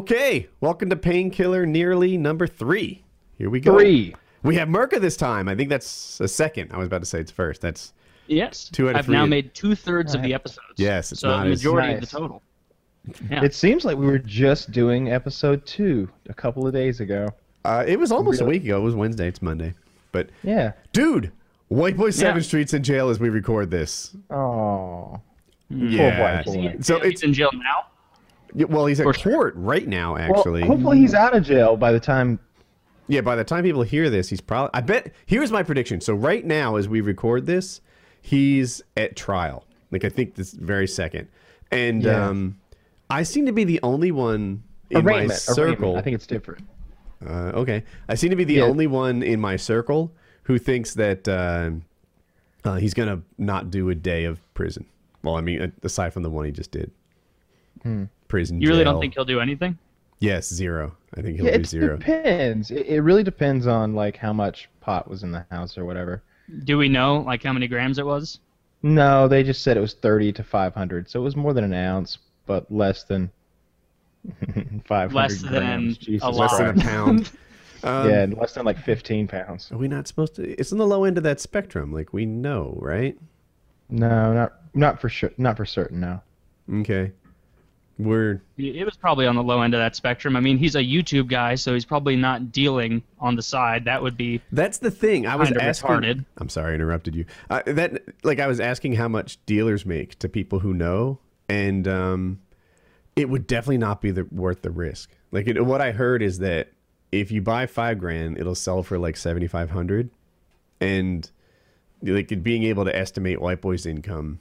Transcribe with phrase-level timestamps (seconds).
[0.00, 3.02] Okay, welcome to Painkiller Already number three.
[3.38, 3.78] Here we go.
[3.78, 4.14] Three.
[4.42, 5.48] We have Merca this time.
[5.48, 6.70] I think that's a second.
[6.70, 7.62] I was about to say it's first.
[7.62, 7.94] That's
[8.26, 8.68] Yes.
[8.70, 9.14] Two out of I've three.
[9.14, 10.74] now made two thirds of the episodes.
[10.76, 12.02] Yes, it's so not the as- majority Nice.
[12.02, 12.42] of the total.
[13.30, 13.42] Yeah.
[13.42, 17.28] It seems like we were just doing episode two a couple of days ago.
[17.64, 18.76] uh, it was almost a week ago.
[18.76, 19.28] It was Wednesday.
[19.28, 19.72] It's Monday.
[20.12, 20.72] But Yeah.
[20.92, 21.32] dude,
[21.68, 22.42] White Boy Seven Yeah.
[22.42, 24.14] Street's in jail as we record this.
[24.30, 25.22] Oh.
[25.70, 26.42] Yeah.
[26.42, 26.76] White Boy.
[26.82, 27.86] So He's it's in jail now.
[28.56, 30.16] Yeah, well, he's at court right now.
[30.16, 32.40] Actually, Well, hopefully he's out of jail by the time.
[33.06, 34.70] Yeah, by the time people hear this, he's probably.
[34.74, 35.12] I bet.
[35.26, 36.00] Here's my prediction.
[36.00, 37.80] So right now, as we record this,
[38.20, 39.64] he's at trial.
[39.92, 41.28] Like I think this very second,
[41.70, 42.28] and Yeah.
[42.28, 42.56] um,
[43.08, 45.62] I seem to be the only one in my circle.
[45.64, 45.96] Arraignment.
[45.98, 46.64] I think it's different.
[47.24, 48.62] Uh, okay, I seem to be the Yeah.
[48.64, 50.12] only one in my circle
[50.44, 51.70] who thinks that uh,
[52.64, 54.86] uh, he's gonna not do a day of prison.
[55.22, 56.90] Well, I mean, aside from the one he just did,
[58.28, 58.60] prison.
[58.60, 58.92] You really jail.
[58.92, 59.78] don't think he'll do anything?
[60.18, 60.96] Yes, zero.
[61.16, 61.96] I think he'll Yeah, do it zero.
[61.96, 62.70] depends.
[62.70, 66.22] It, it really depends on like how much pot was in the house or whatever.
[66.64, 68.40] Do we know like how many grams it was?
[68.82, 71.74] No, they just said it was 30 to 500, so it was more than an
[71.74, 73.30] ounce, but less than
[74.86, 75.96] 500 Less than grams.
[75.96, 76.34] a Jesus lot.
[76.34, 77.30] Less than a pound.
[77.84, 79.70] Um, yeah, less than like 15 pounds.
[79.70, 80.50] Are we not supposed to?
[80.58, 81.92] It's on the low end of that spectrum.
[81.92, 83.16] Like we know, right?
[83.90, 85.30] No, not not for sure.
[85.36, 86.00] Not for certain.
[86.00, 86.20] No.
[86.80, 87.12] Okay.
[87.98, 90.36] We're It was probably on the low end of that spectrum.
[90.36, 93.86] I mean, he's a YouTube guy, so he's probably not dealing on the side.
[93.86, 95.26] That would be that's the thing.
[95.26, 95.88] I was asking.
[95.88, 96.24] retarded.
[96.36, 97.24] I'm sorry, I interrupted you.
[97.48, 101.88] Uh, that like I was asking how much dealers make to people who know, and
[101.88, 102.40] um,
[103.16, 105.10] it would definitely not be the, worth the risk.
[105.32, 106.72] Like it, what I heard is that
[107.12, 110.10] if you buy five grand, it'll sell for like seventy five hundred,
[110.82, 111.30] and
[112.02, 114.40] like being able to estimate White Boy's income,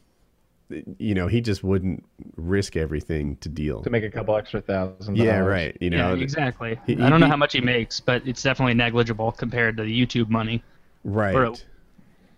[0.98, 2.04] you know, he just wouldn't
[2.38, 3.82] risk everything to deal.
[3.84, 5.16] To make a couple extra thousand.
[5.18, 5.48] Yeah, dollars.
[5.52, 5.78] right.
[5.80, 6.80] You yeah, know, exactly.
[6.88, 9.84] he- I don't know he- how much he makes, but it's definitely negligible compared to
[9.84, 10.64] the YouTube money.
[11.04, 11.36] right.
[11.36, 11.54] or-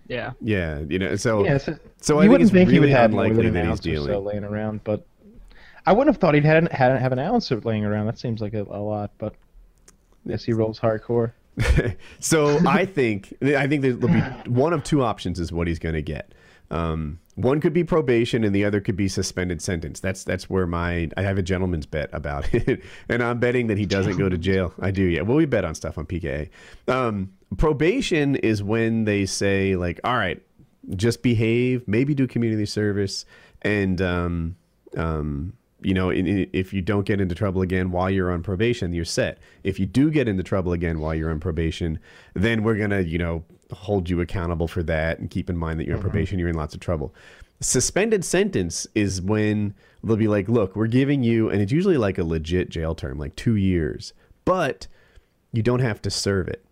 [0.10, 0.32] Yeah.
[0.42, 2.94] Yeah, you know, so Yeah, so, So I think wouldn't it's think he would really
[2.94, 4.08] have more unlikely than an that he's ounce or dealing.
[4.14, 5.06] so laying around, but
[5.86, 8.08] I wouldn't have thought he'd had had have an ounce of laying around.
[8.08, 9.36] That seems like a, a lot, but
[10.26, 11.32] yes, he rolls hardcore.
[12.20, 14.20] so I think I think there'll be
[14.50, 16.34] one of two options is what he's going to get.
[16.70, 20.00] Um, one could be probation, and the other could be suspended sentence.
[20.00, 23.78] That's that's where my I have a gentleman's bet about it, and I'm betting that
[23.78, 24.74] he doesn't go to jail.
[24.80, 25.22] I do, yeah.
[25.22, 26.50] Well, we bet on stuff on PKA.
[26.88, 30.42] Um, probation is when they say like, all right,
[30.96, 33.24] just behave, maybe do community service,
[33.62, 34.56] and um,
[34.98, 38.42] um, you know, in, in, if you don't get into trouble again while you're on
[38.42, 39.38] probation, you're set.
[39.64, 42.00] If you do get into trouble again while you're on probation,
[42.34, 45.88] then we're gonna, you know, hold you accountable for that and keep in mind that
[45.88, 47.14] you're on probation, you're in lots of trouble.
[47.60, 49.74] Suspended sentence is when
[50.04, 53.18] they'll be like, look, we're giving you, and it's usually like a legit jail term,
[53.18, 54.14] like two years,
[54.46, 54.88] but
[55.52, 56.64] you don't have to serve it.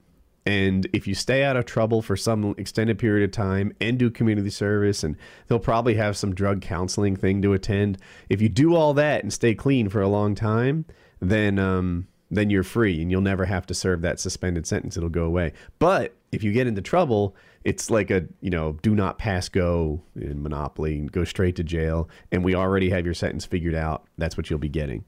[0.46, 4.12] And if you stay out of trouble for some extended period of time and do
[4.12, 5.18] community service, and
[5.48, 7.98] they'll probably have some drug counseling thing to attend.
[8.30, 10.86] If you do all that and stay clean for a long time,
[11.20, 14.98] then um, then you're free and you'll never have to serve that suspended sentence.
[14.98, 15.54] It'll go away.
[15.80, 20.02] But if you get into trouble, it's like a you know do not pass go
[20.16, 22.10] in Monopoly and go straight to jail.
[22.32, 24.06] And we already have your sentence figured out.
[24.18, 25.06] That's what you'll be getting.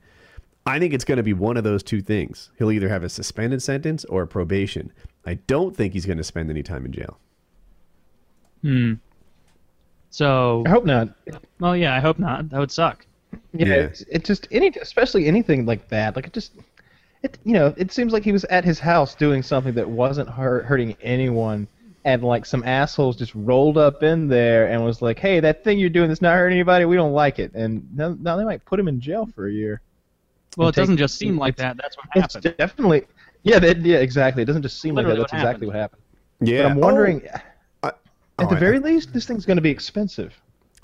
[0.65, 2.51] I think it's going to be one of those two things.
[2.57, 4.91] He'll either have a suspended sentence or a probation.
[5.25, 7.19] I don't think he's going to spend any time in jail.
[8.61, 8.94] Hmm.
[10.09, 11.09] So, I hope not.
[11.59, 12.49] well, yeah, I hope not.
[12.49, 13.05] That would suck.
[13.53, 13.73] Yeah, Yeah.
[13.75, 16.17] It's, it just any, especially anything like that.
[16.17, 16.53] Like it just,
[17.27, 20.29] it you know, it seems like he was at his house doing something that wasn't
[20.29, 21.67] hurt, hurting anyone,
[22.05, 25.77] and like some assholes just rolled up in there and was like, "Hey, that thing
[25.79, 26.85] you're doing that's not hurting anybody.
[26.85, 29.51] We don't like it." And now, now they might put him in jail for a
[29.51, 29.81] year.
[30.55, 31.77] Well, it take- doesn't just seem like that.
[31.77, 32.25] That's what happened.
[32.25, 32.57] It's happened.
[32.57, 33.03] definitely,
[33.44, 34.41] yeah, that, yeah, exactly.
[34.44, 35.35] It doesn't just seem Literally like that.
[35.35, 36.01] what That's exactly what happened.
[36.39, 37.39] Yeah, But I'm wondering, Oh,
[37.83, 37.95] I- at
[38.39, 40.33] oh, the I- very least, this thing's going to be expensive.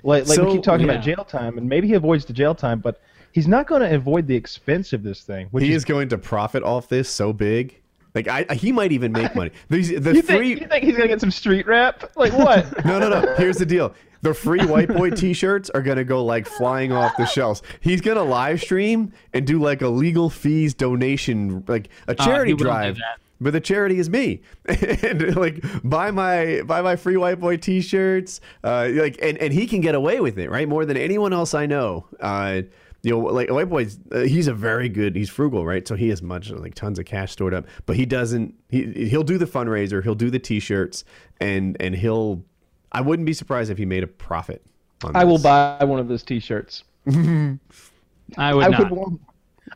[0.04, 0.94] Like, like So, we keep talking yeah.
[0.94, 3.00] about jail time, and maybe he avoids the jail time, but
[3.34, 5.48] he's not going to avoid the expense of this thing.
[5.52, 7.82] Which he is, is going to profit off this so big.
[8.16, 9.52] Like I, he might even make money.
[9.70, 10.56] These the you free.
[10.56, 12.12] think, you think he's going to get some street rap?
[12.16, 12.64] Like what?
[12.86, 13.36] No, no, no.
[13.36, 13.94] Here's the deal.
[14.22, 17.62] The free white boy T-shirts are gonna go like flying off the shelves.
[17.82, 22.58] He's gonna live stream and do like a legal fees donation, like a charity he
[22.58, 22.98] drive.
[23.42, 28.40] But the charity is me, and like buy my buy my free white boy T-shirts.
[28.64, 30.70] Uh, like and and he can get away with it, right?
[30.70, 32.06] More than anyone else I know.
[32.22, 32.62] Uh,
[33.04, 35.16] you know, like white boy's, uh, he's a very good.
[35.16, 35.86] He's frugal, right?
[35.88, 38.56] So he has much like tons of cash stored up, but he doesn't.
[38.70, 41.04] He he'll do the fundraiser, he'll do the T-shirts,
[41.40, 42.44] and and he'll.
[42.92, 44.66] I wouldn't be surprised if he made a profit.
[45.04, 46.84] On I will buy one of those T-shirts.
[47.08, 48.80] I would I not.
[48.80, 49.22] would want.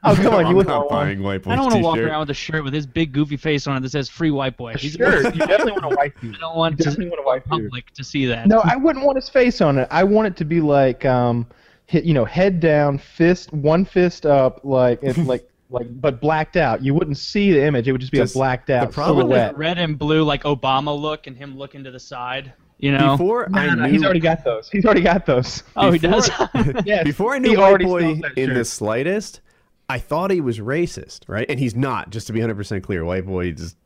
[0.03, 1.05] Oh come on, I'm you wouldn't not want one.
[1.07, 3.11] buying white boy I don't want to walk around with a shirt with his big
[3.11, 5.95] goofy face on it that says "Free White Boy." He's Sure, you definitely want a
[5.95, 6.35] white dude.
[6.35, 7.49] I don't want You to definitely want a white dude.
[7.49, 8.47] public to see that.
[8.47, 9.87] No, I wouldn't want his face on it.
[9.91, 11.45] I want it to be like, um,
[11.87, 16.55] hit, you know, head down, fist, one fist up, like it's like, like, but blacked
[16.55, 16.83] out.
[16.83, 17.87] You wouldn't see the image.
[17.87, 19.57] It would just be Just- a blacked out the problem with silhouette.
[19.57, 22.53] red and blue like Obama look and him looking to the side.
[22.77, 23.17] You know.
[23.17, 24.69] Before No, I no, no, knew, he's already got those.
[24.69, 25.63] He's already got those.
[25.75, 26.29] oh, he does.
[26.85, 29.41] Yes, before I knew he white already boy in the slightest,
[29.89, 31.45] I thought he was racist, right?
[31.49, 32.11] And he's not.
[32.11, 33.77] Just to be 100 percent clear, white boy just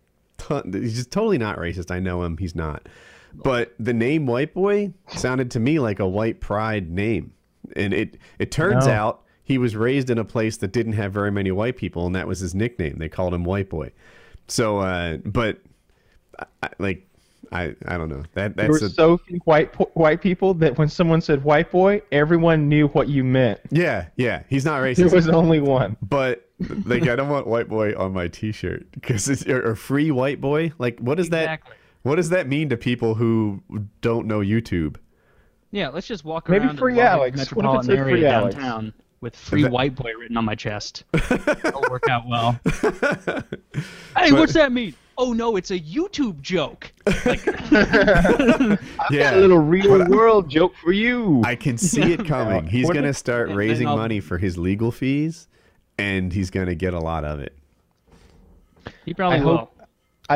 [0.73, 1.89] he's just totally not racist.
[1.91, 2.35] I know him.
[2.37, 2.89] He's not.
[3.33, 7.31] But the name white boy sounded to me like a white pride name,
[7.75, 8.93] and it it turns No.
[8.93, 12.15] out he was raised in a place that didn't have very many white people, and
[12.15, 12.97] that was his nickname.
[12.99, 13.91] They called him white boy.
[14.47, 15.59] So, uh, but
[16.39, 17.07] I, I- like.
[17.53, 20.77] I, I don't know that There were that's a, so few white white people that
[20.77, 23.59] when someone said white boy, everyone knew what you meant.
[23.71, 24.95] yeah yeah he's not racist.
[24.97, 25.97] There was only one.
[26.01, 26.47] But
[26.85, 30.39] like, I don't want white boy on my T-shirt because it's or, or free white
[30.39, 30.71] boy.
[30.77, 31.71] Like, what does Exactly.
[31.71, 32.07] that?
[32.07, 33.61] What does that mean to people who
[33.99, 34.95] don't know YouTube?
[35.71, 37.37] Yeah, let's just walk Maybe around free the large Alex.
[37.37, 38.55] What if it metropolitan area free Alex?
[38.55, 41.03] downtown with "Free That- White Boy" written on my chest.
[41.11, 42.59] That'll work out well.
[44.17, 44.93] hey, what's that mean?
[45.17, 46.91] Oh no, it's a YouTube joke.
[47.25, 47.45] Like,
[49.11, 51.41] yeah, A little real world joke for you.
[51.45, 52.65] I can see it coming.
[52.67, 55.47] He's gonna start and raising money for his legal fees,
[55.97, 57.55] and he's gonna get a lot of it.
[59.05, 59.57] he probably I will.
[59.57, 59.77] hope-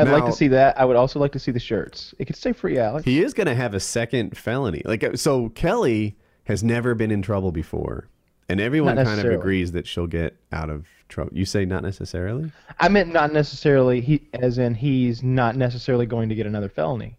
[0.00, 0.78] I'd like to see that.
[0.78, 2.14] I would also like to see the shirts.
[2.18, 3.04] It could stay free Alex.
[3.04, 4.82] He is gonna have a second felony.
[4.84, 8.08] Like, uh, so Kelly has never been in trouble before,
[8.48, 11.32] and everyone kind of agrees that she'll get out of trouble.
[11.34, 12.52] You say not necessarily.
[12.80, 17.16] I meant not necessarily he, as in he's not necessarily going to get another felony.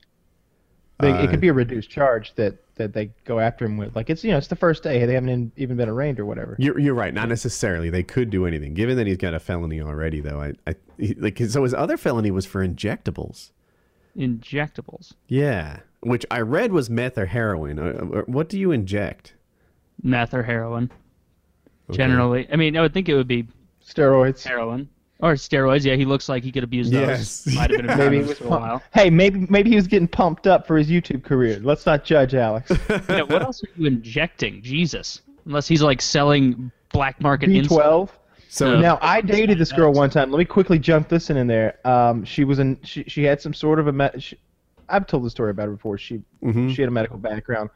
[0.99, 3.95] They, it Uh, could be a reduced charge that, that they go after him with.
[3.95, 6.25] Like it's you know it's the first day they haven't in, even been arraigned or
[6.25, 6.55] whatever.
[6.59, 7.13] You're, you're right.
[7.13, 7.89] Not necessarily.
[7.89, 8.73] They could do anything.
[8.73, 11.97] Given that he's got a felony already, though, I, I he- like so his other
[11.97, 13.51] felony was for injectables.
[14.17, 17.77] Injectables, Yeah, which I read was meth or heroin.
[17.77, 17.83] Uh,
[18.17, 19.33] uh, What do you inject?
[20.01, 20.91] meth or heroin.
[21.89, 21.97] Okay.
[21.97, 23.47] Generally, I mean, I would think it would be
[23.85, 24.43] Steroids.
[24.43, 25.83] heroin or steroids.
[25.83, 27.43] Yeah, he looks like he could abuse Yes.
[27.43, 27.55] those.
[27.55, 28.83] Might have been Maybe he abused was for a pump- while.
[28.93, 31.59] Hey, maybe maybe he was getting pumped up for his YouTube career.
[31.61, 32.71] Let's not judge Alex.
[33.09, 34.61] Yeah, what else are you injecting?
[34.61, 37.67] Jesus, unless he's like selling black market B insulin.
[37.67, 38.19] twelve.
[38.49, 38.79] So No.
[38.79, 40.31] Now I dated this girl one time.
[40.31, 41.77] Let me quickly jump this in in there.
[41.85, 42.79] Um, she was in.
[42.83, 43.91] She, she had some sort of a.
[43.91, 44.37] Me- she,
[44.89, 45.97] I've told the story about her before.
[45.97, 46.73] She Mhm.
[46.73, 47.69] she had a medical background,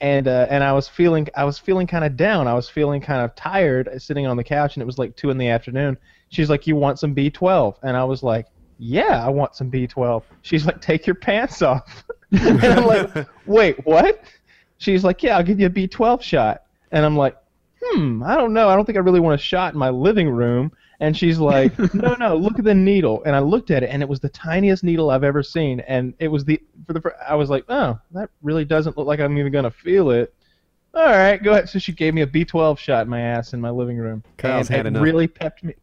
[0.00, 2.48] and uh, and I was feeling I was feeling kind of down.
[2.48, 5.14] I was feeling kind of tired, uh, sitting on the couch, and it was like
[5.14, 5.98] two in the afternoon.
[6.28, 8.46] She's like, "You want some B12?" And I was like,
[8.78, 13.84] "Yeah, I want some B12." She's like, "Take your pants off," and I'm like, "Wait,
[13.86, 14.22] what?"
[14.78, 17.36] She's like, "Yeah, I'll give you a B12 shot," and I'm like,
[17.82, 18.68] "Hmm, I don't know.
[18.68, 21.76] I don't think I really want a shot in my living room." And she's like,
[21.94, 24.28] "No, no, look at the needle." And I looked at it, and it was the
[24.28, 25.80] tiniest needle I've ever seen.
[25.80, 29.20] And it was the for the I was like, "Oh, that really doesn't look like
[29.20, 30.34] I'm even gonna feel it."
[30.94, 31.68] All right, go ahead.
[31.68, 34.22] So she gave me a B12 shot in my ass in my living room.
[34.36, 35.74] Kyle's and had it enough really pepped me.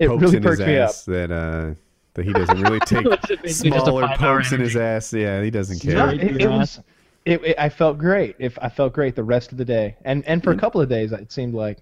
[0.00, 0.88] It pokes really in his perked me up.
[0.88, 1.74] ass that uh
[2.14, 5.12] that he doesn't really take It's basically just a smaller pokes in his ass.
[5.12, 6.06] Yeah, he doesn't care.
[6.06, 6.80] Right it, it was.
[7.26, 8.34] It, it, I felt great.
[8.38, 10.88] If I felt great the rest of the day, and and for a couple of
[10.88, 11.78] days, it seemed like.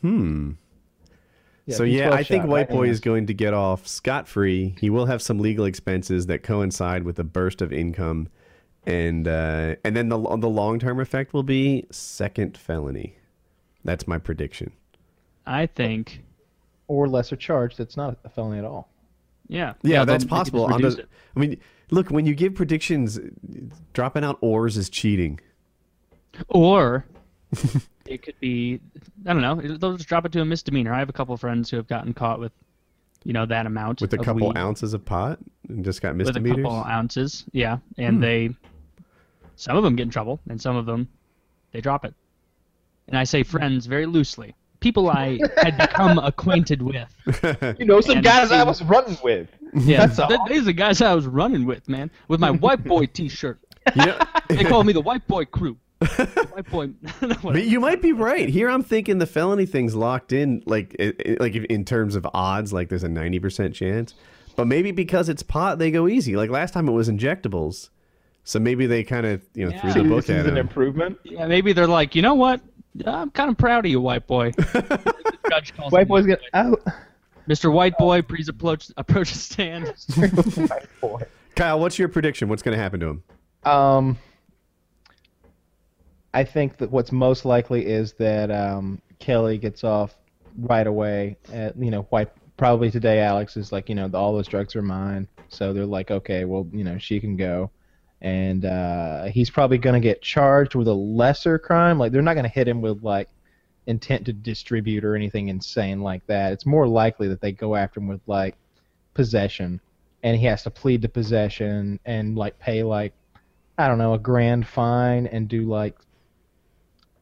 [0.00, 0.52] Hmm.
[1.66, 2.68] Yeah, so yeah, B12 I think White right?
[2.70, 4.74] Boy is going to get off scot free.
[4.80, 8.28] He will have some legal expenses that coincide with a burst of income,
[8.86, 13.16] and uh, and then the the long term effect will be second felony.
[13.84, 14.72] That's my prediction.
[15.46, 16.22] I think.
[16.88, 17.76] Or lesser charge.
[17.76, 18.88] That's not a felony at all.
[19.48, 19.74] Yeah.
[19.82, 20.64] Yeah, they'll- that's they could just possible.
[20.66, 21.58] On the- I mean,
[21.90, 23.18] look, when you give predictions,
[23.92, 25.40] dropping out ors is cheating.
[26.48, 27.04] Or
[28.06, 28.80] it could be,
[29.26, 30.92] I don't know, it- they'll just drop it to a misdemeanor.
[30.92, 32.52] I have a couple of friends who have gotten caught with,
[33.24, 35.38] you know, that amount With a of couple weed, ounces of pot
[35.68, 36.56] and just got misdemeanors?
[36.56, 37.44] with a couple ounces.
[37.52, 38.22] Yeah, and hmm.
[38.22, 38.50] they,
[39.56, 41.08] some of them get in trouble, and some of them,
[41.72, 42.14] they drop it.
[43.08, 44.54] And I say friends very loosely.
[44.84, 47.08] People I had become acquainted with.
[47.78, 49.48] You know, some And guys I was running with.
[49.72, 50.28] Yeah, That's all.
[50.28, 53.58] th- these are the guys I was running with, man, with my white boy T-shirt.
[53.96, 54.18] You know-
[54.50, 55.78] They call me the white boy crew.
[56.00, 56.90] The white boy.
[57.42, 58.46] But you might be right.
[58.46, 62.14] Here, I'm thinking the felony thing's locked in, like, i- i- like if- in terms
[62.14, 64.12] of odds, like there's a ninety percent chance.
[64.54, 66.36] But maybe because it's pot, they go easy.
[66.36, 67.88] Like last time, it was injectables,
[68.44, 69.80] so maybe they kind of you know Yeah.
[69.80, 70.58] threw the book this is an him.
[70.58, 71.18] improvement.
[71.24, 72.60] Yeah, maybe they're like, you know what?
[73.06, 74.52] I'm kind of proud of you, white boy.
[75.50, 76.80] Judge calls White him boy's gonna out.
[77.48, 77.70] Mr.
[77.72, 79.88] White Boy, please approach approach the stand.
[80.70, 81.20] White boy.
[81.54, 82.48] Kyle, what's your prediction?
[82.48, 83.22] What's going to happen to him?
[83.64, 84.18] Um,
[86.32, 90.14] I think that what's most likely is that um, Kelly gets off
[90.58, 91.36] right away.
[91.52, 94.82] Uh, you know, white probably today Alex is like, you know, all those drugs are
[94.82, 95.28] mine.
[95.48, 97.70] So they're like, okay, well, you know, she can go.
[98.20, 101.98] And uh, he's probably going to get charged with a lesser crime.
[101.98, 103.28] Like, they're not going to hit him with, like,
[103.86, 106.52] intent to distribute or anything insane like that.
[106.52, 108.56] It's more likely that they go after him with, like,
[109.12, 109.80] possession.
[110.22, 113.12] And he has to plead to possession and, like, pay, like,
[113.76, 115.96] I don't know, a grand fine and do, like,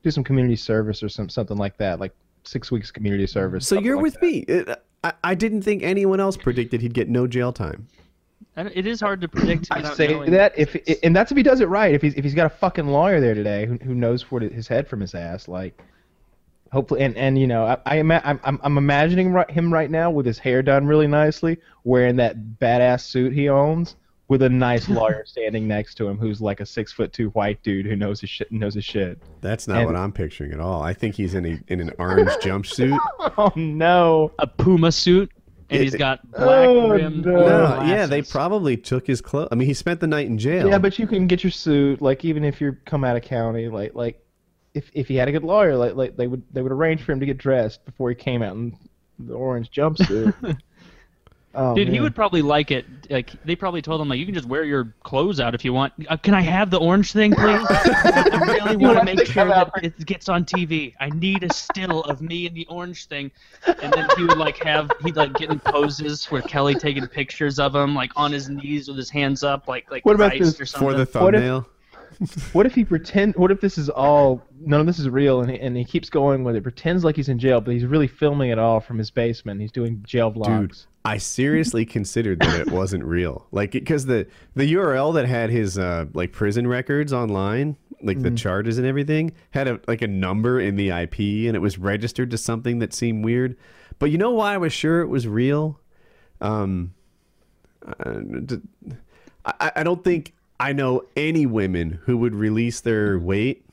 [0.02, 2.12] do some community service or some something like that, like
[2.44, 3.66] six weeks community service.
[3.66, 4.22] So you're with that.
[4.22, 4.44] me.
[5.04, 7.86] I, I didn't think anyone else predicted he'd get no jail time.
[8.56, 9.68] And It is hard to predict.
[9.70, 11.94] I say that if it's- and that's if he does it right.
[11.94, 14.68] If he's if he's got a fucking lawyer there today who, who knows what his
[14.68, 15.80] head from his ass, like
[16.72, 19.90] hopefully and and you know I, I ima- I'm I'm I'm imagining right, him right
[19.90, 23.96] now with his hair done really nicely, wearing that badass suit he owns,
[24.28, 27.62] with a nice lawyer standing next to him who's like a six foot two white
[27.62, 29.18] dude who knows his shit knows his shit.
[29.40, 30.82] That's not And- what I'm picturing at all.
[30.82, 32.98] I think he's in a in an orange jumpsuit.
[33.20, 34.32] Oh no!
[34.38, 35.30] a puma suit,
[35.72, 37.46] and It- he's got oh, black Oh, rimmed no.
[37.46, 39.48] No, yeah, they probably took his clothes.
[39.50, 40.68] I mean, he spent the night in jail.
[40.68, 43.68] Yeah, but you can get your suit, like even if you come out of county,
[43.68, 44.24] like like
[44.74, 47.12] if if he had a good lawyer, like like they would they would arrange for
[47.12, 48.76] him to get dressed before he came out in
[49.18, 50.34] the orange jumpsuit.
[51.54, 52.84] oh, Dude, he would probably like it.
[53.10, 55.72] Like they probably told him, like you can just wear your clothes out if you
[55.72, 55.92] want.
[56.08, 57.66] Uh, can I have the orange thing, please?
[57.70, 60.94] I really want to make sure that it gets on TV.
[61.00, 63.30] I need a still of me in the orange thing.
[63.66, 67.58] And then he would like have he'd like get in poses where Kelly taking pictures
[67.58, 70.60] of him, like on his knees with his hands up, like like What about this-
[70.60, 70.88] or something.
[70.90, 71.66] for the What if- thumbnail.
[72.52, 73.34] What if he pretend?
[73.36, 76.10] What if this is all none of this is real, and he, and he keeps
[76.10, 78.98] going with it, pretends like he's in jail, but he's really filming it all from
[78.98, 79.60] his basement.
[79.60, 80.68] He's doing jail vlogs.
[80.68, 83.46] Dude, I seriously considered that it wasn't real.
[83.50, 88.30] Like, because the the URL that had his uh, like prison records online, like the
[88.30, 92.30] charges and everything, had a like a number in the IP, and it was registered
[92.30, 93.56] to something that seemed weird.
[93.98, 95.80] But you know why I was sure it was real?
[96.40, 96.94] Um,
[97.84, 98.20] uh,
[99.44, 103.64] I, I don't think I know any women who would release their weight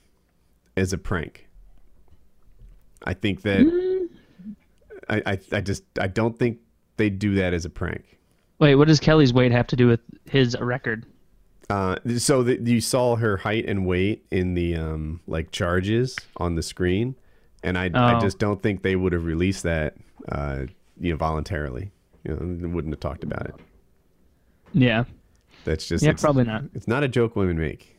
[0.75, 1.47] as a prank.
[3.03, 4.09] I think that
[5.09, 6.59] I, I I just I don't think
[6.97, 8.17] they'd do that as a prank.
[8.59, 11.05] Wait, what does Kelly's weight have to do with his record?
[11.69, 16.55] Uh, so that you saw her height and weight in the um like charges on
[16.55, 17.15] the screen,
[17.63, 18.19] and I I Oh.
[18.19, 19.95] just don't think they would have released that
[20.29, 20.63] uh
[20.99, 21.91] you know voluntarily.
[22.25, 23.55] You know, they wouldn't have talked about it.
[24.73, 25.05] Yeah,
[25.65, 26.63] That's just yeah, it's, probably not.
[26.73, 27.95] it's not a joke women make.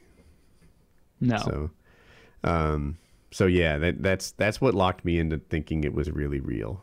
[1.20, 1.36] No.
[1.38, 1.70] So,
[2.44, 2.98] um,
[3.30, 6.82] so yeah, that that's that's what locked me into thinking it was really real.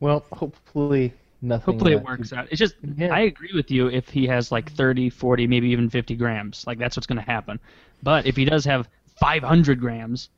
[0.00, 1.12] Well, hopefully
[1.42, 1.74] nothing.
[1.74, 2.48] Hopefully uh, it works out.
[2.50, 3.14] It's just Yeah.
[3.14, 6.66] I agree with you if he has like 30, 40, maybe even 50 grams.
[6.66, 7.58] Like that's what's going to happen.
[8.02, 8.88] But if he does have
[9.20, 10.30] 500 grams,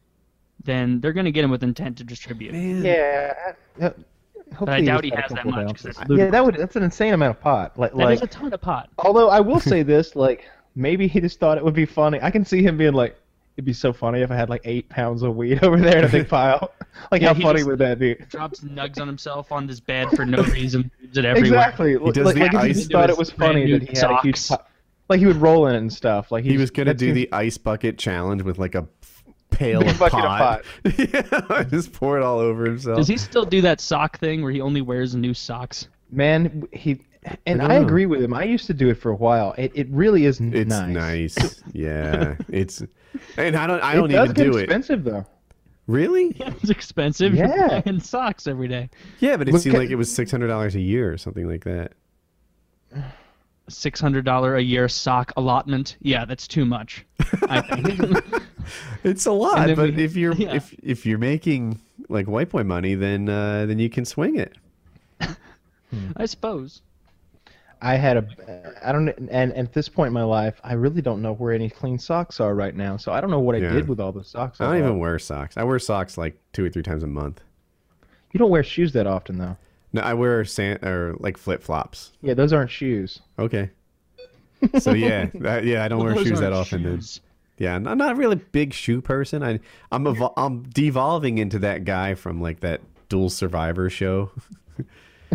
[0.64, 2.55] then they're going to get him with intent to distribute.
[2.55, 3.52] Yeah.
[4.50, 6.83] But I hopefully doubt he's he has that much because Yeah, that would that's an
[6.83, 7.78] insane amount of pot.
[7.78, 8.88] Like That is like a ton of pot.
[8.99, 12.19] although I will say this, like maybe he just thought it would be funny.
[12.23, 13.17] I can see him being like,
[13.57, 16.05] it'd be so funny if I had like eight pounds of weed over there in
[16.05, 16.73] a big pile.
[17.11, 18.14] like Yeah, how funny would that be?
[18.31, 20.90] Drops nugs on himself on this bed for no reason.
[21.02, 21.59] Moves it everywhere.
[21.61, 21.99] Exactly.
[21.99, 24.11] He does like, the like if he just thought it was funny that he had
[24.11, 24.62] a huge socks.
[24.62, 24.71] pot.
[25.09, 26.31] Like he would roll in it and stuff.
[26.31, 28.87] Like He was gonna do seems- the ice bucket challenge with like a
[29.59, 30.65] pail Big of bucket of pot.
[30.99, 32.97] yeah, just pour it all over himself.
[32.97, 35.88] Does he still do that sock thing where he only wears new socks?
[36.11, 36.62] man.
[36.73, 37.00] He
[37.47, 38.33] and I I, agree with him.
[38.33, 39.55] I used to do it for a while.
[39.59, 40.95] It it really is It's nice.
[41.37, 41.62] nice.
[41.73, 42.83] Yeah, it's
[43.37, 44.62] and I don't I It don't does even do it.
[44.65, 45.27] expensive though.
[45.87, 46.35] Really?
[46.37, 46.57] Yeah, Really?
[46.62, 47.35] it's expensive.
[47.35, 47.83] Yeah.
[47.85, 48.88] You're socks every day.
[49.21, 51.19] Yeah, but it Look seemed at- like it was six hundred dollars a year or
[51.19, 51.93] something like that.
[53.69, 55.97] Six hundred dollar a year sock allotment.
[56.01, 57.05] Yeah, that's too much.
[57.49, 58.25] I think.
[59.03, 60.53] It's a lot, but we- if you're yeah.
[60.55, 64.57] if if you're making like white boy money, then uh, then you can swing it.
[66.17, 66.83] I suppose.
[67.81, 71.01] I had a, I don't, and, and at this point in my life, I really
[71.01, 72.97] don't know where any clean socks are right now.
[72.97, 73.71] So I don't know what I Yeah.
[73.73, 74.61] did with all those socks.
[74.61, 74.87] I don't bought.
[74.87, 75.57] even wear socks.
[75.57, 77.41] I wear socks like two or three times a month.
[78.33, 79.57] You don't wear shoes that often, though.
[79.92, 82.12] No, I wear sand or like flip flops.
[82.23, 83.21] Yeah, those aren't shoes.
[83.38, 83.71] Okay.
[84.80, 86.83] So yeah, that, yeah, I don't wear shoes that often.
[86.83, 86.97] Then.
[86.97, 87.21] shoes.
[87.59, 89.40] Yeah, I'm not really a big shoe person.
[89.42, 89.61] I
[89.92, 94.30] I'm evol- I'm devolving into that guy from like that Dual Survivor show.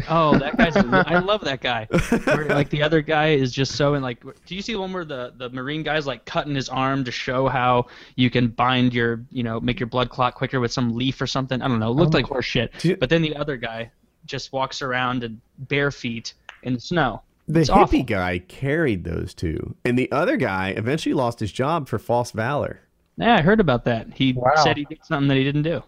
[0.09, 0.75] Oh, that guy's.
[0.75, 1.85] I love that guy.
[2.23, 4.19] Where, like the other guy is just so in like.
[4.47, 7.11] Do you see the one where the the marine guy's like cutting his arm to
[7.11, 10.95] show how you can bind your you know make your blood clot quicker with some
[10.95, 11.61] leaf or something?
[11.61, 11.91] I don't know.
[11.91, 12.17] It looked Oh.
[12.17, 12.73] like horse shit.
[12.83, 13.91] You- But then the other guy
[14.25, 17.21] just walks around and bare feet in the snow.
[17.47, 18.03] The It's hippie awful.
[18.03, 22.79] guy carried those two, and the other guy eventually lost his job for false valor.
[23.17, 24.07] Yeah, I heard about that.
[24.13, 24.51] He Wow.
[24.63, 25.83] said he did something that he didn't do.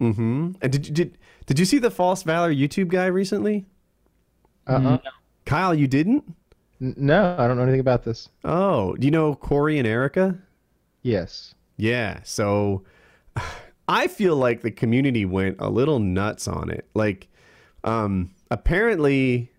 [0.00, 0.50] Mm-hmm.
[0.60, 3.64] And did you did did you see the False Valor YouTube guy recently?
[4.66, 4.98] Uh-uh.
[5.44, 6.24] Kyle, you didn't?
[6.82, 8.28] N- No, I don't know anything about this.
[8.44, 10.36] Oh, do you know Corey and Erica?
[11.02, 11.54] Yes.
[11.76, 12.18] Yeah.
[12.24, 12.82] So
[13.88, 16.86] I feel like the community went a little nuts on it.
[16.94, 17.28] Like,
[17.86, 19.50] um, apparently,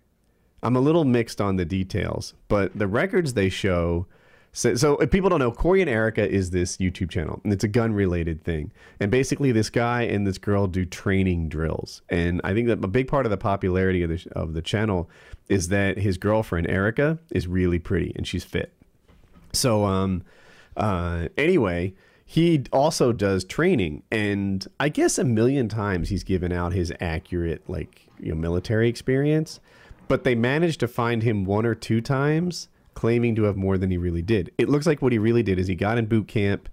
[0.62, 4.06] I'm a little mixed on the details, but the records they show.
[4.52, 7.64] So, so if people don't know, Corey and Erica is this YouTube channel, and it's
[7.64, 8.72] a gun related thing.
[9.00, 12.02] And basically, this guy and this girl do training drills.
[12.08, 15.08] And I think that a big part of the popularity of the of the channel
[15.48, 18.72] is that his girlfriend Erica is really pretty and she's fit.
[19.52, 20.22] So, um,
[20.76, 21.94] uh, anyway,
[22.24, 27.68] he also does training, and I guess a million times he's given out his accurate,
[27.68, 29.60] like, you know, military experience,
[30.08, 33.90] but they managed to find him one or two times claiming to have more than
[33.90, 34.50] he really did.
[34.58, 36.68] It looks like what he really did is he got in boot camp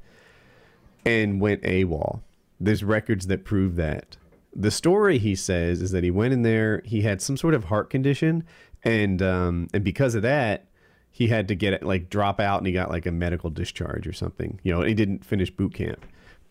[1.05, 2.21] and went AWOL.
[2.59, 4.17] There's records that prove that.
[4.55, 7.65] The story he says is that he went in there, he had some sort of
[7.65, 8.43] heart condition,
[8.83, 10.65] and um, and because of that,
[11.11, 14.13] he had to get like drop out and he got like a medical discharge or
[14.13, 14.59] something.
[14.63, 16.05] You know, he didn't finish boot camp.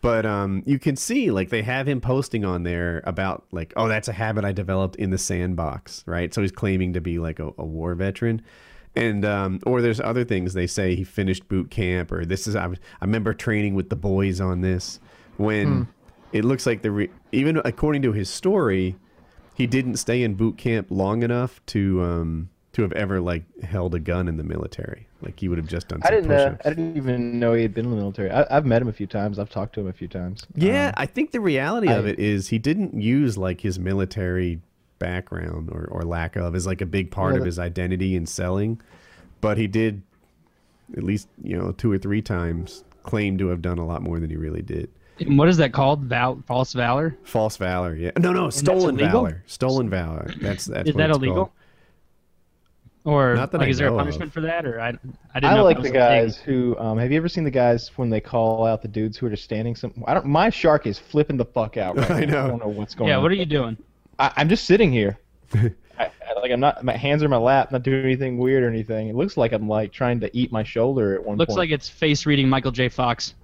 [0.05, 3.87] But um, you can see like they have him posting on there about like, oh,
[3.87, 6.31] that's a habit I developed in the sandbox, right?
[6.31, 8.43] So he's claiming to be like a, a war veteran.
[8.95, 12.55] And um, or there's other things they say he finished boot camp or this is
[12.55, 14.99] I, was- I remember training with the boys on this
[15.37, 15.87] when
[16.31, 18.95] it looks like the re- even according to his story
[19.55, 23.95] he didn't stay in boot camp long enough to um to have ever like held
[23.95, 26.31] a gun in the military like he would have just done I some didn't.
[26.31, 26.57] Uh.
[26.65, 28.29] I didn't even know he had been in the military.
[28.29, 29.39] I, I've met him a few times.
[29.39, 30.45] I've talked to him a few times.
[30.55, 34.59] Yeah, Um, I think the reality of it is he didn't use like his military
[34.99, 38.25] background or, or lack of as like a big part Well, of his identity in
[38.25, 38.81] selling,
[39.39, 40.01] but he did
[40.97, 44.19] at least you know two or three times claim to have done a lot more
[44.19, 44.89] than he really did.
[45.19, 46.01] And what is that called?
[46.03, 47.17] Val- false valor?
[47.23, 48.11] False valor, yeah.
[48.19, 49.43] No, no, stolen valor.
[49.47, 50.29] Stolen valor.
[50.41, 51.35] That's that's Is what that it's illegal?
[51.45, 51.51] called.
[53.05, 54.05] Or Not that like, I is there a know of.
[54.05, 54.65] punishment for that?
[54.65, 55.59] Or I, I didn't I know.
[55.59, 55.93] if like the was thing.
[55.93, 56.75] guys who.
[56.79, 59.29] Um, have you ever seen the guys when they call out the dudes who are
[59.29, 59.75] just standing?
[59.75, 59.93] Some.
[60.07, 60.25] I don't.
[60.25, 61.97] My shark is flipping the fuck out.
[61.97, 62.31] Right I now.
[62.31, 62.43] know.
[62.43, 63.09] I don't know what's going on.
[63.09, 63.23] Yeah, on.
[63.23, 63.77] what are you doing?
[64.17, 65.19] I, I'm just sitting here.
[65.53, 66.83] I, I, like I'm not.
[66.83, 67.71] My hands are in my lap.
[67.71, 69.09] Not doing anything weird or anything.
[69.09, 71.39] It looks like I'm like trying to eat my shoulder at one point.
[71.39, 71.59] Looks point.
[71.59, 72.89] like it's face reading Michael J.
[72.89, 73.35] Fox.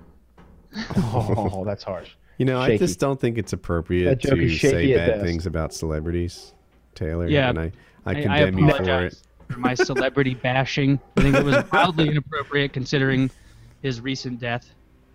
[0.95, 2.09] oh, that's harsh.
[2.39, 5.23] You know, I just don't think it's appropriate to say bad best.
[5.23, 6.53] things about celebrities,
[6.95, 7.27] Taylor.
[7.27, 7.71] Yeah, and I, I
[8.05, 9.21] I, I condemn you for it.
[9.51, 10.99] Apologize for my celebrity bashing.
[11.17, 13.29] I think it was wildly inappropriate considering
[13.81, 14.69] his recent death.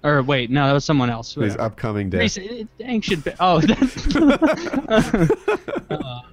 [0.05, 1.35] Or wait, no, that was someone else.
[1.35, 1.62] His Whatever.
[1.62, 2.20] upcoming death.
[2.20, 3.03] Recent, it, dang.
[3.40, 4.07] Oh, that's,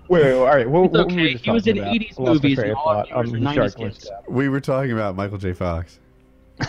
[0.09, 0.69] Wait, wait, all right.
[0.69, 1.31] What, It's what were we okay.
[1.33, 1.93] just He was in about?
[1.95, 3.11] 80s I lost my movies and all our thought.
[3.11, 4.11] Um, are the 90s kids.
[4.27, 5.53] We were talking about Michael J.
[5.53, 5.99] Fox.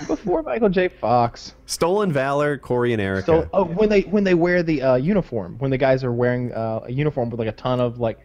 [0.07, 0.88] Before Michael J.
[0.88, 1.55] Fox.
[1.66, 3.27] Stolen Valor, Corey and Erica.
[3.27, 6.53] So, oh, when they when they wear the uh, uniform, when the guys are wearing
[6.53, 8.18] uh, a uniform with like a ton of like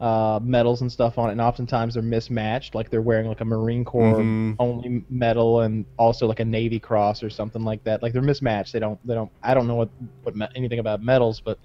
[0.00, 3.44] uh, medals and stuff on it, and oftentimes they're mismatched, like they're wearing like a
[3.44, 4.56] Marine Corps Mhm.
[4.58, 8.02] only medal and also like a Navy Cross or something like that.
[8.02, 8.72] Like they're mismatched.
[8.72, 9.30] They don't they don't.
[9.42, 9.88] I don't know what
[10.24, 11.58] what me- anything about medals, but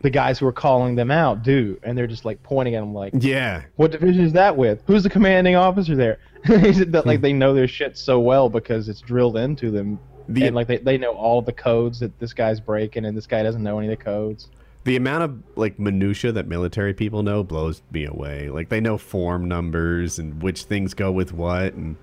[0.00, 2.94] the guys who are calling them out do, and they're just like pointing at them
[2.94, 4.82] like, yeah, "What division is that with?
[4.86, 7.22] Who's the commanding officer there?" That like Hmm.
[7.22, 10.78] they know their shit so well because it's drilled into them the and like they,
[10.78, 13.88] they know all the codes that this guy's breaking and this guy doesn't know any
[13.92, 14.48] of the codes
[14.84, 18.48] the amount of like minutia that military people know blows me away.
[18.48, 21.74] Like they know form numbers and which things go with what.
[21.74, 21.96] And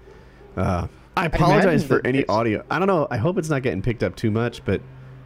[0.56, 0.88] uh,
[1.18, 2.64] I apologize imagine for any audio.
[2.72, 3.08] I don't know.
[3.12, 4.82] I hope it's not getting picked up too much, but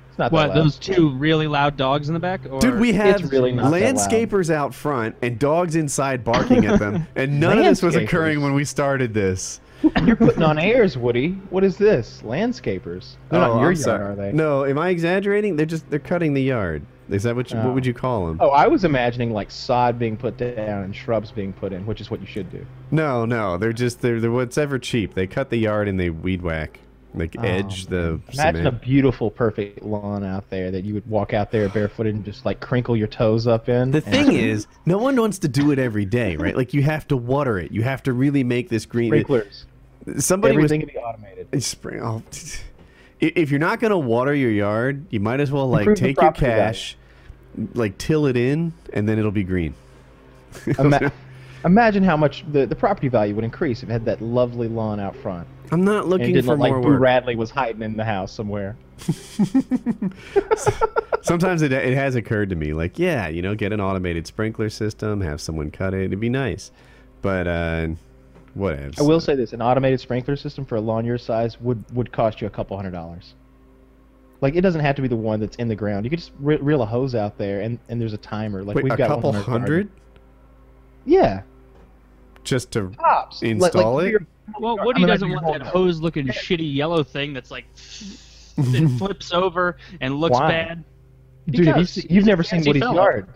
[0.09, 2.41] it's not what those two really loud dogs in the back?
[2.49, 3.95] Or dude, we have really not that loud.
[3.95, 8.41] landscapers out front and dogs inside barking at them, and none of this was occurring
[8.41, 9.59] when we started this.
[10.05, 13.61] you're putting on airs woody what is this landscapers they're not in your Oh, I'm
[13.63, 14.01] yard sorry.
[14.03, 15.57] are they No, am I exaggerating?
[15.57, 16.85] They're just they're cutting the yard.
[17.09, 18.37] Is that what you, what would you uh, call them?
[18.41, 21.99] oh i was imagining like sod being put down and shrubs being put in which
[22.01, 25.13] is what you should do No, no, they're just they're, they're whatever cheap.
[25.13, 26.79] They cut the yard and they weed whack,
[27.15, 31.33] like Oh, edge the imagine a beautiful perfect lawn out there that you would walk
[31.33, 34.67] out there barefooted and just like crinkle your toes up in The and- thing is,
[34.85, 36.55] no one wants to do it every day, right?
[36.55, 37.71] Like you have to water it.
[37.71, 39.09] You have to really make this green.
[39.09, 39.65] sprinklers
[40.17, 42.01] Somebody was everything can be automated spring.
[42.01, 42.72] Oh, i-
[43.27, 46.31] if you're not gonna water your yard, you might as well like Improve take your
[46.31, 46.97] cash,
[47.73, 49.73] like till it in, and then it'll be green.
[50.79, 51.11] Ima-
[51.65, 54.99] imagine how much the, the property value would increase if it had that lovely lawn
[54.99, 57.01] out front I'm not looking didn't for look like more Boo work.
[57.01, 58.77] Radley was hiding in the house somewhere.
[61.23, 64.69] Sometimes it, it has occurred to me, like, yeah, you know, get an automated sprinkler
[64.69, 66.69] system, have someone cut it, it'd be nice.
[67.23, 67.87] But uh,
[68.53, 68.91] whatever.
[68.99, 72.11] I will say this: an automated sprinkler system for a lawn your size would would
[72.11, 73.33] cost you a couple hundred dollars.
[74.41, 76.05] Like it doesn't have to be the one that's in the ground.
[76.05, 78.61] You could just re- reel a hose out there, and, and there's a timer.
[78.63, 79.61] Like Wait, we've got a got couple one in our garden.
[79.61, 79.89] hundred
[81.05, 81.41] yeah,
[82.43, 83.41] just to tops.
[83.41, 84.09] Like- Install like it?
[84.11, 84.25] you're-
[84.59, 87.65] Well, I Woody mean, doesn't want that hose-looking shitty yellow thing that's like
[88.57, 90.49] it flips over and looks Why?
[90.49, 90.83] bad.
[91.49, 92.95] Dude, have you Because se- you've never seen fancy Woody's fella.
[92.95, 93.27] yard.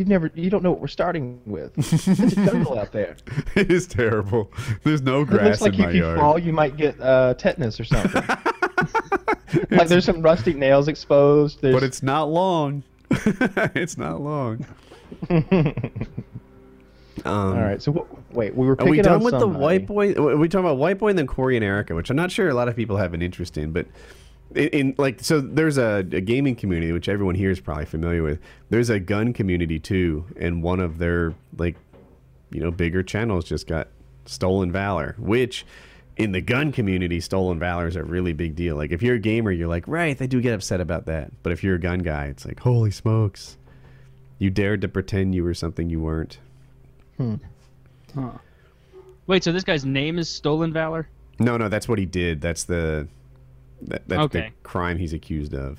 [0.00, 1.76] You've never, you don't know what we're starting with.
[1.76, 3.18] It's a jungle out there.
[3.54, 4.50] it is terrible.
[4.82, 5.42] There's no grass.
[5.42, 6.18] It looks like in my if you yard.
[6.18, 8.22] fall, you might get uh, tetanus or something.
[9.70, 11.60] like there's some rusty nails exposed.
[11.60, 12.82] There's, but it's not long.
[13.10, 14.64] it's not long.
[17.26, 17.82] Um, all right.
[17.82, 20.14] So wait, we were Are picking we done on with the white boy?
[20.14, 22.48] Are we talking about white boy and then Corey and Erica, which I'm not sure
[22.48, 23.84] a lot of people have an interest in, but
[24.54, 28.22] in, in like so there's a, a gaming community which everyone here is probably familiar
[28.22, 28.40] with.
[28.68, 31.76] There's a gun community too, and one of their like
[32.50, 33.88] you know bigger channels just got
[34.26, 35.64] stolen valor, which
[36.16, 38.76] in the gun community, stolen valor is a really big deal.
[38.76, 41.32] Like if you're a gamer, you're like, right, they do get upset about that.
[41.42, 43.56] But if you're a gun guy, it's like, holy smokes,
[44.38, 46.38] you dared to pretend you were something you weren't.
[47.16, 47.36] hmm
[48.14, 48.32] Huh.
[49.28, 51.08] Wait, so this guy's name is Stolen Valor?
[51.38, 52.40] No, no, that's what he did.
[52.40, 53.06] That's the
[53.82, 54.40] that, that's Okay.
[54.40, 55.78] the crime he's accused of.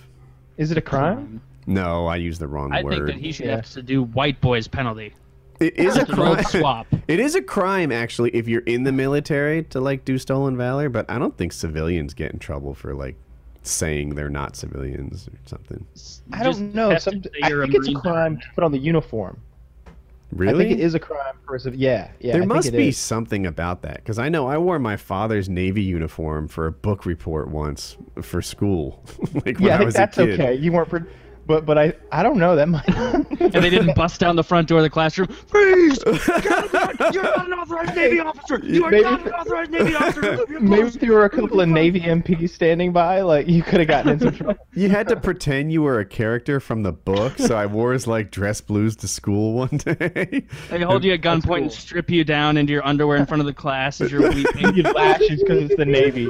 [0.58, 1.42] Is it a crime?
[1.68, 2.94] No, I used the wrong I word.
[2.94, 3.58] think that he should Yeah.
[3.58, 5.14] have to do white boy's penalty.
[5.60, 6.62] it is a Just an old crime.
[6.62, 6.88] swap.
[7.08, 10.90] It is a crime actually if you're in the military to like do stolen valor,
[10.90, 13.16] but I don't think civilians get in trouble for like
[13.64, 15.86] saying they're not civilians or something.
[16.34, 16.98] I don't know.
[16.98, 19.38] Some, I think it's a crime to put on the uniform.
[20.32, 20.54] Really?
[20.54, 22.30] I think it is a crime for a civ- Yeah, yeah.
[22.30, 22.98] I there think must be is.
[22.98, 27.06] something about that because I know I wore my father's navy uniform for a book
[27.06, 29.04] report once for school,
[29.46, 30.40] like when Yeah, I I think was that's a kid.
[30.40, 30.54] okay.
[30.56, 31.02] You weren't, pre-
[31.46, 32.56] but but I I don't know.
[32.56, 32.88] That might.
[33.42, 35.28] And they didn't bust down the front door of the classroom.
[35.28, 35.98] Freeze!
[36.04, 37.14] Get!
[37.14, 38.60] You're not an authorized Navy officer!
[38.64, 40.46] You are Maybe- not an authorized Navy officer!
[40.62, 43.88] Maybe if there were a couple of Navy MPs standing by, like you could have
[43.90, 44.68] gotten in some trouble.
[44.76, 48.06] You had to pretend you were a character from the book, so I wore his
[48.06, 50.44] like dress blues to school one day.
[50.70, 51.70] They hold you at gunpoint and cool.
[51.72, 54.76] strip you down into your underwear in front of the class as you're weeping.
[54.76, 56.30] You lashes because it's the Navy.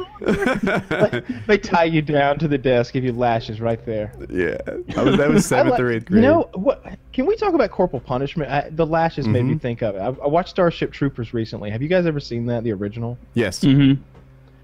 [1.47, 4.13] they tie you down to the desk, give you lashes right there.
[4.29, 4.57] yeah,
[5.01, 6.23] I was, that was I seventh like- or eighth grade.
[6.23, 6.83] You know what?
[7.13, 8.51] Can we talk about corporal punishment?
[8.51, 9.61] I, the lashes made me Mhm.
[9.61, 9.99] think of it.
[9.99, 11.69] I, I watched Starship Troopers recently.
[11.69, 12.63] Have you guys ever seen that?
[12.63, 13.17] The original.
[13.33, 14.01] yes, Mm-hmm.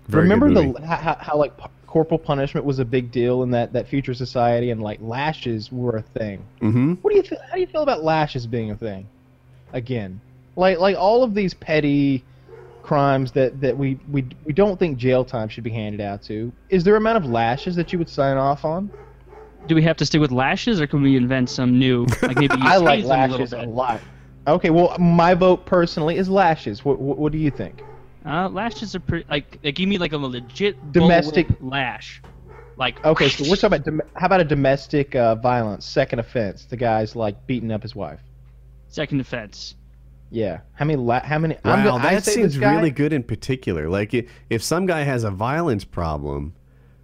[0.08, 0.71] very Remember good movie.
[0.80, 3.88] the how, how, how like pu- corporal punishment was a big deal in that that
[3.88, 6.43] future society, and like lashes were a thing.
[6.62, 6.93] Mm-hmm.
[7.02, 7.39] What do you feel?
[7.50, 9.08] How do you feel about lashes being a thing?
[9.73, 10.21] Again,
[10.56, 12.23] like like all of these petty
[12.84, 16.52] crimes that that we we we don't think jail time should be handed out to.
[16.69, 18.89] Is there a amount of lashes that you would sign off on?
[19.67, 22.56] Do we have to stick with lashes, or can we invent some new, like maybe
[22.58, 24.00] you I like tase them a lashes a, lot.
[24.48, 26.86] Okay, well, my vote personally is lashes.
[26.86, 27.84] What what, what do you think?
[28.26, 32.22] Uh, lashes are pretty like they give me like a legit Domestic- lash.
[32.78, 36.65] Like Okay, so we're talking about dom- how about a domestic uh, violence, second offense?
[36.65, 38.22] The guy's like beating up his wife.
[38.88, 39.76] second offense.
[40.30, 40.60] Yeah.
[40.74, 40.98] How many?
[40.98, 41.56] La- how many?
[41.65, 43.89] Wow, I'm gonna, I that say seems guy, really good in particular.
[43.89, 44.13] Like
[44.50, 46.54] if some guy has a violence problem,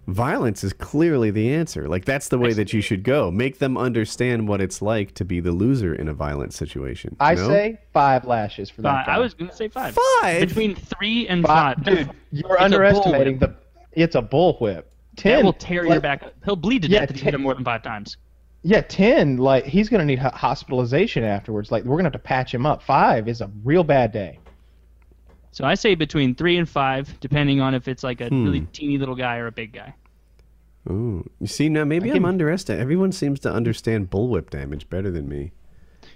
[0.06, 1.88] violence is clearly the answer.
[1.88, 3.30] Like that's the way that you should go.
[3.30, 7.16] Make them understand what it's like to be the loser in a violent situation.
[7.20, 7.48] I no?
[7.48, 9.16] say five lashes for that Five.
[9.16, 9.96] I was gonna say five.
[10.20, 10.48] Five?
[10.48, 11.76] Between three and five.
[11.76, 11.84] five.
[11.84, 13.54] Dude, you're It's underestimating the.
[13.92, 14.84] It's a bullwhip.
[15.16, 16.24] Ten That will tear your like- back.
[16.44, 18.16] He'll bleed to Yeah, death if you hit him more than five times.
[18.62, 19.36] Yeah, ten.
[19.36, 21.70] Like he's gonna need hospitalization afterwards.
[21.70, 22.82] Like we're gonna have to patch him up.
[22.82, 24.38] Five is a real bad day.
[25.54, 28.44] So I say between three and five, depending on if it's like a Hmm.
[28.44, 29.94] really teeny little guy or a big guy.
[30.90, 31.24] Ooh.
[31.40, 32.82] You see now maybe I I'm can- underestimating.
[32.82, 35.52] Everyone seems to understand bullwhip damage better than me.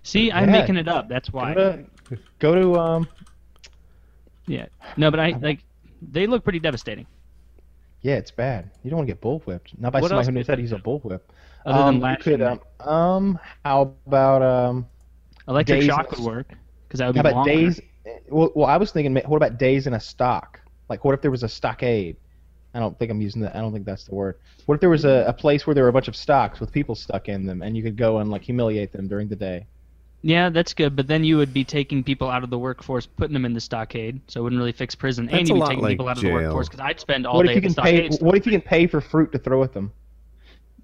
[0.03, 0.61] See, I'm Yeah.
[0.61, 1.09] making it up.
[1.09, 1.55] That's why.
[1.55, 1.73] Go
[2.11, 3.09] to, go to um.
[4.49, 4.67] Yeah.
[4.97, 5.61] No, but I like.
[6.03, 7.07] They look pretty devastating.
[8.03, 8.71] Yeah, it's bad.
[8.83, 9.79] You don't want to get bullwhipped.
[9.81, 11.21] Not by What somebody who could knows that you he's a bullwhip.
[11.65, 12.23] Other um, than lashing.
[12.39, 14.87] could, um, um, how about um,
[15.47, 16.49] Electric days- shock would work
[16.87, 17.53] because that would be how be about longer.
[17.53, 17.81] days?
[18.29, 20.61] Well, well, I was thinking, what about days in a stock?
[20.89, 22.17] Like, what if there was a stockade?
[22.75, 23.57] I don't think I'm using that.
[23.57, 24.39] I don't think that's the word.
[24.67, 26.71] What if there was a, a place where there were a bunch of stocks with
[26.71, 29.67] people stuck in them, and you could go and like humiliate them during the day?
[30.23, 30.97] Yeah, that's good.
[30.97, 33.61] But then you would be taking people out of the workforce, putting them in the
[33.61, 35.27] stockade, so it wouldn't really fix prison.
[35.27, 37.37] That's and you'd be taking like people out of the workforce because I'd spend all
[37.37, 38.09] what day if you the can pay?
[38.09, 38.23] stockade.
[38.27, 39.93] What if you can pay for fruit to throw at them?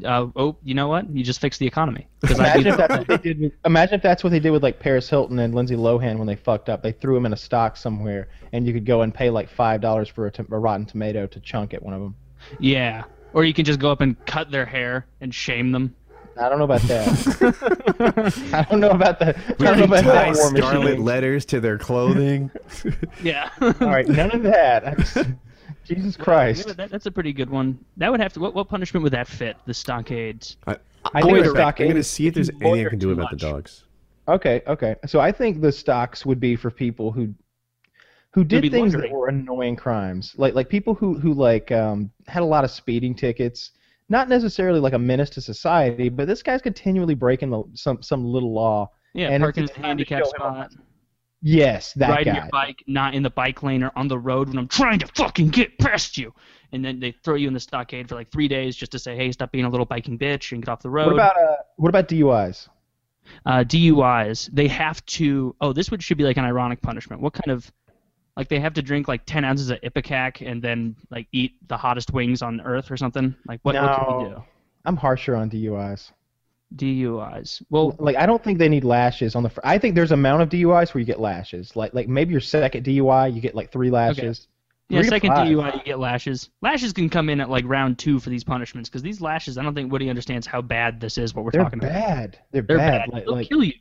[0.04, 1.08] Uh, oh, you know what?
[1.10, 2.08] You just fix the economy.
[2.20, 3.40] Because I'd Imagine if that's what they did.
[3.40, 6.26] With, imagine if that's what they did with like Paris Hilton and Lindsay Lohan when
[6.26, 6.82] they fucked up.
[6.82, 9.80] They threw them in a stock somewhere, and you could go and pay like five
[9.80, 12.14] dollars for a, rotten tomato to chunk at one of them.
[12.58, 13.04] yeah.
[13.32, 15.94] Or you can just go up and cut their hair and shame them.
[16.40, 18.42] I don't know about that.
[18.52, 19.36] I don't know about that.
[19.36, 21.04] I We don't know about that war scarlet machine.
[21.04, 22.50] letters to their clothing.
[23.22, 23.50] Yeah.
[23.60, 25.06] All right, none of that.
[25.84, 26.66] I just, Jesus Christ.
[26.68, 27.78] Yeah, that, that's a pretty good one.
[27.96, 28.40] That would have to.
[28.40, 29.56] What, what punishment would that fit?
[29.66, 30.56] The stockades.
[30.66, 30.76] I, I
[31.14, 33.08] I'm think gonna- the stockade I'm going to see if there's anything I can do
[33.08, 33.84] too about the dogs.
[34.26, 34.96] Okay, okay.
[35.06, 37.34] So I think the stocks would be for people who
[38.30, 40.34] who did things that were annoying crimes.
[40.36, 43.72] Like like people who who like um had a lot of speeding tickets.
[44.10, 48.24] Not necessarily like a menace to society, but this guy's continually breaking the, some some
[48.24, 48.90] little law.
[49.14, 50.70] Yeah, And parking in a time to handicap show him spot,
[51.46, 52.14] Yes, that guy.
[52.14, 52.40] riding guy.
[52.40, 55.06] your bike not in the bike lane or on the road when I'm trying to
[55.14, 56.32] fucking get past you,
[56.72, 59.14] and then they throw you in the stockade for like three days just to say,
[59.14, 61.06] hey, stop being a little biking bitch and get off the road.
[61.06, 62.68] What about uh what about DUIs?
[63.46, 65.54] uh, DUIs, they have to.
[65.60, 67.20] Oh, this would should be like an ironic punishment.
[67.20, 67.70] What kind of
[68.36, 71.76] like they have to drink like ten ounces of Ipecac and then like eat the
[71.76, 73.34] hottest wings on earth or something?
[73.46, 74.30] Like what, what can we do?
[74.30, 74.44] No.
[74.84, 76.10] I'm harsher on DUIs.
[76.76, 77.62] DUIs.
[77.70, 79.50] Well, Like I don't think they need lashes on the.
[79.50, 81.74] Fr- I think there's a amount of DUIs where you get lashes.
[81.76, 84.48] Like like maybe your second DUI you get like three lashes.
[84.88, 85.46] yeah, Three second five.
[85.48, 86.50] DUI you get lashes.
[86.62, 89.62] Lashes can come in at like round two for these punishments because these lashes, I
[89.62, 91.34] don't think Woody understands how bad this is.
[91.34, 91.92] What we're They're talking about.
[91.92, 92.38] bad.
[92.52, 93.00] They're, They're bad.
[93.00, 93.12] bad.
[93.12, 93.74] Like, They'll like kill you.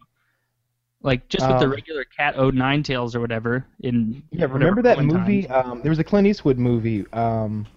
[1.02, 3.66] Like just with the Um, regular cat o' nine tails or whatever.
[3.82, 5.48] In yeah, remember that movie?
[5.50, 7.06] Um, there was a Clint Eastwood movie.
[7.12, 7.68] Um,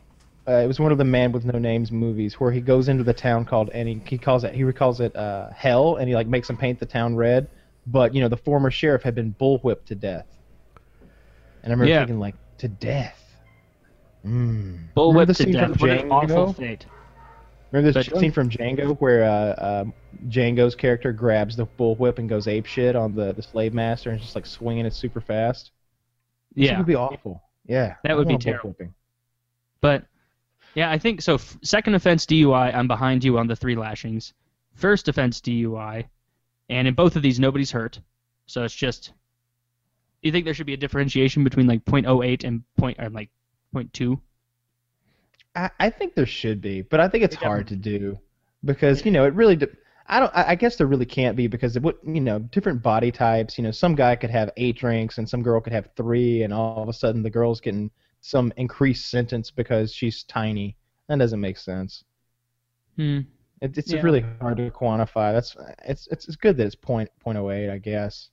[0.48, 3.02] uh, it was one of the Man with No Names movies where he goes into
[3.04, 6.14] the town called and he, he calls it he recalls it uh, hell and he
[6.14, 7.48] like makes him paint the town red.
[7.86, 10.26] But you know the former sheriff had been bullwhipped to death.
[11.62, 12.00] And I remember Yeah.
[12.00, 13.22] thinking like to death.
[14.24, 14.88] Mm.
[14.96, 15.78] Bullwhip remember the to scene death.
[15.78, 16.56] from What an awful Django?
[16.56, 16.86] fate.
[17.72, 19.84] Remember this But- scene from Django where uh, uh,
[20.28, 24.20] Django's character grabs the bullwhip and goes ape shit on the, the slave master and
[24.20, 25.72] just like swinging it super fast.
[26.54, 26.78] That Yeah.
[26.78, 27.42] would be awful.
[27.66, 28.76] Yeah, That would be terrible.
[29.80, 30.04] But
[30.76, 31.34] yeah, I think so.
[31.34, 34.34] F- second offense DUI, I'm behind you on the three lashings.
[34.74, 36.04] First offense DUI,
[36.68, 37.98] and in both of these, nobody's hurt.
[38.46, 39.06] So it's just.
[40.22, 43.30] Do you think there should be a differentiation between like .08 and point or like
[43.74, 44.20] .2?
[45.54, 47.48] I, I think there should be, but I think it's Yeah.
[47.48, 48.18] hard to do
[48.64, 49.56] because you know it really.
[49.56, 49.68] De-
[50.08, 50.32] I don't.
[50.36, 51.96] I I guess there really can't be because it would.
[52.04, 53.56] You know, different body types.
[53.56, 56.52] You know, some guy could have eight drinks and some girl could have three, and
[56.52, 57.90] all of a sudden the girl's getting
[58.26, 60.76] some increased sentence because she's tiny.
[61.08, 62.02] That doesn't make sense.
[62.96, 63.20] Hmm.
[63.62, 64.02] It, it's Yeah.
[64.02, 65.32] really hard to quantify.
[65.32, 68.30] That's it's it's it's good that it's point point oh eight, I guess.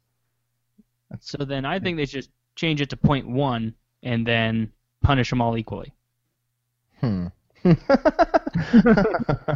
[1.09, 5.41] That's, So then I think they should change it to .1 and then punish them
[5.41, 5.93] all equally.
[6.99, 7.27] hmm.
[7.65, 7.75] I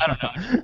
[0.08, 0.64] don't know.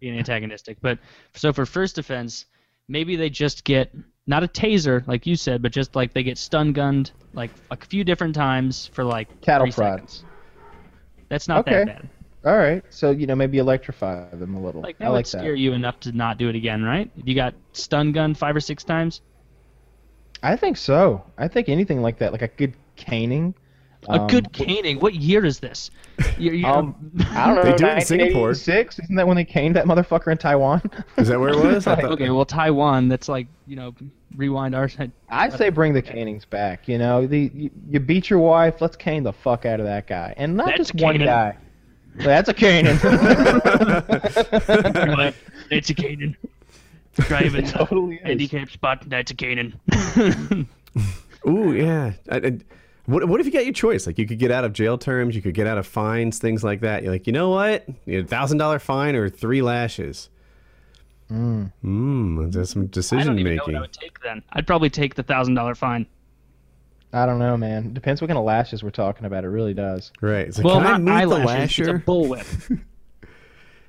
[0.00, 0.78] being antagonistic.
[0.80, 0.98] But
[1.34, 2.46] so for first offense,
[2.88, 3.92] maybe they just get
[4.26, 7.76] not a taser like you said, but just like they get stun gunned like a
[7.76, 10.24] few different times for like Cattle three seconds.
[11.28, 11.84] That's not Okay.
[11.84, 12.08] that bad.
[12.44, 14.82] All right, so you know maybe electrify them a little.
[14.82, 15.58] Like that I would like scare that.
[15.58, 17.10] you enough to not do it again, right?
[17.16, 19.22] If you got stun gunned five or six times,
[20.42, 21.24] I think so.
[21.38, 23.54] I think anything like that, like a good caning.
[24.08, 25.00] A um, good caning.
[25.00, 25.90] What year is this?
[26.38, 27.62] You're, you're, Um, I don't know.
[27.64, 28.54] They do it in Singapore.
[28.54, 28.98] Six?
[28.98, 30.82] Isn't that when they caned that motherfucker in Taiwan?
[31.16, 31.86] Is that where it was?
[31.86, 33.08] I thought- okay, well Taiwan.
[33.08, 33.94] That's like you know
[34.36, 35.12] rewind our side.
[35.28, 36.88] I say bring the canings back.
[36.88, 38.80] You know, the you, you beat your wife.
[38.80, 41.26] Let's cane the fuck out of that guy, and not That's just one caning.
[41.26, 41.56] guy.
[42.16, 42.96] That's a caning.
[43.02, 45.34] You're like,
[45.70, 46.36] it's a caning.
[47.14, 48.22] Driving It totally is.
[48.22, 49.08] handicap spot.
[49.08, 49.74] That's a caning.
[51.48, 52.12] Ooh, yeah.
[52.30, 52.58] I, I,
[53.06, 54.06] what, what if you got your choice?
[54.06, 56.64] Like you could get out of jail terms, you could get out of fines, things
[56.64, 57.02] like that.
[57.02, 57.86] You're like, you know what?
[58.06, 60.30] You know, thousand dollar fine or three lashes.
[61.30, 61.72] Mm.
[61.80, 62.50] Hmm.
[62.50, 63.76] There's some I decision don't even know what making.
[63.76, 64.42] I would take then.
[64.52, 66.06] I'd probably take the thousand dollar fine.
[67.12, 67.92] I don't know, man.
[67.92, 69.44] Depends what kind of lashes we're talking about.
[69.44, 70.10] It really does.
[70.20, 70.48] Right.
[70.48, 71.44] It's like, well, can I not eyelashes.
[71.44, 71.96] the lasher?
[71.96, 72.80] It's a bullwhip.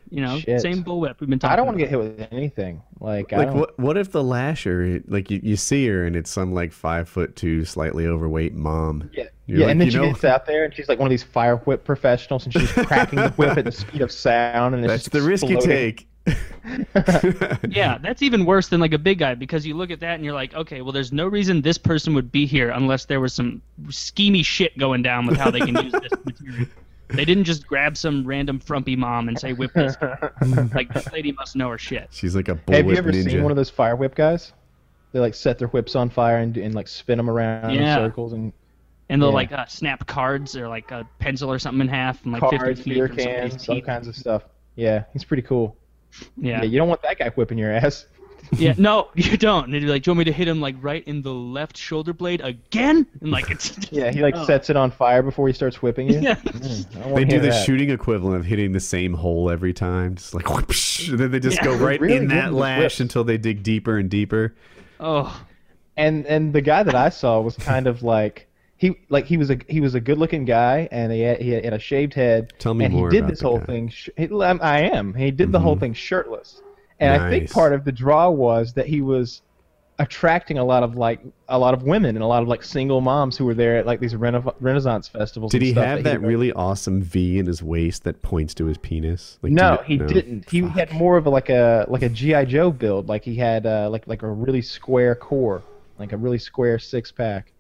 [0.10, 0.62] you know, Shit.
[0.62, 1.54] same bullwhip we've been talking.
[1.54, 2.82] I don't want to get hit with anything.
[3.00, 3.80] Like, Like don't, what?
[3.80, 7.36] What if the lasher, like you, you see her and it's some like five foot
[7.36, 9.10] two, slightly overweight mom?
[9.14, 11.00] Yeah, You're yeah, like, and then you she know- gets out there and she's like
[11.00, 14.12] one of these fire whip professionals, and she's cracking the whip at the speed of
[14.12, 16.08] sound, and it's That's just the risk you take.
[17.70, 20.24] Yeah, that's even worse than like a big guy because you look at that and
[20.26, 23.34] you're like, okay, well, there's no reason this person would be here unless there was
[23.34, 26.68] some schemy shit going down with how they can use this material.
[27.10, 29.96] They didn't just grab some random frumpy mom and say whip this.
[30.74, 32.08] like this lady must know her shit.
[32.12, 33.32] She's like a bullwhip Have you ever ninja.
[33.32, 34.54] seen one of those fire whip guys?
[35.12, 37.98] They like set their whips on fire and, and like spin them around Yeah.
[37.98, 38.52] in circles and
[39.10, 39.36] And they'll Yeah.
[39.36, 42.58] like uh, snap cards or like a pencil or something in half from like cards,
[42.80, 44.44] 50 feet beer from cans, all kinds of stuff.
[44.76, 45.78] Yeah, he's pretty cool.
[46.38, 46.58] Yeah.
[46.60, 48.08] Yeah, you don't want that guy whipping your ass.
[48.52, 49.66] Yeah, no, you don't.
[49.66, 51.34] And you'd be like, do you want me to hit him like right in the
[51.34, 53.06] left shoulder blade again?
[53.22, 54.46] And like it's Yeah, he like Oh.
[54.46, 56.20] sets it on fire before he starts whipping you.
[56.22, 56.36] Yeah.
[56.36, 57.66] Mm, They do the that.
[57.66, 61.40] shooting equivalent of hitting the same hole every time, just like whoosh, and then they
[61.40, 61.66] just Yeah.
[61.66, 63.00] go right Really in that lash whips.
[63.00, 64.54] until they dig deeper and deeper.
[65.00, 65.44] Oh,
[65.98, 69.50] And and the guy that I saw was kind of like he like he was
[69.50, 72.54] a he was a good looking guy and he had, he had a shaved head.
[72.60, 73.66] Tell me and more he did about this the whole guy.
[73.66, 73.90] thing.
[73.90, 75.14] Sh- he, I'm- I am.
[75.14, 75.80] He did the whole Mhm.
[75.80, 76.62] thing shirtless,
[77.00, 79.42] and I think part of the draw was that he was
[79.98, 83.00] attracting a lot of like a lot of women and a lot of like single
[83.00, 85.52] moms who were there at like these rena- Renaissance festivals.
[85.52, 88.22] Did and he stuff have he that would- really awesome V in his waist that
[88.22, 89.40] points to his penis?
[89.42, 90.50] Like, No, he didn't.
[90.50, 93.08] He had more of a like a like a GI Joe build.
[93.08, 95.64] Like he had uh, like like a really square core,
[95.98, 97.52] like a really square six pack.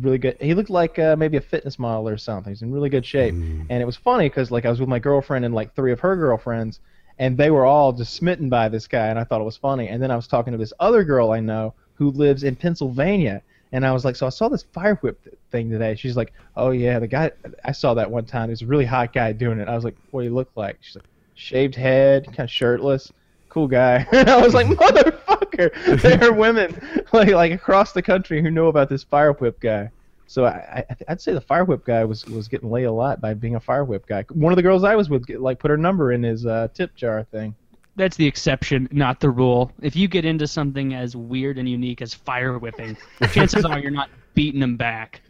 [0.00, 0.36] Really good.
[0.40, 2.50] He looked like uh, maybe a fitness model or something.
[2.50, 3.34] He's in really good shape.
[3.34, 3.66] Mm.
[3.70, 6.00] And it was funny because like I was with my girlfriend and like three of
[6.00, 6.80] her girlfriends,
[7.18, 9.88] and they were all just smitten by this guy, and I thought it was funny.
[9.88, 13.42] And then I was talking to this other girl I know who lives in Pennsylvania,
[13.72, 15.94] and I was like, so I saw this fire whip th- thing today.
[15.94, 17.30] She's like, oh yeah, the guy
[17.64, 18.48] I saw that one time.
[18.48, 19.68] There's a really hot guy doing it.
[19.68, 20.78] I was like, what do you look like?
[20.80, 23.12] She's like, shaved head, kind of shirtless,
[23.48, 24.06] cool guy.
[24.12, 26.80] and I was like, motherfucker, there are women
[27.12, 29.90] like like across the country who know about this fire whip guy.
[30.26, 33.20] So I, I I'd say the fire whip guy was was getting laid a lot
[33.20, 34.24] by being a fire whip guy.
[34.30, 36.94] One of the girls I was with like put her number in his uh, tip
[36.94, 37.54] jar thing.
[37.96, 39.72] That's the exception, not the rule.
[39.80, 42.96] If you get into something as weird and unique as fire whipping,
[43.32, 45.22] chances are you're not beating them back.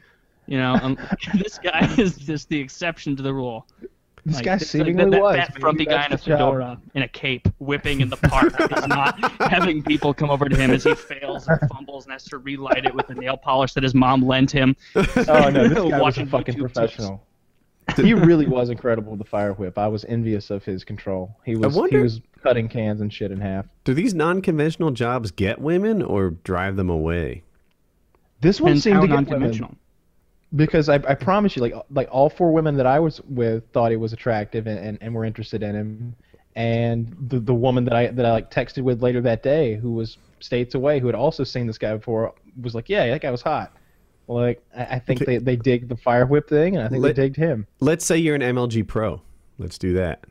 [0.46, 0.98] You know, um,
[1.34, 3.66] this guy is just the exception to the rule.
[4.26, 5.36] This Like, guy it's like seemingly that, that, was.
[5.36, 6.38] That Maybe frumpy guy in a that's job.
[6.38, 9.18] fedora in a cape whipping in the park is not
[9.52, 12.84] having people come over to him as he fails and fumbles and has to relight
[12.86, 14.74] it with the nail polish that his mom lent him.
[14.96, 15.04] Oh
[15.50, 16.72] no, this guy was a fucking YouTube tips.
[16.74, 17.24] professional.
[17.94, 19.78] he really was incredible with the fire whip.
[19.78, 21.36] I was envious of his control.
[21.44, 23.66] He was wonder- he was cutting cans and shit in half.
[23.84, 27.44] Do these non-conventional jobs get women or drive them away?
[28.40, 29.74] This one Depends seemed how to get women non-conventional.
[30.56, 33.90] Because I, I promise you, like like all four women that I was with thought
[33.90, 36.16] he was attractive and, and, and were interested in him,
[36.54, 39.92] and the the woman that I that I like texted with later that day who
[39.92, 43.30] was states away who had also seen this guy before was like, yeah, that guy
[43.30, 43.72] was hot.
[44.28, 45.38] Like I, I think Okay.
[45.38, 47.66] they they dig the fire whip thing, and I think Let- they digged him.
[47.80, 49.20] Let's say you're an MLG pro.
[49.58, 50.24] Let's do that.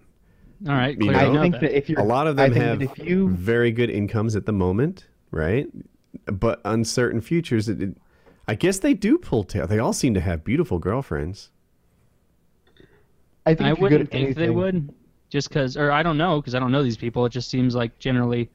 [0.67, 1.19] All right, You know?
[1.19, 1.61] I think that.
[1.61, 4.45] that if you're A lot of them have that if you very good incomes at
[4.45, 5.67] the moment, right?
[6.27, 7.67] But uncertain futures.
[7.69, 7.97] It, it-
[8.47, 9.67] I guess they do pull tail.
[9.67, 11.49] They all seem to have beautiful girlfriends.
[13.45, 14.93] I think I if you're good wouldn't at think they would,
[15.29, 17.25] just because, or I don't know, because I don't know these people.
[17.25, 18.49] It just seems like generally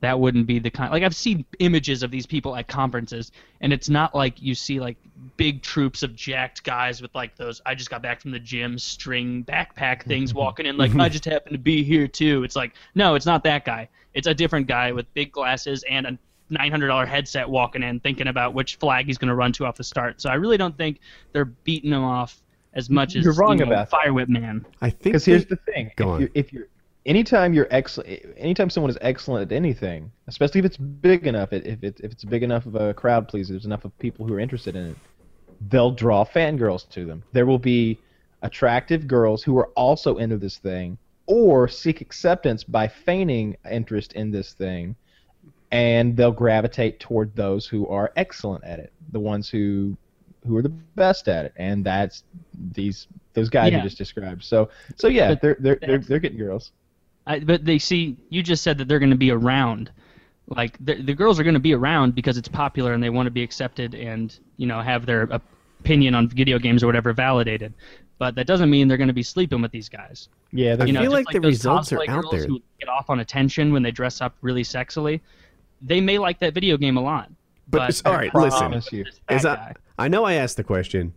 [0.00, 0.92] that wouldn't be the kind.
[0.92, 4.80] Like I've seen images of these people at conferences, and it's not like you see
[4.80, 4.96] like
[5.36, 7.60] big troops of jacked guys with like those.
[7.66, 10.76] I just got back from the gym string backpack things walking in.
[10.76, 12.44] Like I just happened to be here too.
[12.44, 13.88] It's like no, it's not that guy.
[14.14, 16.18] It's a different guy with big glasses and a
[16.50, 19.66] nine hundred dollar headset walking in, thinking about which flag he's going to run to
[19.66, 20.20] off the start.
[20.20, 21.00] So I really don't think
[21.32, 22.42] they're beating him off
[22.74, 23.90] as much as You're wrong you know, about.
[23.90, 24.64] Fire Whip Man.
[24.80, 26.20] I think Because here's the thing: Go if on.
[26.20, 26.68] You're, if you're
[27.06, 31.64] anytime you're excellent, anytime someone is excellent at anything, especially if it's big enough, if
[31.64, 34.34] if it's if it's big enough of a crowd pleaser, there's enough of people who
[34.34, 34.96] are interested in it,
[35.68, 37.24] they'll draw fangirls to them.
[37.32, 37.98] There will be
[38.42, 44.30] attractive girls who are also into this thing, or seek acceptance by feigning interest in
[44.30, 44.94] this thing,
[45.70, 49.96] and they'll gravitate toward those who are excellent at it, the ones who
[50.46, 52.24] who are the best at it, and that's
[52.72, 53.78] these those guys Yeah.
[53.78, 54.44] you just described.
[54.44, 56.72] So so yeah, But they're they're they're, they're getting girls.
[57.26, 59.90] I, but they see you just said that they're going to be around.
[60.46, 63.26] Like the, the girls are going to be around because it's popular and they want
[63.26, 65.28] to be accepted and you know have their
[65.80, 67.74] opinion on video games or whatever validated.
[68.18, 70.28] But that doesn't mean they're going to be sleeping with these guys.
[70.50, 72.46] Yeah, they're, You know, feel just like the results are out there.
[72.46, 75.20] Who get off on attention when they dress up really sexily.
[75.80, 77.30] They may like that video game a lot.
[77.68, 78.58] But But, it's- all right, listen.
[78.58, 79.04] promise you.
[79.30, 79.74] Is I.
[79.98, 81.12] I know I asked the question,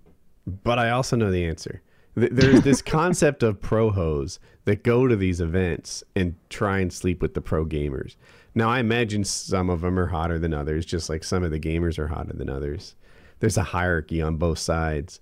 [0.63, 1.81] but I also know the answer.
[2.15, 7.21] There's this concept of pro hos that go to these events and try and sleep
[7.21, 8.15] with the pro gamers.
[8.53, 11.59] Now, I imagine some of them are hotter than others, just like some of the
[11.59, 12.95] gamers are hotter than others.
[13.39, 15.21] There's a hierarchy on both sides,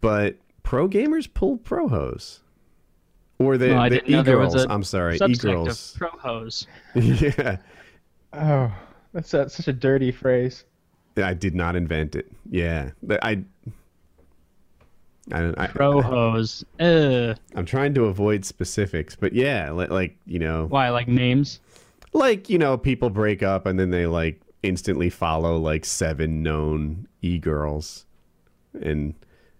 [0.00, 2.40] but pro gamers pull pro hos.
[3.38, 4.66] Or the, No, the didn't know there was e-girls.
[4.70, 5.92] I'm sorry, e-girls.
[5.94, 6.66] of pro hose.
[6.94, 7.56] yeah.
[8.32, 8.72] Oh,
[9.12, 10.64] that's a, such a dirty phrase.
[11.16, 12.30] I did not invent it.
[12.50, 12.90] Yeah.
[13.22, 13.42] I
[15.32, 16.64] I, don't- I, Pro hose.
[16.78, 20.90] Uh, I'm trying to avoid specifics, but yeah, like you know, why?
[20.90, 21.60] Like names?
[22.12, 27.08] like you know, people break up and then they like instantly follow like seven known
[27.22, 28.06] e girls,
[28.80, 29.14] and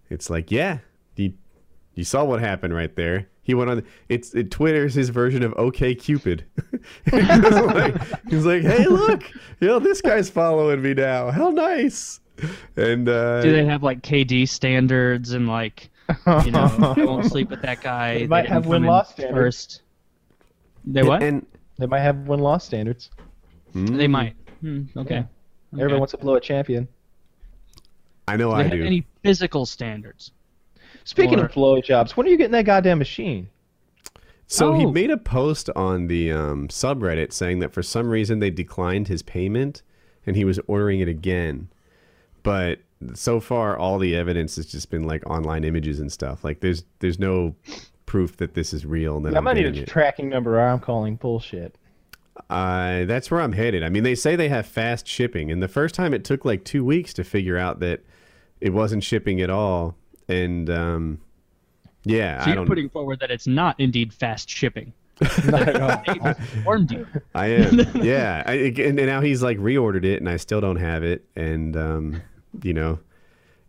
[0.09, 0.77] it's like, yeah,
[1.17, 1.33] you
[1.95, 3.27] you saw what happened right there.
[3.47, 3.83] He went on.
[4.09, 6.43] It's it, Twitter's his version of OK Cupid.
[7.09, 7.95] he's, like,
[8.29, 9.23] he's like, hey, look,
[9.61, 11.31] you know, this guy's following me now.
[11.31, 12.19] How nice.
[12.75, 15.89] And uh, Do they have like KD standards and like
[16.45, 18.19] you know I won't sleep with that guy?
[18.19, 19.81] They might didn't have win-loss first.
[20.85, 21.23] They what?
[21.23, 21.45] And
[21.79, 23.09] They might have win loss standards.
[23.73, 24.35] mm, they might.
[24.61, 25.23] Hmm, okay.
[25.73, 25.99] Everyone Okay.
[25.99, 26.87] wants to blow a champion.
[28.27, 28.77] I know Do I they do.
[28.79, 30.31] have any physical standards?
[31.07, 33.47] Speaking Or- of blowjobs, when are you getting that goddamn machine?
[34.45, 34.91] So he Oh.
[34.91, 39.21] made a post on the um, subreddit saying that for some reason they declined his
[39.21, 39.83] payment
[40.25, 41.69] and he was ordering it again.
[42.43, 42.79] But
[43.13, 46.43] so far, all the evidence has just been like online images and stuff.
[46.43, 47.55] Like there's there's no
[48.05, 49.21] proof that this is real.
[49.21, 49.87] That I I'm might need a it.
[49.87, 50.57] tracking number.
[50.59, 51.77] Or I'm calling bullshit.
[52.49, 53.81] Uh, that's where I'm headed.
[53.81, 56.65] I mean, they say they have fast shipping, and the first time it took like
[56.65, 58.01] two weeks to figure out that
[58.61, 59.95] it wasn't shipping at all.
[60.27, 61.19] And um,
[62.03, 64.93] yeah, So I you're putting forward that it's not indeed fast shipping.
[65.45, 66.03] Not at all.
[66.05, 67.07] They informed you.
[67.33, 67.79] I am.
[67.95, 68.43] yeah.
[68.45, 71.25] I, and, and now he's like reordered it, and I still don't have it.
[71.35, 72.21] And um,
[72.61, 72.99] you know,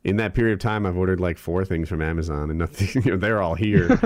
[0.04, 3.02] in that period of time, I've ordered like four things from Amazon, and nothing.
[3.04, 3.98] You know, they're all here.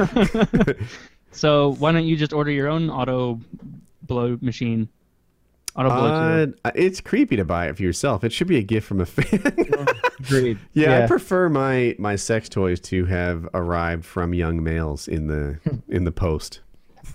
[1.33, 3.41] So why don't you just order your own auto
[4.03, 4.89] blow machine?
[5.75, 8.25] Auto blow uh, it's creepy to buy it for yourself.
[8.25, 9.41] It should be a gift from a fan.
[10.21, 10.59] Agreed.
[10.75, 15.59] yeah, I prefer my my sex toys to have arrived from young males in the
[15.89, 16.61] in the post.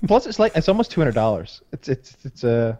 [0.07, 1.61] Plus, it's like it's almost two hundred dollars.
[1.71, 2.79] It's it's it's a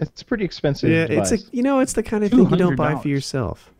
[0.00, 0.90] it's a pretty expensive.
[0.90, 3.70] Yeah, it's a you know it's the kind of thing you don't buy for yourself.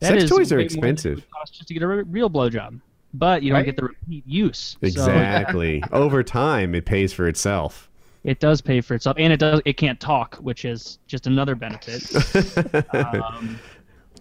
[0.00, 1.30] That sex toys are way more than it expensive.
[1.30, 2.80] cost just to get a re- real blowjob,
[3.14, 3.66] but you don't Right?
[3.66, 4.76] get the repeat use.
[4.80, 5.80] So Exactly.
[5.92, 7.88] Over time, it pays for itself.
[8.24, 9.60] It does pay for itself, and it does.
[9.64, 12.02] It can't talk, which is just another benefit.
[12.94, 13.58] um,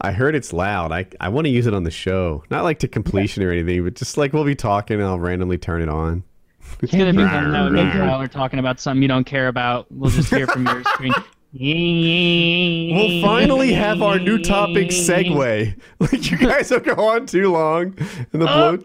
[0.01, 0.91] I heard it's loud.
[0.91, 2.43] I, I want to use it on the show.
[2.49, 5.57] Not like to completion or anything, but just like we'll be talking and I'll randomly
[5.59, 6.23] turn it on.
[6.81, 7.69] it's gonna be fun though.
[7.69, 8.07] Me and Rawr.
[8.07, 9.85] Tyler talking about something you don't care about.
[9.91, 11.13] We'll just hear from your screen.
[11.53, 15.77] We'll finally have our new topic segue.
[15.99, 17.93] Like you guys will go on too long.
[18.31, 18.77] And the blow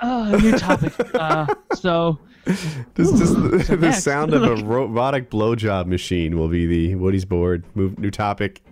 [0.00, 0.92] Uh, new topic.
[1.14, 3.30] Uh, so this, this,
[3.68, 7.64] the, the sound of a robotic blowjob machine will be the Woody's board.
[7.74, 8.62] Move new topic.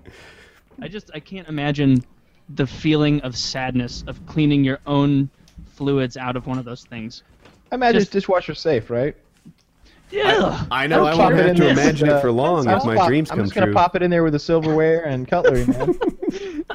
[0.80, 2.04] I just I can't imagine
[2.48, 5.30] the feeling of sadness of cleaning your own
[5.74, 7.22] fluids out of one of those things.
[7.72, 9.16] I imagine just- it's dishwasher safe, right?
[10.14, 10.64] Yeah.
[10.70, 11.04] I know.
[11.04, 13.08] I, Pop won't it have to there imagine it for uh, long if my pop-
[13.08, 13.74] dreams I'm come just gonna true.
[13.74, 15.98] pop it in there with the silverware and cutlery, man.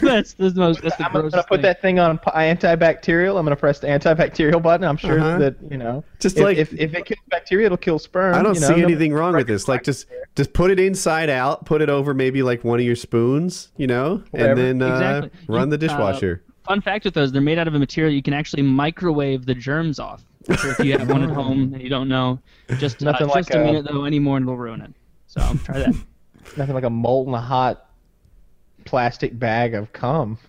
[0.00, 0.82] that's the most.
[0.82, 3.38] That's the I'm gonna grossest put that thing on antibacterial.
[3.38, 4.86] I'm gonna press the antibacterial button.
[4.86, 5.38] I'm sure Uh-huh.
[5.38, 8.34] that you know, Just if, like- if, if it kills bacteria, it'll kill sperm.
[8.34, 9.68] I don't you know, see nobody- anything wrong with this.
[9.68, 10.06] Like just
[10.36, 13.86] just put it inside out, put it over maybe like one of your spoons, you
[13.86, 14.50] know, Whatever.
[14.62, 15.30] and then uh, Exactly.
[15.48, 16.42] run the dishwasher.
[16.66, 19.54] Fun fact with those, they're made out of a material you can actually microwave the
[19.54, 20.22] germs off.
[20.44, 22.38] So if you have one at home and you don't know,
[22.78, 24.92] just uh, Nothing like just a a- minute though anymore and it'll ruin it.
[25.26, 25.94] So try that.
[26.56, 27.86] Nothing like a molten hot
[28.84, 30.38] plastic bag of cum.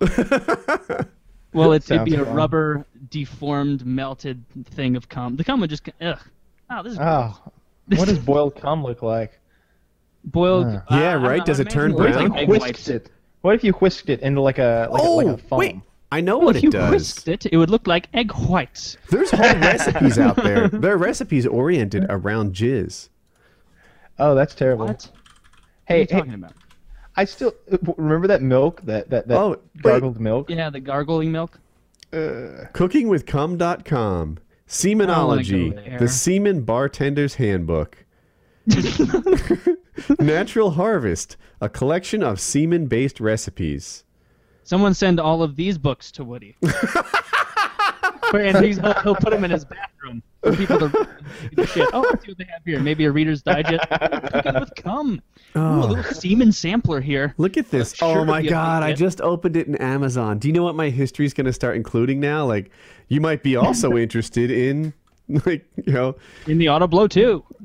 [1.54, 2.34] Well, it's, it'd Sounds be a fun.
[2.34, 5.36] rubber, deformed, melted thing of cum.
[5.36, 6.18] The cum would just ugh.
[6.70, 7.38] Oh, this is Oh,
[7.88, 9.38] what does boiled cum look like?
[10.24, 10.64] boiled.
[10.68, 10.80] Uh.
[10.88, 11.38] uh, Yeah, I don't right?
[11.40, 12.30] know, Does I it turn imagine looks brown?
[12.30, 13.10] Like egg whisked it.
[13.42, 15.46] What if you whisked it into like a like, a, like a foam?
[15.52, 15.76] Oh, wait!
[16.12, 16.90] I know Well, what if it you does.
[16.92, 18.96] whisked it, it would look like egg whites.
[19.10, 20.68] There's whole recipes out there.
[20.82, 23.08] There are recipes oriented around jizz.
[24.18, 24.86] Oh, that's terrible.
[24.88, 25.08] What?
[25.08, 26.52] Hey, what are you hey, talking about?
[27.16, 27.54] I still
[27.96, 29.82] remember that milk that that that Oh, wait.
[29.82, 30.50] gargled milk.
[30.50, 31.58] Yeah, the gargling milk.
[32.12, 34.38] Uh, Cookingwithcum.com.
[34.68, 35.74] Semenology.
[35.74, 35.98] there.
[35.98, 38.04] The Semen Bartender's Handbook.
[40.18, 41.36] Natural Harvest.
[41.60, 44.04] A collection of semen-based recipes.
[44.64, 46.56] Someone send all of these books to Woody.
[48.34, 51.06] and he's, he'll, he'll put them in his bathroom for people to read
[51.56, 51.88] the shit.
[51.92, 52.80] Oh, let's see what they have here.
[52.80, 53.84] Maybe a Reader's Digest.
[53.90, 55.20] Cooking with cum.
[55.56, 55.86] Ooh, a Oh.
[55.86, 57.34] little semen sampler here.
[57.36, 57.92] Look at this.
[57.94, 60.38] Sure oh my god, I just opened it in Amazon.
[60.38, 62.46] Do you know what my history is going to start including now?
[62.46, 62.70] Like
[63.08, 64.94] you might be also interested in
[65.46, 67.44] like, you know, In the auto blow too.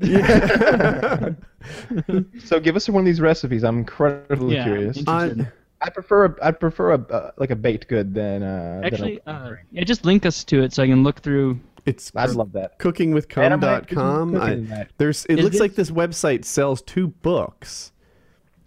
[2.44, 3.64] so give us one of these recipes.
[3.64, 4.96] I'm incredibly Yeah, curious.
[4.98, 5.40] interesting.
[5.40, 8.80] on I prefer a, I prefer a uh, like a baked good than uh.
[8.82, 11.60] than a- Actually, uh, yeah, just link us to it so I can look through.
[11.86, 12.74] it's I'd love that.
[12.82, 14.32] And I might cookingwithcum.com.
[14.32, 14.90] cooking I, in that.
[14.98, 17.92] there's it Is looks this- like this website sells two books.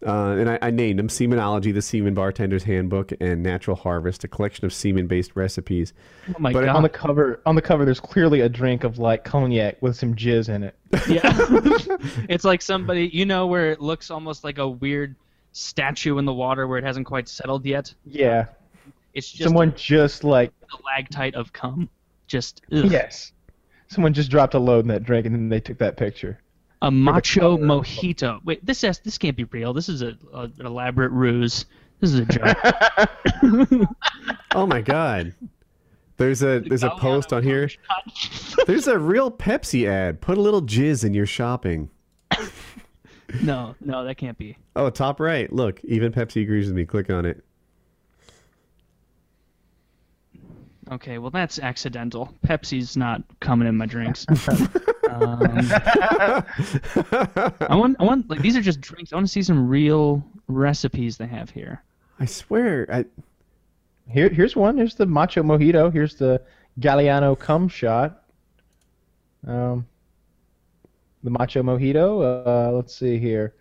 [0.03, 4.27] Uh, and I, I named them Semenology, the Semen Bartender's Handbook, and Natural Harvest, a
[4.27, 5.93] collection of semen-based recipes.
[6.29, 6.75] Oh my But god.
[6.75, 10.15] On the cover, on the cover, there's clearly a drink of like cognac with some
[10.15, 10.75] jizz in it.
[11.07, 11.21] Yeah.
[12.29, 15.15] it's like somebody, you know, where it looks almost like a weird
[15.51, 17.93] statue in the water where it hasn't quite settled yet.
[18.05, 18.45] Yeah,
[19.13, 21.89] It's just someone just like a lactite of cum.
[22.27, 22.85] Just ugh.
[22.89, 23.33] yes,
[23.87, 26.39] someone just dropped a load in that drink and then they took that picture.
[26.81, 27.65] a macho cover.
[27.67, 28.39] mojito.
[28.45, 29.73] Wait, this has, this can't be real.
[29.73, 31.65] This is a, a an elaborate ruse.
[31.99, 32.57] This is a joke.
[34.53, 35.33] Oh my god.
[36.17, 37.69] There's a there's a post on here.
[38.67, 40.21] There's a real Pepsi ad.
[40.21, 41.89] Put a little jizz in your shopping.
[43.41, 44.57] No, no, that can't be.
[44.75, 45.51] Oh, top right.
[45.51, 46.85] Look, even Pepsi agrees with me.
[46.85, 47.43] Click on it.
[50.91, 52.33] Okay, well that's accidental.
[52.45, 54.25] Pepsi's not coming in my drinks.
[55.09, 55.41] um,
[57.61, 59.13] I want, I want, like these are just drinks.
[59.13, 61.81] I want to see some real recipes they have here.
[62.19, 62.87] I swear.
[62.91, 63.05] I,
[64.09, 64.77] Here, here's one.
[64.77, 65.93] Here's the Macho Mojito.
[65.93, 66.41] Here's the
[66.79, 68.23] Galliano Cum Shot.
[69.47, 69.87] Um,
[71.23, 72.45] the Macho Mojito.
[72.45, 73.53] Uh, let's see here.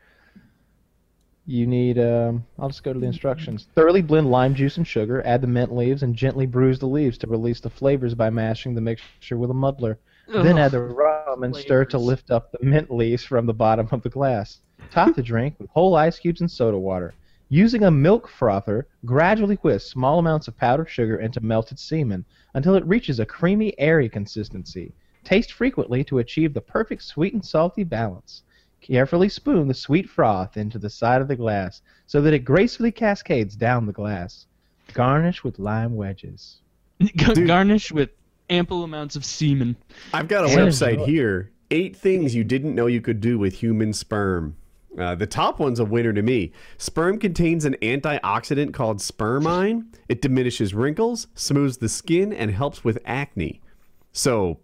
[1.47, 1.99] You need.
[1.99, 3.67] Um, I'll just go to the instructions.
[3.75, 5.23] Thoroughly blend lime juice and sugar.
[5.27, 8.75] Add the mint leaves and gently bruise the leaves to release the flavors by mashing
[8.75, 9.99] the mixture with a muddler.
[10.29, 13.89] Then add the rum and stir to lift up the mint leaves from the bottom
[13.91, 14.61] of the glass.
[14.93, 17.15] Top the drink with whole ice cubes and soda water.
[17.49, 22.77] Using a milk frother, gradually whisk small amounts of powdered sugar into melted semen until
[22.77, 24.93] it reaches a creamy, airy consistency.
[25.25, 28.43] Taste frequently to achieve the perfect sweet and salty balance.
[28.81, 32.91] Carefully spoon the sweet froth into the side of the glass so that it gracefully
[32.91, 34.47] cascades down the glass.
[34.95, 36.59] Garnish with lime wedges.
[36.99, 37.47] Dude.
[37.47, 38.11] Garnish with
[38.49, 39.77] ample amounts of semen.
[40.15, 40.57] I've got a Yeah.
[40.57, 41.51] website here.
[41.71, 44.57] Eight things you didn't know you could do with human sperm.
[44.99, 46.51] Uh, the top one's a winner to me.
[46.79, 49.87] Sperm contains an antioxidant called spermine.
[50.09, 53.61] It diminishes wrinkles, smooths the skin, and helps with acne.
[54.11, 54.59] So, th-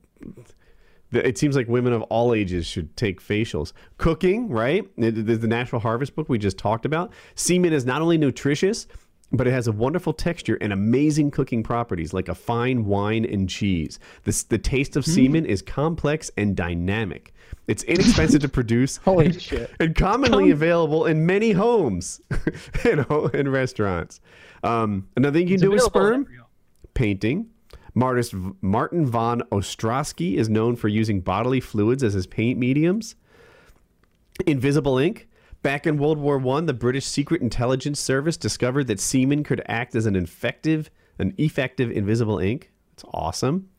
[1.13, 3.73] it seems like women of all ages should take facials.
[3.99, 4.85] Cooking, right?
[4.97, 7.13] The, Natural Harvest book we just talked about.
[7.35, 8.87] Semen is not only nutritious,
[9.33, 13.49] but it has a wonderful texture and amazing cooking properties like a fine wine and
[13.49, 13.99] cheese.
[14.25, 17.33] The, the taste of semen is complex and dynamic.
[17.67, 19.71] It's inexpensive to produce Holy and, shit.
[19.81, 22.21] and commonly available in many homes
[22.85, 24.21] and, and restaurants.
[24.63, 26.29] Um, another thing you can do with sperm
[26.95, 27.51] painting.
[27.97, 33.17] Martin von Ostrowski is known for using bodily fluids as his paint mediums.
[34.47, 35.29] Invisible ink.
[35.63, 39.97] Back in World War One, the British Secret Intelligence Service discovered that semen could act
[39.97, 42.71] as an effective, an effective invisible ink.
[42.93, 43.71] It's awesome.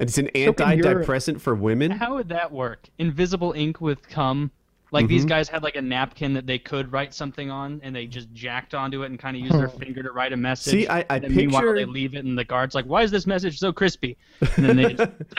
[0.00, 1.90] And it's an So antidepressant for women.
[1.92, 2.88] How would that work?
[2.98, 4.50] Invisible ink with cum.
[4.92, 5.08] Like Mm-hmm.
[5.08, 8.30] these guys had like a napkin that they could write something on, and they just
[8.34, 10.70] jacked onto it and kind of used their finger to write a message.
[10.72, 13.02] See, I- I and then meanwhile picture- they leave it, and the guards like, "Why
[13.02, 14.18] is this message so crispy?"
[14.56, 15.10] And then they just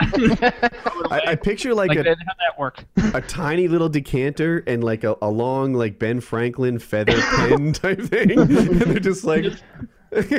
[1.10, 2.84] I, I picture like, like, a, how'd that work?
[3.14, 8.00] a tiny little decanter and like a, a long like Ben Franklin feather pen type
[8.02, 8.32] thing.
[8.38, 9.44] and they're just like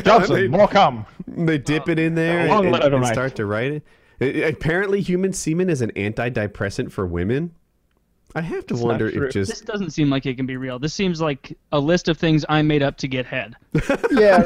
[0.04, 1.06] Johnson, they, more cum.
[1.28, 3.84] they dip it in there and, and- and start to write it.
[4.20, 7.52] It- it- Apparently, human semen is an antidepressant for women.
[8.36, 9.28] I have to not wonder true.
[9.28, 10.78] if This doesn't seem like it can be real.
[10.78, 13.56] This seems like a list of things I made up to get head.
[14.12, 14.42] Yeah,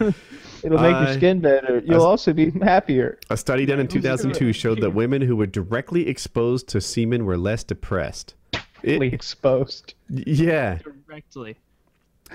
[0.00, 0.14] right.
[0.62, 1.82] It'll make Uh, your skin better.
[1.86, 3.18] You'll also be happier.
[3.30, 7.38] a study done in 2002 showed that women who were directly exposed to semen were
[7.38, 8.34] less depressed.
[8.82, 9.94] It- exposed.
[10.08, 10.78] yeah.
[11.06, 11.56] Directly.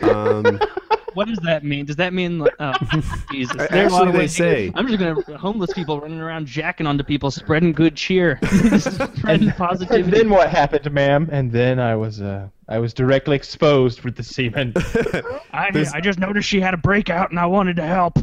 [0.01, 0.59] Um,
[1.15, 1.85] What does that mean?
[1.85, 2.39] Does that mean?
[2.39, 2.73] like- Oh,
[3.31, 3.55] Jesus.
[3.59, 6.45] Actually, There's a lot of they ways- say- I'm just gonna homeless people running around
[6.45, 8.37] jacking onto people, spreading good cheer,
[8.79, 10.11] spreading And positivity.
[10.11, 11.27] then what happened, ma'am?
[11.31, 14.73] And then I was uh, I was directly exposed with the semen.
[15.53, 18.19] I, There's- I just noticed she had a breakout and I wanted to help.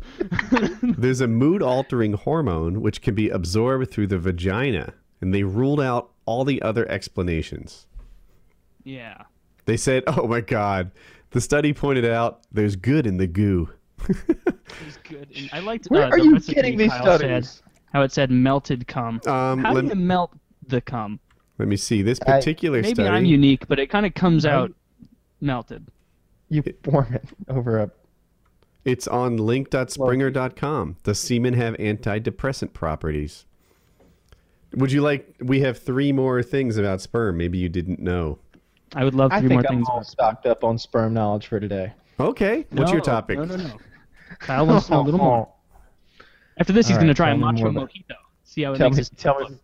[0.82, 5.80] There's a mood altering hormone which can be absorbed through the vagina, and they ruled
[5.80, 7.86] out all the other explanations.
[8.84, 9.22] yeah.
[9.64, 10.90] They said, "Oh my God!"
[11.32, 13.68] The study pointed out there's good in the goo.
[14.08, 15.28] It good.
[15.36, 15.86] And I liked.
[15.86, 17.50] Where uh, are the you recipe getting these Kyle studies?
[17.50, 17.62] Said,
[17.92, 19.20] how it said melted cum.
[19.26, 20.32] Um, how let, do you melt
[20.66, 21.20] the cum?
[21.58, 23.08] let me see this I- particular Maybe study.
[23.08, 24.72] I'm unique, but it kind of comes out
[25.40, 25.86] melted.
[26.48, 27.90] You form it over a.
[28.84, 30.96] It's on link.springer.com.
[31.04, 33.46] Does semen have antidepressant properties?
[34.74, 35.36] Would you like?
[35.40, 37.36] We have three more things about sperm.
[37.36, 38.38] Maybe you didn't know.
[38.94, 39.88] I would love I three more think I'm things.
[39.88, 41.92] all about- stocked up on sperm knowledge for today.
[42.20, 42.66] Okay.
[42.70, 43.38] What's your topic?
[43.38, 43.76] No, no, no.
[44.38, 45.48] Kyle wants to know a little more.
[46.58, 48.14] After this, he's All going to try a tell me macho about- mojito.
[48.44, 49.56] See how it Tell makes me, his tell me,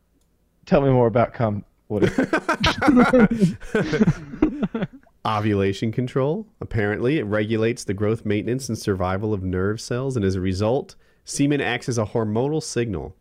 [0.64, 1.64] tell me more about cum.
[1.88, 2.08] Woody.
[5.26, 6.46] Ovulation control.
[6.60, 10.94] Apparently, it regulates the growth, maintenance, and survival of nerve cells, and as a result,
[11.24, 13.14] semen acts as a hormonal signal,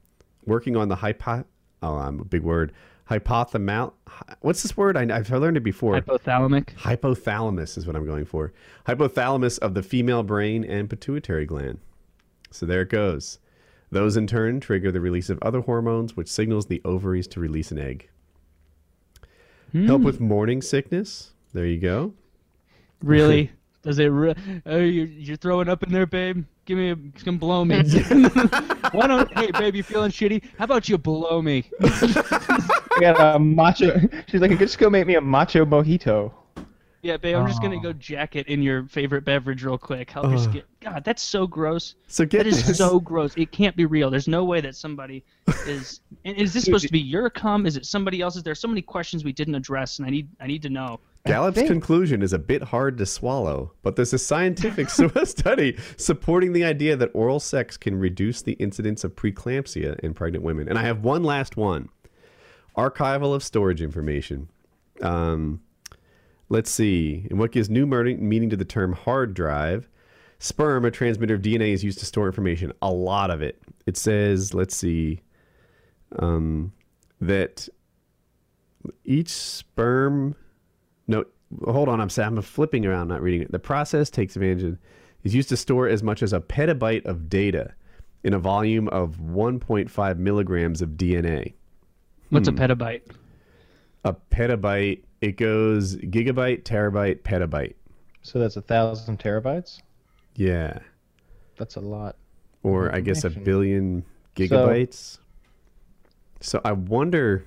[0.45, 1.43] working on the hypo.
[1.81, 2.71] Oh, I'm a big word.
[3.09, 3.93] Hypothalamus.
[4.41, 4.97] What's this word?
[4.97, 6.01] I, I've learned it before.
[6.01, 6.75] hypothalamic.
[6.75, 8.53] Hypothalamus is what I'm going for.
[8.85, 11.79] Hypothalamus of the female brain and pituitary gland.
[12.51, 13.39] So there it goes.
[13.91, 17.71] Those in turn trigger the release of other hormones, which signals the ovaries to release
[17.71, 18.09] an egg.
[19.73, 20.27] Help with hmm.
[20.27, 21.31] morning sickness.
[21.53, 22.13] There you go.
[23.01, 23.51] Really?
[23.83, 24.07] Does it?
[24.07, 24.35] Re-
[24.65, 26.45] oh, you're, you're throwing up in there, babe.
[26.65, 27.77] Give me a, come blow me.
[28.91, 29.31] Why don't?
[29.37, 30.43] Hey, babe, you feeling shitty?
[30.57, 31.63] How about you blow me?
[32.97, 33.99] I got a macho.
[34.27, 36.31] She's like, just go make me a macho mojito.
[37.03, 40.09] Yeah, babe, I'm just gonna go jack it in your favorite beverage real quick.
[40.09, 40.49] Help your Ugh.
[40.49, 40.63] skin.
[40.81, 41.95] God, that's so gross.
[42.07, 42.77] So get That is this.
[42.79, 43.33] so gross.
[43.37, 44.09] It can't be real.
[44.09, 45.23] There's no way that somebody
[45.67, 46.01] is.
[46.25, 47.65] and Is this supposed to be your cum?
[47.65, 48.43] Is it somebody else's?
[48.43, 50.99] There's so many questions we didn't address, and I need I need to know.
[51.25, 55.77] Gallup's think- conclusion is a bit hard to swallow, but there's a scientific s- study
[55.97, 60.67] supporting the idea that oral sex can reduce the incidence of preeclampsia in pregnant women.
[60.69, 61.89] And I have one last one
[62.77, 64.49] archival of storage information.
[65.01, 65.61] Um,
[66.49, 67.25] let's see.
[67.29, 69.89] And what gives new meaning to the term hard drive?
[70.39, 72.71] Sperm, a transmitter of DNA, is used to store information.
[72.81, 73.59] A lot of it.
[73.87, 75.21] It says, let's see,
[76.19, 76.71] um,
[77.19, 77.67] that
[79.03, 80.35] each sperm
[81.07, 81.25] no,
[81.63, 82.01] hold on.
[82.01, 83.51] I'm I'm flipping around, not reading it.
[83.51, 84.77] The process takes advantage of
[85.23, 87.73] is used to store as much as a petabyte of data
[88.23, 91.53] in a volume of 1.5 milligrams of DNA.
[92.29, 92.55] What's Hmm.
[92.55, 93.01] a petabyte?
[94.03, 95.03] A petabyte.
[95.21, 97.73] It goes gigabyte, terabyte, petabyte.
[98.21, 99.81] So that's a thousand terabytes.
[100.35, 100.79] Yeah,
[101.57, 102.15] That's a lot.
[102.63, 104.03] or I guess a billion
[104.35, 105.17] gigabytes.
[106.41, 107.45] So, I wonder.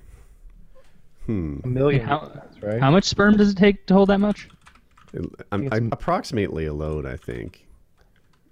[1.25, 1.59] Hmm.
[1.63, 2.05] A million.
[2.05, 2.81] How- gigabytes, right?
[2.81, 4.49] How much sperm does it take to hold that much?
[5.51, 7.65] I'm, I'm approximately a load, I think.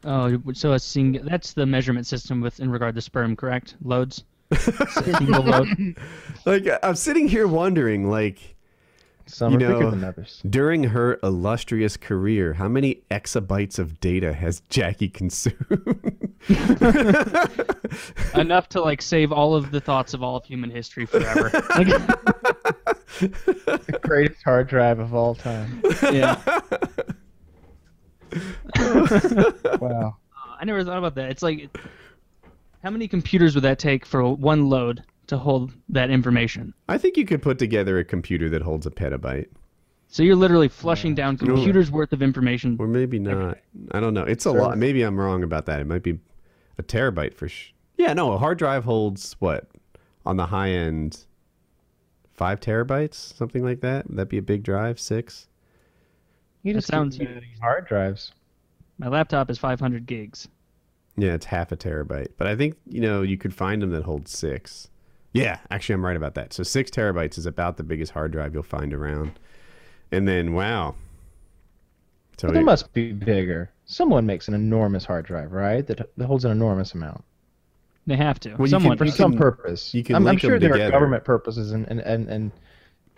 [0.06, 3.76] Oh, so a sing- that's the measurement system with in regard to sperm, correct?
[3.84, 4.24] Loads.
[4.56, 5.96] Single load.
[6.46, 8.56] Like I'm sitting here wondering, like.
[9.28, 9.92] Some you know-
[10.50, 16.36] During her illustrious career, how many exabytes of data has Jackie consumed?
[18.34, 21.50] Enough to like save all of the thoughts of all of human history forever.
[23.20, 25.82] The greatest hard drive of all time.
[26.04, 26.42] yeah.
[29.80, 30.18] Wow.
[30.36, 31.30] Uh, I never thought about that.
[31.32, 31.70] It's like,
[32.84, 36.74] how many computers would that take for one load to hold that information?
[36.88, 39.48] I think you could put together a computer that holds a petabyte,
[40.08, 42.78] So you're literally flushing down computers worth of information.
[42.80, 43.58] or maybe not.
[43.92, 44.24] I don't know.
[44.24, 44.60] It's a Sure.
[44.62, 44.78] lot.
[44.78, 45.80] Maybe I'm wrong about that.
[45.82, 46.20] It might be
[46.78, 48.32] a terabyte for sh- Yeah, no.
[48.32, 49.68] A hard drive holds what
[50.26, 51.26] on the high end,
[52.34, 54.06] five terabytes, something like that.
[54.06, 55.00] That'd that be a big drive?
[55.00, 55.48] Six.
[56.64, 58.32] You That just sounds sounds these hard drives.
[58.98, 60.48] My laptop is 500 gigs.
[61.22, 62.30] Yeah, it's half a terabyte.
[62.38, 64.90] But I think, you know, you could find them that hold six.
[65.34, 66.54] Yeah, actually, I'm right about that.
[66.54, 69.40] So six terabytes is about the biggest hard drive you'll find around.
[70.12, 70.96] And then, wow.
[72.38, 73.70] So But they must be bigger.
[73.86, 75.86] Someone makes an enormous hard drive, right?
[75.86, 77.24] That, that holds an enormous amount.
[78.08, 78.52] They have to.
[78.56, 78.98] Well, you Someone.
[78.98, 79.94] For You some can- purpose.
[79.94, 80.88] you can I'm, I'm sure there together.
[80.90, 82.52] are government purposes and, and, and, and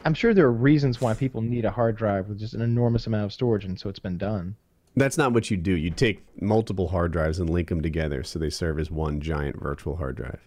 [0.04, 3.06] I'm sure there are reasons why people need a hard drive with just an enormous
[3.08, 4.56] amount of storage, and so it's been done.
[4.96, 5.72] That's not what you do.
[5.76, 9.60] You take multiple hard drives and link them together so they serve as one giant
[9.62, 10.39] virtual hard drive.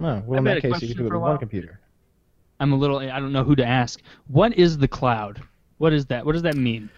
[0.00, 1.38] Oh, well, I've in that case, you question could do it for a with one
[1.38, 1.80] computer.
[2.60, 2.98] I'm a little.
[2.98, 4.00] I don't know who to ask.
[4.28, 5.42] What is the cloud?
[5.78, 6.24] What is that?
[6.26, 6.88] What does that mean?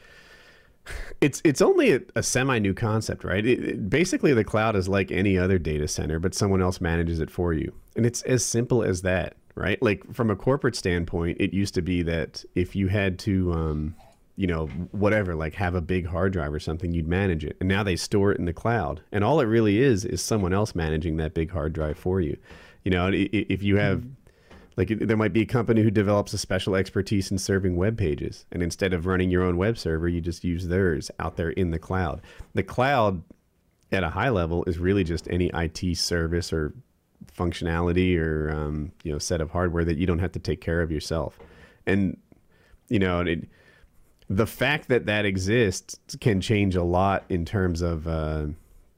[1.20, 3.44] It's it's only a, a semi new concept, right?
[3.44, 7.20] It, it- basically, the cloud is like any other data center, but someone else manages
[7.20, 9.82] it for you, and it's as simple as that, right?
[9.82, 13.96] Like from a corporate standpoint, it used to be that if you had to, um,
[14.36, 17.68] you know, whatever, like have a big hard drive or something, you'd manage it, and
[17.68, 20.74] now they store it in the cloud, and all it really is is someone else
[20.74, 22.36] managing that big hard drive for you.
[22.84, 24.04] You know, if you have
[24.76, 28.44] like there might be a company who develops a special expertise in serving web pages,
[28.52, 31.70] and instead of running your own web server, you just use theirs out there in
[31.70, 32.20] the cloud.
[32.54, 33.22] The cloud,
[33.90, 36.74] at a high level, is really just any IT service or
[37.34, 40.82] functionality or um, you know set of hardware that you don't have to take care
[40.82, 41.38] of yourself.
[41.86, 42.18] And
[42.90, 43.48] you know, it,
[44.28, 48.46] the fact that that exists can change a lot in terms of uh,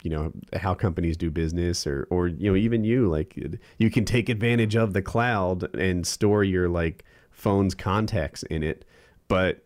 [0.02, 3.38] you know how companies do business or or you know even you like
[3.78, 8.84] you can take advantage of the cloud and store your like phone's contacts in it
[9.28, 9.64] but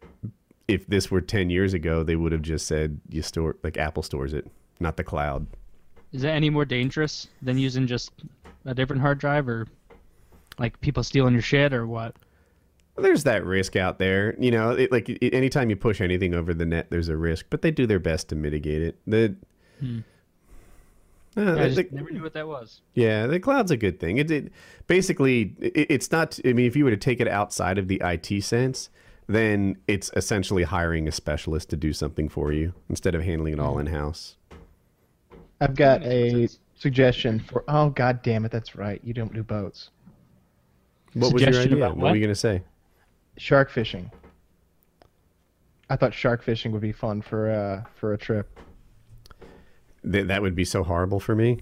[0.69, 4.03] if this were 10 years ago they would have just said you store like apple
[4.03, 4.47] stores it
[4.81, 5.47] not the cloud
[6.13, 8.13] Is that any more dangerous than using just
[8.65, 9.67] a different hard drive, or
[10.59, 12.15] like people stealing your shit, or what?
[12.97, 16.53] There's that risk out there you know it, like it, anytime you push anything over
[16.53, 19.35] the net there's a risk but they do their best to mitigate it the
[19.81, 20.01] Hmm.
[21.37, 22.83] Uh, I just the- never knew what that was.
[22.95, 24.19] Yeah, the cloud's a good thing.
[24.19, 24.53] It, it
[24.87, 26.39] basically it, it's not.
[26.45, 28.91] I mean, if you were to take it outside of the IT sense,
[29.27, 33.59] then it's essentially hiring a specialist to do something for you instead of handling it
[33.59, 34.37] all in house.
[35.61, 36.49] I've got That makes more a
[36.81, 37.65] suggestion for.
[37.67, 39.01] Oh, god damn it, that's right.
[39.03, 39.89] You don't do boats.
[41.15, 41.77] What was your idea?
[41.79, 42.11] about What what?
[42.11, 42.63] were you gonna say?
[43.37, 44.11] Shark fishing.
[45.91, 48.59] I thought shark fishing would be fun for uh for a trip.
[50.05, 51.61] That that would be so horrible for me.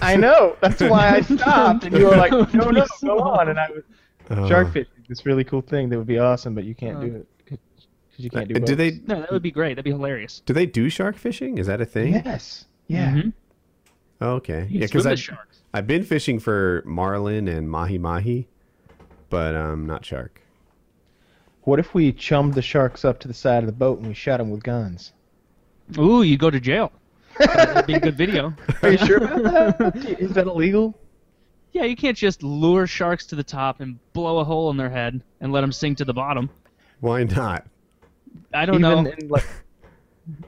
[0.00, 0.56] I know.
[0.60, 3.70] That's why I stopped, and you were like, "No, no, That go on." And I
[3.70, 3.82] was,
[4.30, 4.46] Oh.
[4.46, 7.14] Shark fishing, this really cool thing that would be awesome, but you can't Uh, do
[7.16, 7.58] it because
[8.18, 8.56] you can't do.
[8.56, 9.00] Uh, do they.
[9.06, 9.70] No, that would be great.
[9.74, 10.40] That'd be hilarious.
[10.44, 11.56] do they do shark fishing?
[11.56, 12.12] Is that a thing?
[12.12, 12.66] Yes.
[12.88, 13.12] Yeah.
[13.14, 13.32] Mhm.
[14.20, 14.66] Oh, okay.
[14.68, 15.62] You Yeah, because I've, sharks.
[15.72, 18.48] I've been fishing for marlin and mahi mahi,
[19.30, 20.42] but um, not shark.
[21.62, 24.14] What if we chummed the sharks up to the side of the boat and we
[24.14, 25.12] shot them with guns?
[25.98, 26.92] Ooh, you go to jail.
[27.38, 28.54] That'd be a good video.
[28.82, 29.96] Are you sure about that?
[30.20, 30.98] Is that illegal?
[31.72, 34.90] Yeah, you can't just lure sharks to the top and blow a hole in their
[34.90, 36.50] head and let them sink to the bottom.
[37.00, 37.66] Why not?
[38.52, 39.10] I don't Even know.
[39.10, 39.46] in, like,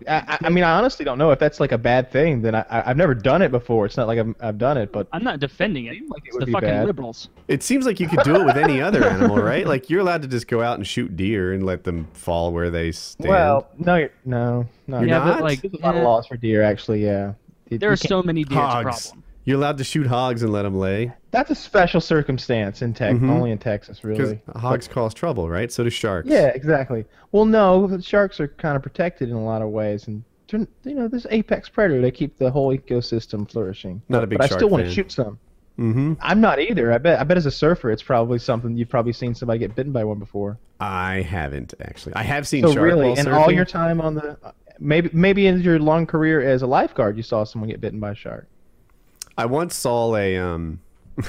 [0.08, 2.42] I, I- I mean, I honestly don't know if that's like a bad thing.
[2.42, 3.86] Then I, I- I've never done it before.
[3.86, 5.92] It's not like I've, I've done it, but I'm not defending it.
[6.08, 6.86] like it it's would the fucking bad.
[6.86, 7.28] liberals.
[7.48, 9.66] It seems like you could do it with any other animal, right?
[9.66, 12.70] Like you're allowed to just go out and shoot deer and let them fall where
[12.70, 13.28] they stand.
[13.30, 15.00] well, no, you're, no, no.
[15.00, 15.34] You're yeah, not?
[15.38, 17.04] but like There's a lot of laws for deer, actually.
[17.04, 17.34] Yeah.
[17.70, 18.58] It- there you are can't- so many deer.
[18.58, 19.24] It's a problem.
[19.50, 23.18] You're allowed to shoot hogs and let them lay That's a special circumstance in Tex,
[23.18, 23.28] Mhm.
[23.30, 24.40] only in Texas, because really.
[24.54, 25.72] hogs cause trouble, right?
[25.72, 26.28] So do sharks.
[26.28, 27.04] Yeah, exactly.
[27.32, 30.22] Well, no, sharks are kind of protected in a lot of ways, and
[30.52, 32.00] you know, this apex predator.
[32.00, 34.02] They keep the whole ecosystem flourishing.
[34.08, 35.38] Not a big but I shark still want to shoot some.
[35.80, 36.12] Mm-hmm.
[36.20, 36.92] I'm not either.
[36.92, 37.18] I bet.
[37.18, 40.04] I bet as a surfer, it's probably something you've probably seen somebody get bitten by
[40.04, 40.58] one before.
[40.78, 42.14] I haven't actually.
[42.14, 42.74] I have seen sharks.
[42.74, 44.36] So shark really, in all your time on the,
[44.78, 48.12] maybe maybe in your long career as a lifeguard, you saw someone get bitten by
[48.12, 48.46] a shark.
[49.38, 50.80] I once saw a um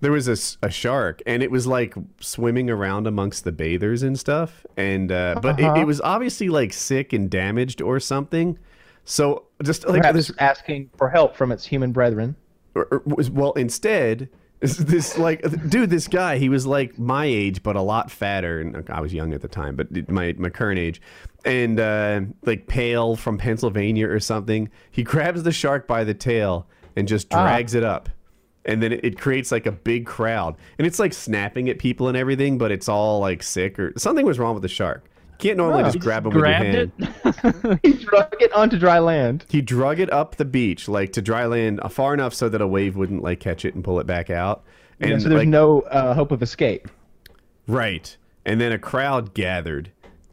[0.00, 4.18] there was a, a shark and it was like swimming around amongst the bathers and
[4.18, 5.80] stuff and uh but it, Uh-huh.
[5.80, 8.58] it was obviously like sick and damaged or something.
[9.04, 12.36] So just like Perhaps this asking for help from its human brethren.
[12.74, 13.02] or, or
[13.32, 14.28] well instead
[14.60, 15.40] this, this like
[15.70, 19.12] dude this guy he was like my age but a lot fatter and i was
[19.12, 21.00] young at the time but my my current age
[21.46, 26.66] and uh like pale from pennsylvania or something he grabs the shark by the tail
[26.96, 27.42] and just Ah.
[27.42, 28.08] drags it up
[28.64, 32.08] and then it, it creates like a big crowd and it's like snapping at people
[32.08, 35.48] and everything but it's all like sick or something was wrong with the shark you
[35.48, 35.86] can't normally Oh.
[35.86, 37.78] just grab him with your hand it.
[37.82, 39.46] he drug it onto dry land.
[39.48, 42.66] he drug it up the beach, like to dry land, far enough so that a
[42.66, 44.62] wave wouldn't like catch it and pull it back out.
[45.00, 46.88] And Yeah, so there's like, no uh, hope of escape.
[47.66, 48.14] right,
[48.44, 49.90] and then a crowd gathered,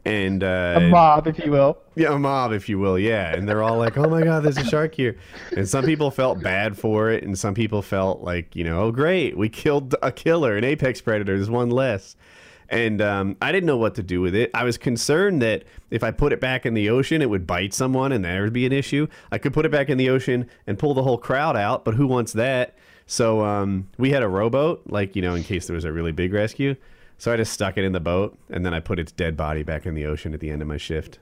[0.08, 1.78] and uh, A mob, if you will.
[1.94, 4.56] yeah, a mob, if you will, yeah, and they're all like, "Oh my God, there's
[4.56, 5.16] a shark here,"
[5.56, 8.90] and some people felt bad for it, and some people felt like, you know, oh
[8.92, 11.36] great, we killed a killer, an apex predator.
[11.36, 12.16] There's one less.
[12.70, 14.50] And um, I didn't know what to do with it.
[14.52, 17.72] I was concerned that if I put it back in the ocean, it would bite
[17.72, 19.06] someone and there would be an issue.
[19.32, 21.94] I could put it back in the ocean and pull the whole crowd out, but
[21.94, 22.76] who wants that?
[23.06, 26.12] So um, we had a rowboat, like, you know, in case there was a really
[26.12, 26.76] big rescue.
[27.18, 29.62] So I just stuck it in the boat and then I put its dead body
[29.64, 31.18] back in the ocean at the end of my shift.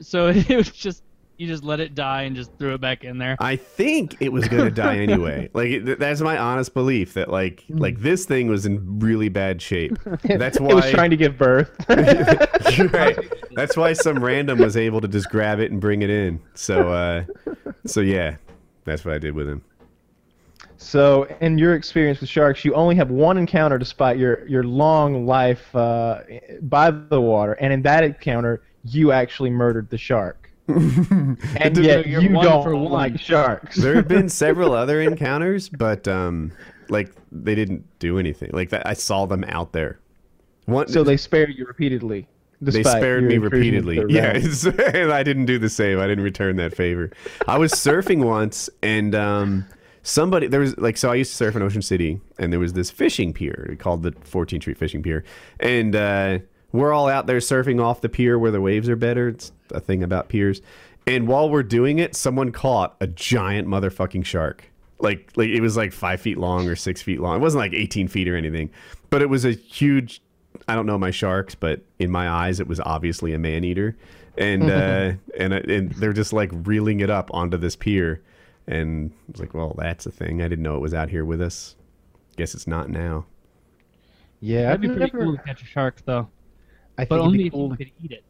[0.00, 1.02] so it was just
[1.38, 3.36] you just let it die and just threw it back in there.
[3.40, 5.50] I think it was going to die anyway.
[5.52, 9.60] Like it, that's my honest belief that like like this thing was in really bad
[9.60, 9.98] shape.
[10.24, 11.70] That's why it was trying to give birth.
[11.88, 13.18] right.
[13.52, 16.40] That's why some random was able to just grab it and bring it in.
[16.54, 17.24] So uh
[17.86, 18.36] so yeah,
[18.84, 19.62] that's what I did with him.
[20.82, 25.26] So, in your experience with sharks, you only have one encounter despite your, your long
[25.26, 26.20] life uh,
[26.62, 30.50] by the water, and in that encounter, you actually murdered the shark.
[30.68, 32.92] and yet, You're one don't for one.
[32.92, 33.76] like sharks.
[33.76, 36.52] There have been several other encounters, but um
[36.88, 38.50] like they didn't do anything.
[38.52, 39.98] Like that I saw them out there.
[40.66, 42.28] One so they spared you repeatedly.
[42.60, 44.04] they spared me repeatedly.
[44.08, 45.98] Yeah, and I didn't do the same.
[45.98, 47.10] I didn't return that favor.
[47.48, 49.66] I was surfing once, and um,
[50.02, 51.10] somebody there was like so.
[51.10, 54.12] I used to surf in Ocean City, and there was this fishing pier called the
[54.12, 55.24] 14th Street Fishing Pier,
[55.60, 56.38] and uh,
[56.72, 59.28] we're all out there surfing off the pier where the waves are better.
[59.28, 60.60] It's a thing about piers.
[61.06, 64.70] And while we're doing it, someone caught a giant motherfucking shark.
[65.00, 67.36] Like, like it was like five feet long or six feet long.
[67.36, 68.70] It wasn't like 18 feet or anything,
[69.10, 70.22] but it was a huge
[70.68, 73.96] I don't know my sharks, but in my eyes, it was obviously a man eater,
[74.36, 78.22] and uh, and and they're just like reeling it up onto this pier,
[78.66, 80.42] and I was like, well, that's a thing.
[80.42, 81.76] I didn't know it was out here with us.
[82.36, 83.26] Guess it's not now.
[84.40, 86.28] Yeah, That'd be I've pretty never- cool to catch a shark though,
[86.98, 88.24] I but think it'd only be if you could eat it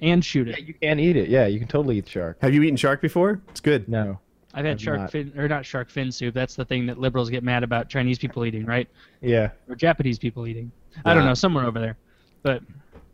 [0.00, 0.64] and shoot Yeah, it.
[0.64, 1.28] you can eat it.
[1.28, 2.38] Yeah, you can totally eat shark.
[2.42, 3.40] Have you eaten shark before?
[3.48, 3.88] It's good.
[3.88, 4.18] No.
[4.54, 5.10] I've had I've shark not.
[5.12, 6.34] fin or not shark fin soup.
[6.34, 8.88] That's the thing that liberals get mad about Chinese people eating, right?
[9.20, 9.50] Yeah.
[9.68, 10.70] Or Japanese people eating.
[11.04, 11.96] I don't know, somewhere over there.
[12.42, 12.62] But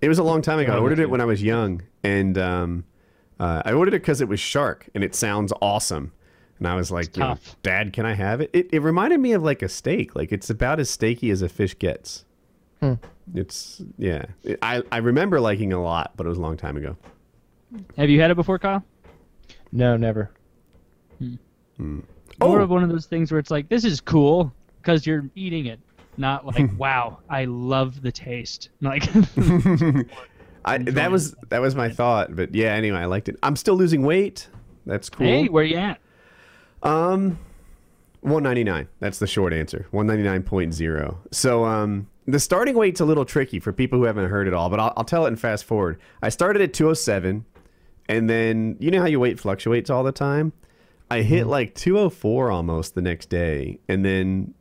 [0.00, 0.72] It was a long time ago.
[0.72, 2.84] I ordered it when I was young, and um,
[3.40, 6.12] uh, I ordered it because it was shark, and it sounds awesome.
[6.58, 7.36] And I was like, you know.
[7.62, 8.50] Dad, can I have it?
[8.52, 8.68] it?
[8.72, 10.14] It reminded me of like a steak.
[10.14, 12.24] Like it's about as steaky as a fish gets.
[12.80, 12.94] Hmm.
[13.34, 14.26] It's yeah.
[14.42, 16.96] It- I I remember liking it a lot, but it was a long time ago.
[17.96, 18.84] have you had it before, Kyle?
[19.72, 20.30] No, never.
[21.78, 22.02] More
[22.40, 22.60] Oh.
[22.60, 25.80] of one of those things where it's like, this is cool because you're eating it.
[26.16, 28.68] not like wow, I love the taste.
[28.80, 29.08] Like
[30.66, 32.72] I, that was that was my thought, but yeah.
[32.72, 33.36] Anyway, I liked it.
[33.42, 34.48] I'm still losing weight.
[34.86, 35.26] That's cool.
[35.26, 35.98] hey, where you at?
[36.84, 37.38] Um,
[38.20, 38.88] one ninety nine.
[39.00, 39.86] That's the short answer.
[39.90, 41.18] One ninety nine point zero.
[41.30, 44.70] So um, the starting weight's a little tricky for people who haven't heard it all,
[44.70, 46.00] but I'll, I'll tell it and fast forward.
[46.22, 47.44] I started at two oh seven,
[48.08, 50.52] and then you know how your weight fluctuates all the time.
[51.10, 54.54] I hit like two oh four almost the next day, and then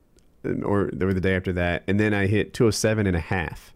[0.64, 3.74] or or the day after that, and then I hit 207 and a half.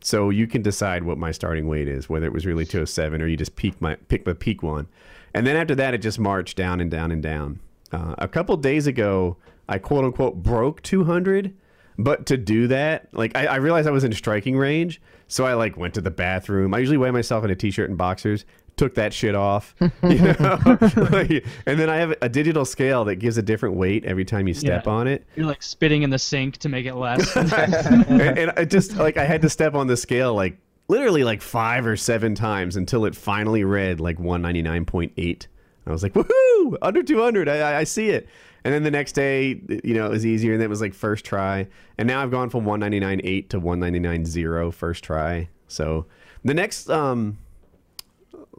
[0.00, 3.26] So you can decide what my starting weight is, whether it was really 207 or
[3.26, 4.86] you just peak my pick the peak one.
[5.32, 7.60] And then after that, it just marched down and down and down.
[7.94, 9.36] Uh, a couple days ago,
[9.68, 11.54] I quote unquote broke 200.
[11.96, 15.54] But to do that, like I, I realized I was in striking range, so I
[15.54, 16.74] like went to the bathroom.
[16.74, 18.44] I usually weigh myself in a t-shirt and boxers.
[18.76, 20.58] Took that shit off, you know?
[20.96, 24.48] Like, and then I have a digital scale that gives a different weight every time
[24.48, 24.92] you step Yeah.
[24.92, 25.24] on it.
[25.36, 27.36] You're like spitting in the sink to make it less.
[27.36, 31.40] and, and I just like I had to step on the scale like literally like
[31.42, 35.46] five or seven times until it finally read like 199.8.
[35.86, 37.48] I was like, woohoo, under 200.
[37.48, 38.28] I, I- I see it.
[38.64, 40.52] And then the next day, you know, it was easier.
[40.52, 41.66] And then it was like first try.
[41.98, 45.48] And now I've gone from 199.8 to 199.0 first try.
[45.68, 46.06] So
[46.44, 47.36] the next, um,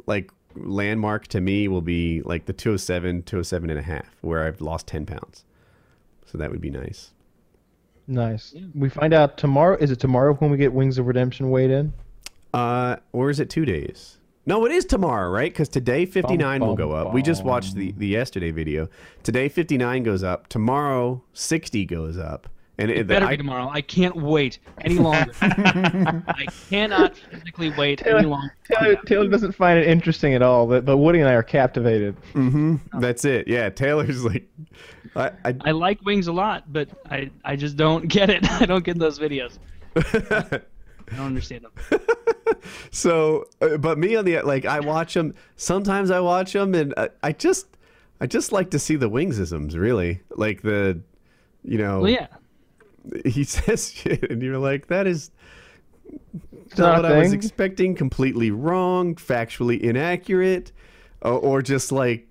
[0.05, 4.61] like landmark to me will be like the 207, 207 and a half, where I've
[4.61, 5.43] lost 10 pounds.
[6.27, 7.11] So that would be nice.
[8.07, 8.53] Nice.
[8.75, 9.75] We find out tomorrow.
[9.79, 11.93] Is it tomorrow when we get Wings of Redemption weighed in?
[12.53, 14.17] Uh, or is it two days?
[14.45, 15.51] No, it is tomorrow, right?
[15.51, 17.13] Because today 59 will go up.
[17.13, 18.89] We just watched the, the yesterday video.
[19.23, 20.47] Today 59 goes up.
[20.47, 22.47] Tomorrow 60 goes up.
[22.77, 23.69] And it, Better I, be tomorrow.
[23.69, 25.31] I can't wait any longer.
[25.41, 28.53] I cannot physically wait any longer.
[28.65, 32.17] Taylor, Taylor doesn't find it interesting at all, but, but Woody and I are captivated.
[32.33, 32.99] Mm hmm.
[32.99, 33.47] that's it.
[33.47, 34.49] Yeah, Taylor's like,
[35.15, 38.49] I, I, I like wings a lot, but I, I just don't get it.
[38.61, 39.57] I don't get those videos.
[41.11, 42.01] I don't understand them.
[42.91, 45.35] so, uh, but me on the like, I watch them.
[45.55, 47.67] Sometimes I watch them, and I, I just,
[48.19, 49.75] I just like to see the wingsisms.
[49.77, 50.99] Really, like the,
[51.63, 52.27] you know, Well, yeah.
[53.25, 55.31] he says shit, and you're like, that is
[56.77, 57.95] not not what I was expecting.
[57.95, 60.71] Completely wrong, factually inaccurate,
[61.21, 62.27] or, or just like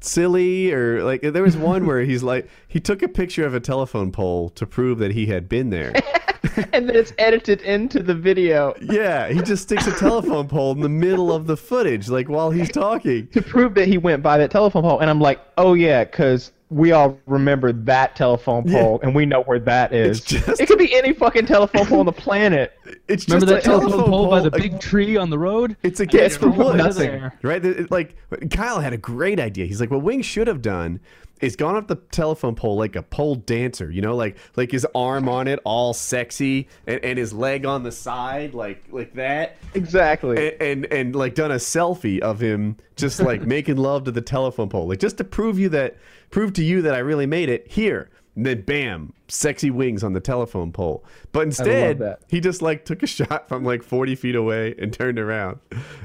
[0.00, 3.60] silly, or like there was one where he's like, he took a picture of a
[3.60, 5.94] telephone pole to prove that he had been there.
[6.72, 10.80] and then it's edited into the video yeah, he just sticks a telephone pole in
[10.80, 13.26] the middle of the footage, like while he's talking.
[13.28, 15.00] to prove that he went by that telephone pole.
[15.00, 18.80] And I'm like, oh yeah, because we all remember that telephone Yeah.
[18.82, 20.20] pole, and we know where that is.
[20.20, 22.72] just- It could be any fucking telephone pole on the planet.
[23.08, 25.76] It's Remember just that a telephone pole by the like- big tree on the road?
[25.84, 26.82] It's against the I don't know woods.
[26.82, 27.38] what's there.
[27.42, 27.64] Right?
[27.64, 28.16] It- it- Like
[28.50, 29.66] Kyle had a great idea.
[29.66, 30.98] He's like, what Wing should have done
[31.40, 34.86] is gone up the telephone pole like a pole dancer, you know, like like his
[34.94, 39.56] arm on it, all sexy, and, and his leg on the side, like like that,
[39.74, 40.52] Exactly.
[40.54, 44.22] and, and and like done a selfie of him just like making love to the
[44.22, 45.96] telephone pole, like just to prove you that
[46.30, 48.10] prove to you that I really made it here.
[48.34, 51.06] And then bam, sexy wings on the telephone pole.
[51.32, 55.18] But instead, he just like took a shot from like 40 feet away and turned
[55.18, 55.58] around.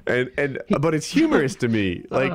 [0.07, 2.05] And and but it's humorous to me.
[2.09, 2.31] Like.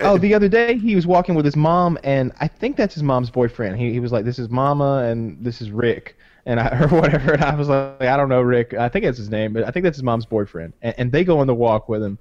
[0.00, 3.02] Oh, the other day he was walking with his mom, and I think that's his
[3.02, 3.78] mom's boyfriend.
[3.78, 6.16] He, he was like, "This is Mama, and this is Rick,"
[6.46, 7.34] and I or whatever.
[7.34, 8.74] And I was like, "I don't know Rick.
[8.74, 11.24] I think that's his name, but I think that's his mom's boyfriend." And, and they
[11.24, 12.18] go on the walk with him,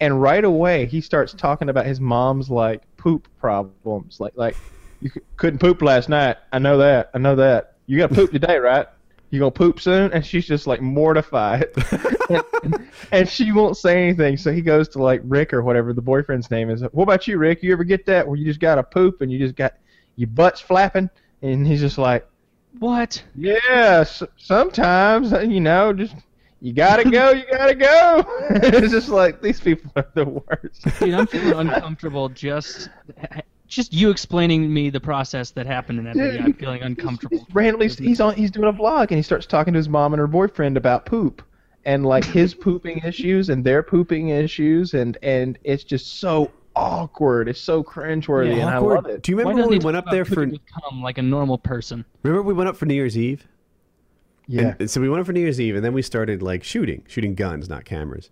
[0.00, 4.56] and right away he starts talking about his mom's like poop problems, like like
[5.00, 6.36] you couldn't poop last night.
[6.52, 7.10] I know that.
[7.14, 7.74] I know that.
[7.86, 8.86] You got to poop today, right?
[9.30, 10.12] You gonna poop soon?
[10.12, 11.66] And she's just like mortified,
[12.30, 14.36] and, and she won't say anything.
[14.36, 16.82] So he goes to like Rick or whatever the boyfriend's name is.
[16.92, 17.62] What about you, Rick?
[17.62, 19.74] You ever get that where you just got to poop and you just got
[20.16, 21.10] your butt's flapping?
[21.42, 22.26] And he's just like,
[22.78, 23.22] What?
[23.34, 26.14] yeah, s- sometimes uh, you know, just
[26.60, 28.24] you gotta go, you gotta go.
[28.50, 30.86] it's just like these people are the worst.
[31.00, 32.88] Dude, I'm feeling uncomfortable just
[33.74, 36.42] just you explaining me the process that happened in that Dude, video.
[36.46, 37.46] I'm feeling uncomfortable.
[37.52, 40.20] randomly he's on he's doing a vlog and he starts talking to his mom and
[40.20, 41.42] her boyfriend about poop
[41.84, 47.48] and like his pooping issues and their pooping issues and and it's just so awkward
[47.48, 48.92] it's so cringeworthy Yeah, and awkward.
[48.92, 51.22] i love it Do you remember when we went up there for become like a
[51.22, 52.04] normal person?
[52.22, 53.46] remember we went up for New Year's Eve?
[54.48, 56.62] yeah And so we went up for New Year's Eve, and then we started like
[56.64, 58.30] shooting, shooting guns, not cameras.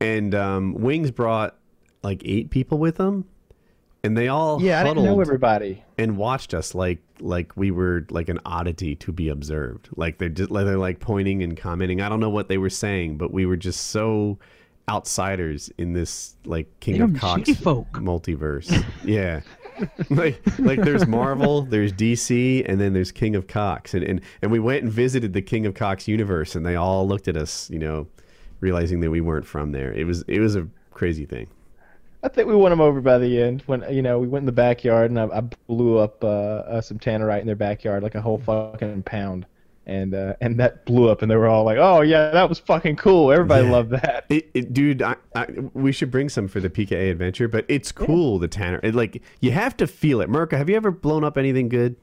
[0.00, 1.56] And um, Wings brought
[2.02, 3.24] like eight people with them,
[4.04, 8.06] and they all yeah i didn't know everybody and watched us like like we were
[8.10, 9.88] like an oddity to be observed.
[9.96, 12.00] Like they're just like, they're like pointing and commenting.
[12.00, 14.38] I don't know what they were saying, but we were just so
[14.88, 17.90] outsiders in this like King They're of Cocks folk.
[17.92, 18.84] multiverse.
[19.04, 19.40] yeah.
[20.10, 24.52] like like there's Marvel, there's DC, and then there's King of Cox, and, and and
[24.52, 27.68] we went and visited the King of Cox universe, and they all looked at us,
[27.70, 28.06] you know,
[28.60, 29.92] realizing that we weren't from there.
[29.92, 31.48] It was it was a crazy thing.
[32.24, 34.46] I think we won them over by the end when you know we went in
[34.46, 38.14] the backyard and I, I blew up uh, uh, some tannerite in their backyard like
[38.14, 39.44] a whole fucking pound,
[39.86, 42.58] and uh, and that blew up and they were all like, "Oh yeah, that was
[42.58, 43.72] fucking cool." Everybody Yeah.
[43.72, 44.24] loved that.
[44.30, 47.92] It, it, dude, I, I, we should bring some for the PKA adventure, but it's
[47.92, 48.38] cool.
[48.38, 50.30] The Tanner, it, like you have to feel it.
[50.30, 51.94] Merca, have you ever blown up anything good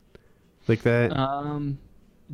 [0.67, 1.17] like that?
[1.17, 1.79] Um,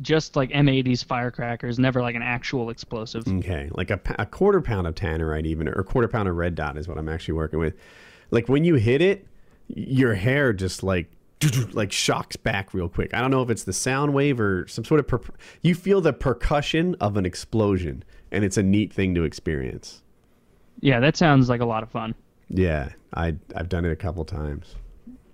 [0.02, 3.26] just like M80s firecrackers, never like an actual explosive.
[3.26, 6.54] Okay, like a, a quarter pound of tannerite, even or a quarter pound of red
[6.54, 7.74] dot is what I'm actually working with.
[8.30, 9.26] Like when you hit it,
[9.68, 11.10] your hair just like
[11.72, 13.14] like shocks back real quick.
[13.14, 15.20] I don't know if it's the sound wave or some sort of per-
[15.62, 20.02] you feel the percussion of an explosion, and it's a neat thing to experience.
[20.80, 22.14] Yeah, that sounds like a lot of fun.
[22.48, 24.74] Yeah, I I've done it a couple times.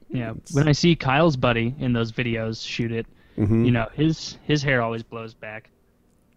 [0.08, 3.06] Yeah, when I see Kyle's buddy in those videos shoot it,
[3.38, 3.64] Mm-hmm.
[3.64, 5.70] you know, his his hair always blows back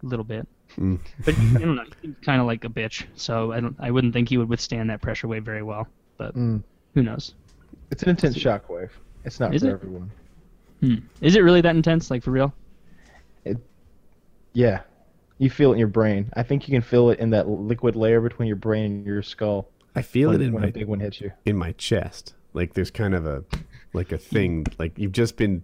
[0.04, 0.48] a little bit.
[0.78, 1.00] Mm.
[1.26, 4.14] But I don't know, he's kind of like a bitch, so I don't I wouldn't
[4.14, 5.88] think he would withstand that pressure wave very well.
[6.18, 6.64] But Mm.
[6.93, 7.36] who knows?
[7.91, 8.89] It's an intense shockwave.
[9.24, 9.74] It's not Is for it?
[9.74, 10.12] everyone.
[10.82, 10.95] Hmm.
[11.22, 12.54] Is it really that intense, like for real?
[13.45, 13.58] It,
[14.54, 14.82] Yeah,
[15.38, 16.30] you feel it in your brain.
[16.36, 19.22] I think you can feel it in that liquid layer between your brain and your
[19.22, 21.32] skull I feel when, it in when my a big one hits you.
[21.45, 22.34] in my chest.
[22.54, 23.43] Like there's kind of a
[23.93, 25.64] like a thing like you've just been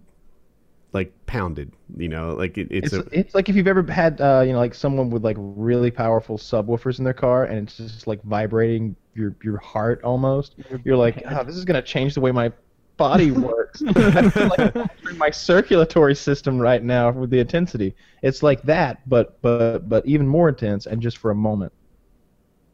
[0.94, 1.72] like pounded.
[1.96, 4.52] You know, like it, it's, It's, a it's like if you've ever had uh, you
[4.52, 8.22] know like someone with like really powerful subwoofers in their car and it's just like
[8.22, 10.54] vibrating your your heart almost.
[10.84, 12.52] You're like, oh, this is gonna change the way my
[12.96, 13.82] body works.
[13.96, 17.94] I feel like I'm my circulatory system right now with the intensity.
[18.22, 21.72] It's like that, but but but even more intense and just for a moment.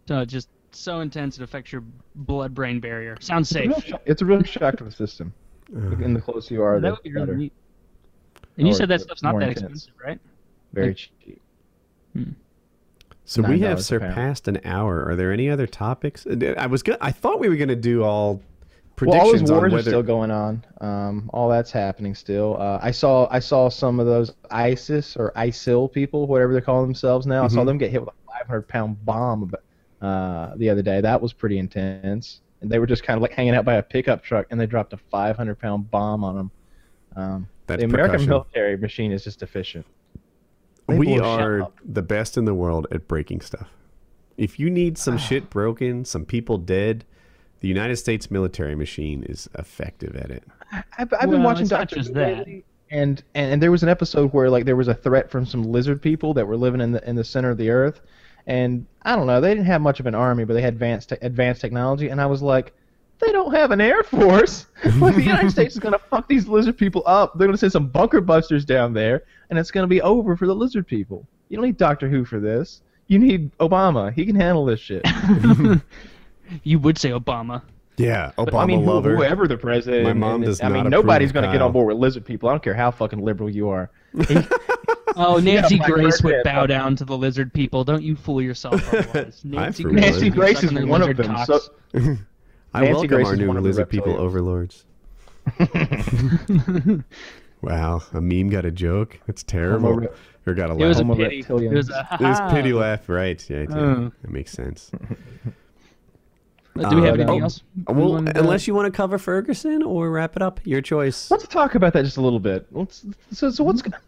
[0.09, 1.83] Uh, just so intense it affects your
[2.15, 3.17] blood-brain barrier.
[3.21, 3.73] Sounds safe.
[4.07, 5.33] it's a real shock to the system.
[5.73, 7.39] And the closer you are, that the would be really better.
[7.39, 7.53] neat.
[8.61, 9.61] And you said that stuff's not that intense.
[9.87, 10.21] expensive, right?
[10.73, 11.41] Very cheap.
[13.25, 15.05] So we have surpassed an hour.
[15.09, 16.27] Are there any other topics?
[16.59, 16.97] I was good.
[17.01, 18.43] I thought we were going to do all
[19.01, 20.65] Well, all those predictions on wars are still going on.
[20.81, 22.57] Um, all that's happening still.
[22.61, 26.87] Uh, I saw I saw some of those ISIS or ISIL people, whatever they're calling
[26.87, 27.43] themselves now.
[27.43, 27.55] I Mm-hmm.
[27.55, 29.53] saw them get hit with a 500 pound bomb
[30.03, 31.01] uh, the other day.
[31.01, 32.41] That was pretty intense.
[32.63, 34.67] And they were just kind of like hanging out by a pickup truck, and they
[34.67, 36.51] dropped a 500 pound bomb on them.
[37.17, 38.31] Um, That's the American percussion.
[38.31, 39.87] military machine is just efficient.
[40.89, 43.69] They we are the best in the world at breaking stuff.
[44.37, 47.05] If you need some shit broken, some people dead,
[47.61, 50.45] the United States military machine is effective at it.
[50.99, 52.47] I've, I've been watching it's not Doctor Who that.
[52.47, 55.63] and, and and there was an episode where like there was a threat from some
[55.65, 58.01] lizard people that were living in the in the center of the earth,
[58.47, 61.11] and I don't know, they didn't have much of an army, but they had advanced
[61.11, 62.73] te- advanced technology, and I was like,
[63.21, 64.67] they don't have an air force.
[64.99, 67.39] like the United States is gonna fuck these lizard people up.
[67.39, 70.55] They're gonna send some bunker busters down there, and it's gonna be over for the
[70.55, 71.27] lizard people.
[71.49, 72.83] You don't need Doctor Who for this.
[73.09, 74.13] You need Obama.
[74.13, 75.05] He can handle this shit.
[76.65, 77.63] You would say Obama.
[77.97, 79.15] Yeah, Obama But, I mean, who- lover.
[79.17, 80.05] whoever the president.
[80.05, 82.25] My mom and- does I not mean, nobody's going to get on board with lizard
[82.25, 82.49] people.
[82.49, 83.91] I don't care how fucking liberal you are.
[85.17, 87.85] Oh, Nancy black oh, Grace would bow down to the lizard people.
[87.85, 88.75] Don't you fool yourself.
[89.45, 90.01] Nancy Grace.
[90.01, 91.37] Nancy Grace is one of them.
[91.45, 91.61] So,
[92.73, 94.19] I Nancy welcome Grace our new one lizard people reptilians.
[94.19, 94.85] overlords.
[97.63, 99.19] wow, a meme got a joke.
[99.27, 99.89] That's terrible.
[99.91, 100.09] Homo re-
[100.47, 101.07] or got a it was a laugh.
[101.09, 101.41] Homo pity.
[101.41, 103.45] It was a It was pity laugh, right?
[103.51, 103.67] Yeah, yeah.
[103.77, 104.13] Oh.
[104.23, 104.91] that makes sense.
[106.79, 107.63] Uh, Do we have Uh, anything oh, else?
[107.89, 111.29] we Well, unless you want to cover Ferguson or wrap it up, your choice.
[111.29, 112.65] let's talk about that just a little bit.
[112.71, 114.01] Let's, so, so what's going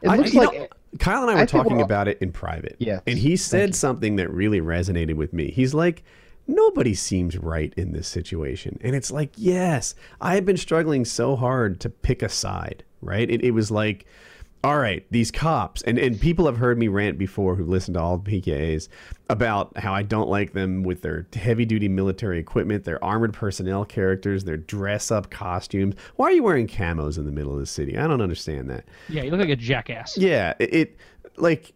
[0.00, 0.58] It I- looks you like.
[0.58, 0.66] know,
[0.98, 2.76] Kyle and I I were think talking we're all- about it in private.
[2.78, 5.50] Yeah, And he said something that really resonated with me.
[5.50, 6.02] He's like,
[6.46, 8.78] nobody seems right in this situation.
[8.82, 13.30] And it's like, yes, I have been struggling so hard to pick a side, right?
[13.30, 14.06] It, it was like,
[14.64, 18.00] all right, these cops, and, and people have heard me rant before who listened to
[18.00, 18.88] all the PKAs
[19.28, 23.84] about how I don't like them with their heavy duty military equipment, their armored personnel
[23.84, 25.96] characters, their dress up costumes.
[26.14, 27.98] Why are you wearing camos in the middle of the city?
[27.98, 28.84] I don't understand that.
[29.08, 30.16] Yeah, you look like a jackass.
[30.16, 30.96] Yeah, it, it
[31.36, 31.72] like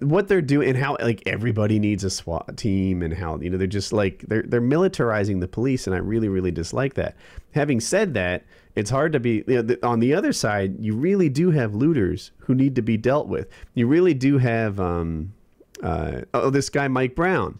[0.00, 3.58] what they're doing and how like everybody needs a SWAT team and how you know
[3.58, 7.16] they're just like they're they're militarizing the police and I really really dislike that.
[7.52, 8.44] Having said that,
[8.76, 10.76] it's hard to be you know, the, on the other side.
[10.78, 13.48] You really do have looters who need to be dealt with.
[13.74, 15.34] You really do have um
[15.82, 17.58] uh oh this guy Mike Brown.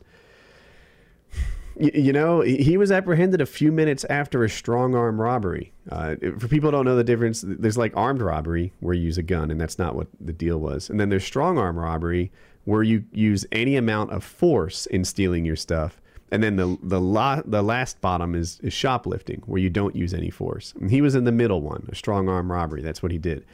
[1.76, 5.72] You know, he he was apprehended a few minutes after a strong arm robbery.
[5.90, 9.18] Uh, for people who don't know the difference, there's like armed robbery where you use
[9.18, 10.88] a gun, and that's not what the deal was.
[10.88, 12.30] And then there's strong arm robbery
[12.64, 16.00] where you use any amount of force in stealing your stuff,
[16.34, 20.12] And then the the la- the last bottom is, is shoplifting, where you don't use
[20.12, 20.74] any force.
[20.80, 22.82] And he was in the middle one, a strong arm robbery.
[22.82, 23.44] That's what he did,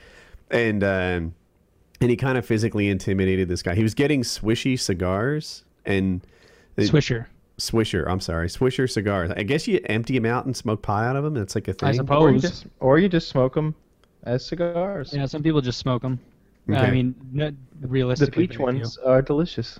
[0.50, 1.34] and um,
[2.00, 3.74] and he kind of physically intimidated this guy.
[3.74, 6.22] He was getting swishy cigars and
[6.78, 7.26] Swisher.
[7.60, 8.06] Swisher.
[8.08, 9.30] I'm sorry, Swisher cigars.
[9.36, 11.34] I guess you empty them out and smoke pie out of them.
[11.34, 11.88] That's like a thing.
[11.88, 12.22] I suppose.
[12.22, 13.74] Or you just or you just smoke them
[14.24, 15.12] as cigars.
[15.12, 16.18] Yeah, some people just smoke them.
[16.68, 16.90] I Okay.
[16.90, 17.50] mean, no,
[17.80, 18.60] the peach very few.
[18.60, 19.78] ones are delicious.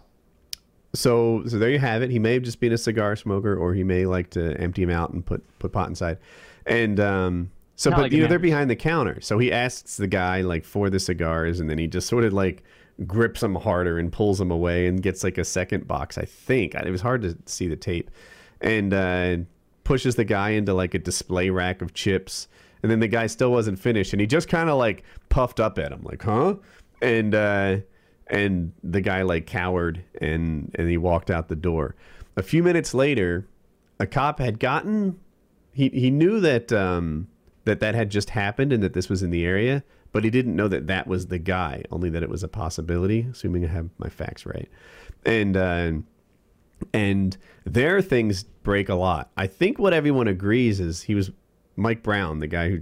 [0.95, 2.11] So so there you have it.
[2.11, 4.95] He may have just been a cigar smoker, or he may like to empty them
[4.95, 6.18] out and put put pot inside.
[6.66, 9.20] And um, so, Not but like you know they're behind the counter.
[9.20, 12.33] So he asks the guy like for the cigars, and then he just sort of
[12.33, 12.62] like
[13.07, 16.19] grips them harder and pulls them away and gets like a second box.
[16.19, 18.11] I think it was hard to see the tape,
[18.61, 19.37] and uh,
[19.85, 22.49] pushes the guy into like a display rack of chips.
[22.83, 25.79] And then the guy still wasn't finished, and he just kind of like puffed up
[25.79, 26.57] at him, like, "Huh?"
[27.03, 27.79] And uh,
[28.31, 31.97] and the guy like cowered and and he walked out the door.
[32.37, 33.47] A few minutes later,
[33.99, 35.19] a cop had gotten
[35.73, 37.29] he he knew that um
[37.65, 39.83] that that had just happened and that this was in the area,
[40.13, 43.27] but he didn't know that that was the guy, only that it was a possibility,
[43.31, 44.69] assuming I have my facts right.
[45.25, 45.93] And uh
[46.93, 49.31] and there things break a lot.
[49.37, 51.31] I think what everyone agrees is he was
[51.77, 52.81] Mike Brown, the guy who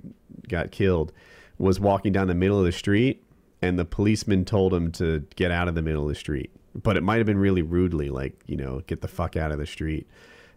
[0.48, 1.12] got killed,
[1.58, 3.24] was walking down the middle of the street,
[3.60, 6.50] and the policeman told him to get out of the middle of the street.
[6.74, 9.58] But it might have been really rudely, like you know, get the fuck out of
[9.58, 10.06] the street.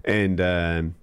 [0.06, 0.96] And um,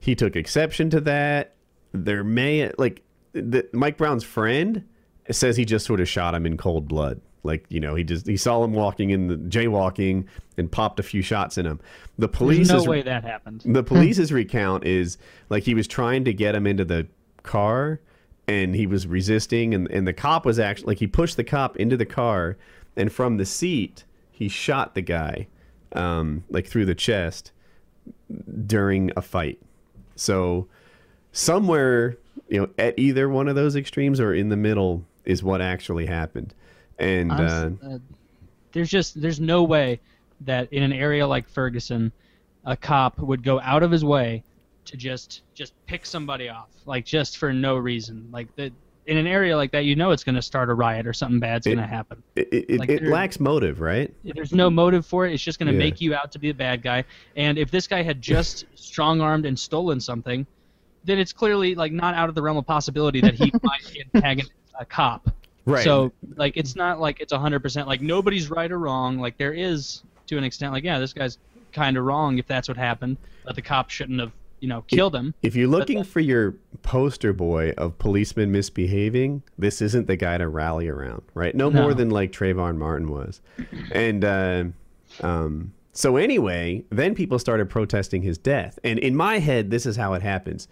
[0.00, 1.54] he took exception to that.
[1.92, 3.02] There may like
[3.32, 4.84] the, Mike Brown's friend
[5.30, 7.20] says he just sort of shot him in cold blood.
[7.42, 11.02] Like you know, he just he saw him walking in the jaywalking and popped a
[11.02, 11.80] few shots in him.
[12.18, 13.62] The police There's no way that happened.
[13.64, 15.18] the police's recount is
[15.50, 17.06] like he was trying to get him into the
[17.42, 18.00] car
[18.46, 21.76] and he was resisting and, and the cop was actually like he pushed the cop
[21.76, 22.56] into the car
[22.96, 25.46] and from the seat he shot the guy
[25.92, 27.52] um, like through the chest
[28.66, 29.60] during a fight
[30.16, 30.66] so
[31.32, 32.16] somewhere
[32.48, 36.06] you know at either one of those extremes or in the middle is what actually
[36.06, 36.54] happened
[36.98, 37.98] and uh, uh,
[38.72, 40.00] there's just there's no way
[40.42, 42.12] that in an area like Ferguson,
[42.64, 44.42] a cop would go out of his way
[44.84, 48.28] to just just pick somebody off, like just for no reason.
[48.32, 48.72] Like that
[49.06, 51.38] in an area like that, you know it's going to start a riot or something
[51.40, 52.22] bad's going to happen.
[52.36, 55.32] it, it, like it there- lacks motive right There's no motive for it.
[55.34, 55.78] It's just going to Yeah.
[55.78, 57.04] make you out to be a bad guy.
[57.36, 60.46] And if this guy had just strong armed and stolen something,
[61.04, 64.04] then it's clearly like not out of the realm of possibility that he might be
[64.14, 65.30] antagonist a cop.
[65.66, 69.18] right So like it's not like it's hundred percent like nobody's right or wrong.
[69.18, 71.38] Like there is to an extent like yeah this guy's
[71.72, 75.14] kind of wrong if that's what happened, but the cop shouldn't have you know killed
[75.14, 75.34] him.
[75.42, 80.48] If you're looking for your poster boy of policemen misbehaving, this isn't the guy to
[80.48, 81.54] rally around, right?
[81.54, 81.82] No, No.
[81.82, 83.40] more than like Trayvon Martin was.
[83.92, 84.64] And uh,
[85.20, 88.78] um, so, anyway, then people started protesting his death.
[88.82, 90.66] And in my head, this is how it happens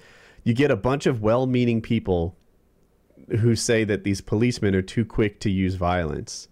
[0.44, 2.36] you get a bunch of well meaning people
[3.30, 6.48] who say that these policemen are too quick to use violence.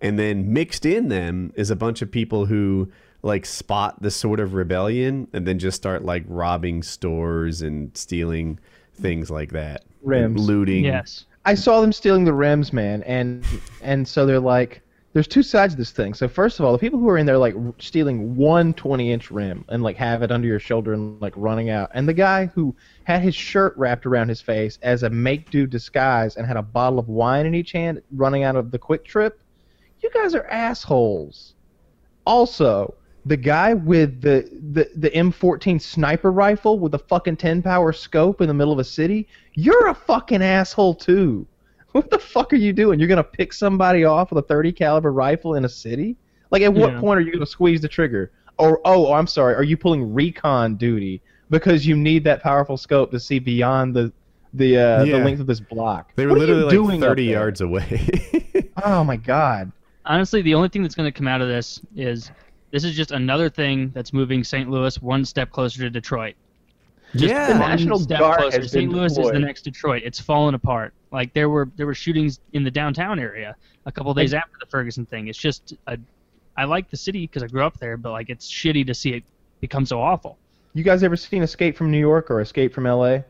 [0.00, 2.90] And then mixed in them is a bunch of people who
[3.22, 8.58] like spot the sort of rebellion and then just start like robbing stores and stealing
[8.94, 9.84] things like that.
[10.02, 10.40] Rims.
[10.40, 10.84] Looting.
[10.84, 11.24] Yes.
[11.46, 13.44] I saw them stealing the rims, man, and
[13.82, 14.80] and so they're like,
[15.14, 16.12] there's two sides to this thing.
[16.12, 19.30] So first of all, the people who are in there like stealing one 20 inch
[19.30, 22.46] rim and like have it under your shoulder and like running out, and the guy
[22.46, 26.56] who had his shirt wrapped around his face as a make do disguise and had
[26.56, 29.32] a bottle of wine in each hand running out of the QuikTrip,
[30.00, 31.54] you guys are assholes.
[32.26, 32.92] Also,
[33.24, 38.40] the guy with the, the, the M14 sniper rifle with a fucking 10 power scope
[38.40, 41.46] in the middle of a city, you're a fucking asshole too.
[41.94, 42.98] What the fuck are you doing?
[42.98, 46.16] You're gonna pick somebody off with a 30 caliber rifle in a city?
[46.50, 47.00] Like, at what Yeah.
[47.00, 48.32] point are you gonna squeeze the trigger?
[48.58, 53.12] Or oh, I'm sorry, are you pulling recon duty because you need that powerful scope
[53.12, 54.12] to see beyond the
[54.54, 55.18] the uh, Yeah.
[55.18, 56.10] the length of this block?
[56.16, 58.08] They were What are you literally doing like 30 yards away.
[58.84, 59.70] Oh my god.
[60.04, 62.32] Honestly, the only thing that's going to come out of this is
[62.72, 64.68] this is just another thing that's moving St.
[64.68, 66.34] Louis one step closer to Detroit.
[67.14, 67.52] Just Yeah.
[67.52, 68.60] The National step Guard closer.
[68.60, 68.90] has St.
[68.90, 70.02] been Louis is the next Detroit.
[70.04, 70.92] It's fallen apart.
[71.14, 73.54] Like there were there were shootings in the downtown area
[73.86, 75.28] a couple days after the Ferguson thing.
[75.28, 75.96] It's just a,
[76.56, 79.10] I like the city because I grew up there, but like it's shitty to see
[79.10, 79.22] it
[79.60, 80.38] become so awful.
[80.74, 83.24] You guys ever seen Escape from New York or Escape from L.A.?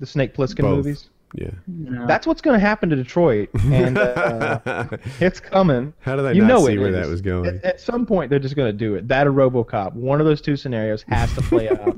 [0.00, 0.76] The Snake Plissken Both.
[0.78, 1.10] movies.
[1.32, 1.50] yeah.
[1.68, 2.06] You know?
[2.08, 4.58] That's what's going to happen to Detroit, and uh,
[5.20, 5.92] it's coming.
[6.00, 6.96] How did I you not know see it where is.
[6.96, 7.46] that was going?
[7.46, 9.06] At, at some point, they're just going to do it.
[9.06, 9.92] That or RoboCop.
[9.92, 11.97] One of those two scenarios has to play out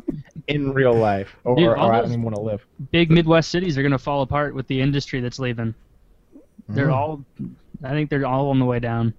[0.51, 2.67] in real life, or, Dude, or I don't even want to live.
[2.91, 5.75] big Midwest cities are going to fall apart with the industry that's leaving.
[6.69, 6.95] They're Mm.
[6.95, 7.25] all,
[7.83, 9.15] I think they're all on the way down.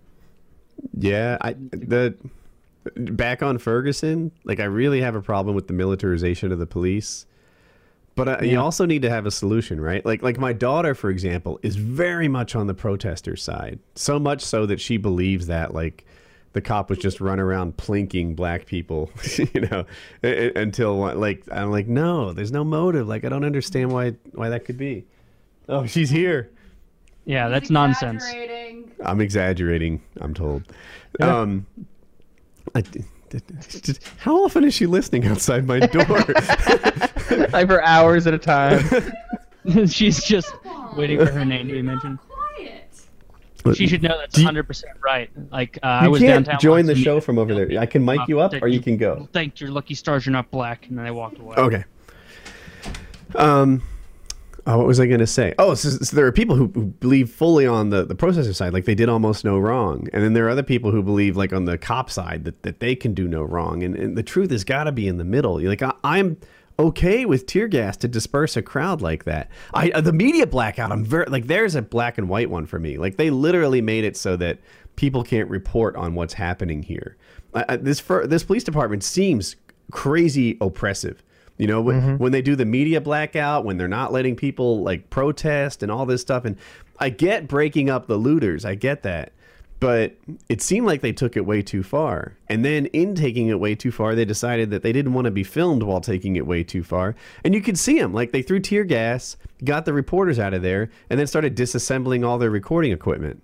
[0.97, 2.15] Yeah, I the
[2.95, 7.25] back on Ferguson, like I really have a problem with the militarization of the police.
[8.15, 10.05] But uh, you also need to have a solution, right?
[10.05, 13.79] Like like my daughter, for example, is very much on the protester side.
[13.95, 16.05] So much so that she believes that like
[16.53, 19.09] the cop was just run around plinking black people,
[19.53, 19.85] you know,
[20.23, 23.07] u- u- until like I'm like, no, there's no motive.
[23.07, 25.05] Like I don't understand why why that could be.
[25.69, 26.49] Oh, she's here.
[27.25, 28.25] Yeah, that's nonsense.
[29.05, 30.01] I'm exaggerating.
[30.19, 30.63] I'm told.
[31.19, 31.65] Um,
[32.73, 32.83] I,
[34.17, 36.05] how often is she listening outside my door?
[37.51, 38.83] like for hours at a time.
[39.87, 40.51] She's just
[40.97, 42.17] waiting for her name to be mentioned.
[43.61, 43.77] Quiet.
[43.77, 45.29] She should know that's 100% right.
[45.51, 46.59] Like uh, I you was can't downtown.
[46.59, 47.79] join the show from over there.
[47.79, 49.27] I can mic you up, or you can go.
[49.33, 51.55] Thank your lucky stars you're not black, and then they walked away.
[51.57, 51.83] Okay.
[53.35, 53.81] Um,
[54.65, 55.53] oh, what was I going to say?
[55.57, 58.73] Oh, so, so there are people who, who believe fully on the, the processor side,
[58.73, 60.07] like they did almost no wrong.
[60.13, 62.79] And then there are other people who believe, like on the cop side, that, that
[62.79, 63.83] they can do no wrong.
[63.83, 65.61] And, and the truth has got to be in the middle.
[65.61, 66.37] Like, I, I'm
[66.87, 69.49] okay with tear gas to disperse a crowd like that.
[69.73, 72.79] I uh, The media blackout, I'm very, like, there's a black and white one for
[72.79, 72.97] me.
[72.97, 74.59] Like, they literally made it so that
[74.95, 77.17] people can't report on what's happening here.
[77.53, 79.55] Uh, this, fir- this police department seems
[79.91, 81.23] crazy oppressive.
[81.57, 85.09] You know, when, when they do the media blackout, when they're not letting people like
[85.11, 86.43] protest and all this stuff.
[86.43, 86.57] And
[86.99, 89.33] I get breaking up the looters, I get that.
[89.81, 90.15] But
[90.47, 92.37] it seemed like they took it way too far.
[92.49, 95.31] And then in taking it way too far, they decided that they didn't want to
[95.31, 97.15] be filmed while taking it way too far.
[97.43, 98.13] And you could see them.
[98.13, 102.23] Like they threw tear gas, got the reporters out of there, and then started disassembling
[102.23, 103.41] all their recording equipment.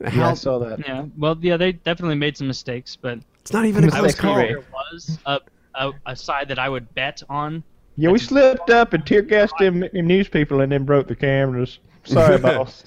[0.00, 0.78] Yeah, I saw that.
[0.86, 1.06] Yeah.
[1.18, 4.22] Well, yeah, they definitely made some mistakes, but It's not even a Mistake close free
[4.22, 4.36] call.
[4.36, 5.40] there was a,
[5.74, 7.64] a, a side that I would bet on.
[7.96, 11.16] Yeah, we slipped up and tear gassed them, them news people and then broke the
[11.16, 11.80] cameras.
[12.04, 12.84] Sorry, boss.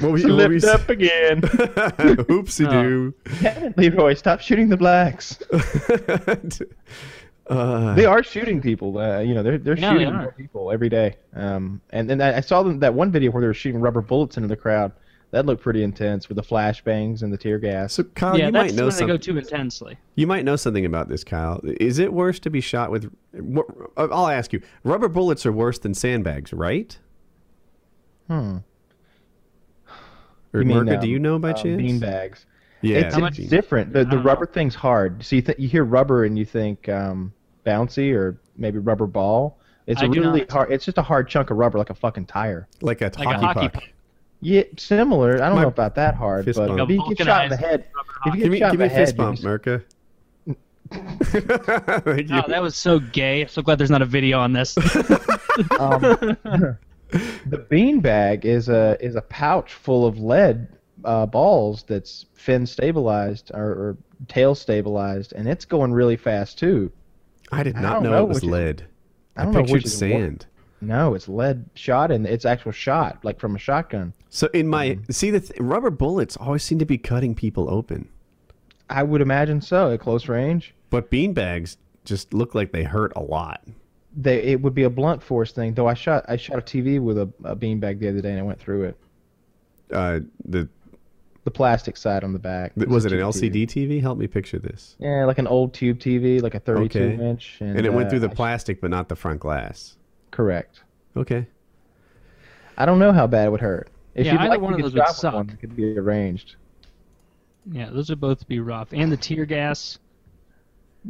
[0.00, 1.40] What was, what was, Slipped up again.
[1.42, 3.14] Oopsie doo.
[3.76, 5.38] Leroy, stop shooting the blacks.
[7.48, 8.98] uh, They are shooting people.
[8.98, 10.22] Uh, you know, they're they're Yeah, they shooting are.
[10.22, 11.16] more people every day.
[11.34, 14.02] Um, and then I I saw them that one video where they were shooting rubber
[14.02, 14.92] bullets into the crowd.
[15.32, 17.94] That looked pretty intense with the flashbangs and the tear gas.
[17.94, 19.20] so Kyle, yeah, you that's might know when they go something.
[19.34, 19.98] too intensely.
[20.14, 21.60] You might know something about this, Kyle.
[21.64, 23.12] Is it worse to be shot with?
[23.96, 24.62] I'll ask you.
[24.84, 26.96] Rubber bullets are worse than sandbags, right?
[28.28, 28.58] Hmm.
[30.54, 31.76] Or You mean, Marka, do um, you know by um, chance?
[31.78, 32.46] Bean bags.
[32.82, 33.92] Yeah, it's, bean- it's different.
[33.92, 34.52] The, the rubber know.
[34.52, 35.24] thing's hard.
[35.24, 37.32] So you th- you hear rubber and you think um,
[37.64, 39.58] bouncy or maybe rubber ball.
[39.86, 40.50] It's I really not.
[40.50, 40.72] hard.
[40.72, 42.68] It's just a hard chunk of rubber, like a fucking tire.
[42.80, 43.72] like a Like hockey, a hockey puck.
[43.74, 43.82] puck.
[44.40, 45.36] Yeah, similar.
[45.42, 46.80] I don't My- know about that hard, but bump.
[46.80, 48.38] if you get shot in the head, if hockey.
[48.38, 49.84] you Give me, shot give in me the a fist head, bump, you're Merca.
[52.04, 52.36] Thank you.
[52.44, 53.42] Oh, that was so gay.
[53.42, 54.76] I'm so glad there's not a video on this.
[55.80, 56.36] um,
[57.10, 60.68] the bean bag is a is a pouch full of lead
[61.04, 63.96] uh, balls that's fin stabilized or, or
[64.28, 66.90] tail stabilized, and it's going really fast too.
[67.52, 68.86] I did not don't know, know it was which is- lead.
[69.36, 70.46] I I, don't know pictured which is wor- sand.
[70.80, 74.12] No, it's lead shot, and it's actual shot, like from a shotgun.
[74.30, 75.12] So in my Mm-hmm.
[75.12, 78.08] see the th- rubber bullets always seem to be cutting people open,
[78.90, 80.74] I would imagine so at close range.
[80.90, 83.62] but bean bags just look like they hurt a lot.
[84.16, 85.74] They it would be a blunt force thing.
[85.74, 88.30] Though I shot I shot a TV with a, a bean bag the other day
[88.30, 88.96] and I went through it.
[89.92, 90.68] Uh, the
[91.44, 92.72] The plastic side on the back.
[92.76, 94.00] was it an LCD TV?
[94.00, 94.96] Help me picture this.
[94.98, 97.14] Yeah, like an old tube TV, like a 32 Okay.
[97.24, 97.58] inch.
[97.60, 99.96] And, And it went uh, through the I sh- plastic, but not the front glass.
[100.30, 100.82] Correct.
[101.16, 101.46] Okay.
[102.78, 103.88] I don't know how bad it would hurt.
[104.14, 105.34] If Yeah, you'd either like one to of get those would suck.
[105.34, 106.56] one, it could be arranged.
[107.70, 108.92] yeah, those would both be rough.
[108.92, 109.98] And the tear gas.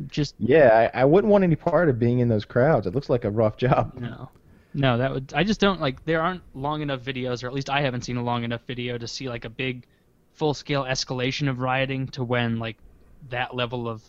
[0.09, 2.87] Just Yeah, I, I wouldn't want any part of being in those crowds.
[2.87, 3.95] It looks like a rough job.
[3.99, 4.31] no.
[4.75, 7.71] No, that would I just don't like there aren't long enough videos or at least
[7.71, 9.87] I haven't seen a long enough video to see like a big
[10.35, 12.77] full scale escalation of rioting to when like
[13.31, 14.03] that level of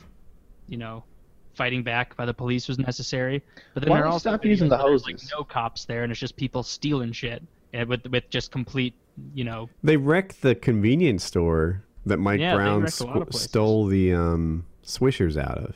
[0.67, 1.05] you know
[1.53, 3.41] fighting back by the police was necessary.
[3.73, 5.85] But then Why there are don't also stop using the where there's, like no cops
[5.85, 7.41] there and it's just people stealing shit
[7.71, 8.93] and with with just complete
[9.33, 13.29] you know They wrecked the convenience store that Mike Yeah, Brown wrecked a lot of
[13.29, 15.75] squ- stole the um, Swishers out of,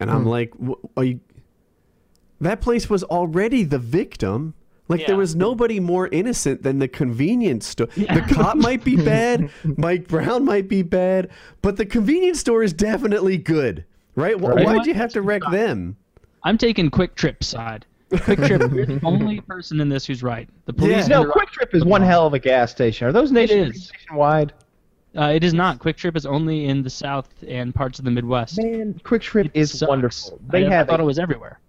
[0.00, 0.16] and Hmm.
[0.16, 1.20] I'm like, "Wh- are you?
[2.40, 4.54] That place was already the victim.
[4.88, 7.88] Like there was nobody more innocent than the convenience store.
[7.96, 11.28] The cop might be bad, Mike Brown might be bad,
[11.60, 13.84] but the convenience store is definitely good,
[14.16, 14.40] right?
[14.40, 14.64] Right.
[14.64, 15.96] Why'd you have to wreck them?
[16.42, 17.84] I'm taking QuikTrip side.
[18.12, 20.48] QuikTrip, you're the only person in this who's right.
[20.64, 21.06] The police.
[21.06, 21.20] Yeah.
[21.22, 21.30] No.
[21.30, 23.06] Quick Trip is one hell of a gas station.
[23.08, 24.54] Are those nation, nationwide?
[25.16, 25.78] Uh, it is not.
[25.78, 28.58] QuikTrip is only in the South and parts of the Midwest.
[28.58, 29.88] Man, QuikTrip It is sucks.
[29.88, 30.38] wonderful.
[30.48, 31.60] They I, have I thought a, it was everywhere.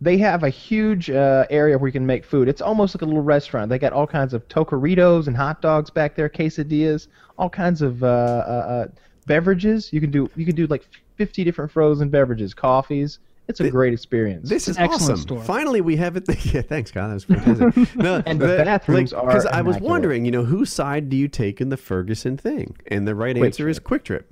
[0.00, 2.48] they have a huge uh, area where you can make food.
[2.48, 3.68] It's almost like a little restaurant.
[3.68, 7.08] They got all kinds of tocaritos and hot dogs back there, quesadillas,
[7.38, 8.86] all kinds of uh, uh, uh,
[9.26, 9.92] beverages.
[9.92, 13.18] You can do you can do like 50 different frozen beverages, coffees.
[13.46, 14.48] It's a great experience.
[14.48, 15.16] This is awesome.
[15.18, 15.42] store.
[15.42, 16.24] Finally, we have it.
[16.54, 17.08] yeah, thanks, Kyle.
[17.08, 17.94] That was fantastic.
[17.96, 21.28] No, And the bathrooms are Because I was wondering, you know, whose side do you
[21.28, 22.76] take in the Ferguson thing?
[22.86, 24.24] And the right Quick answer is QuikTrip.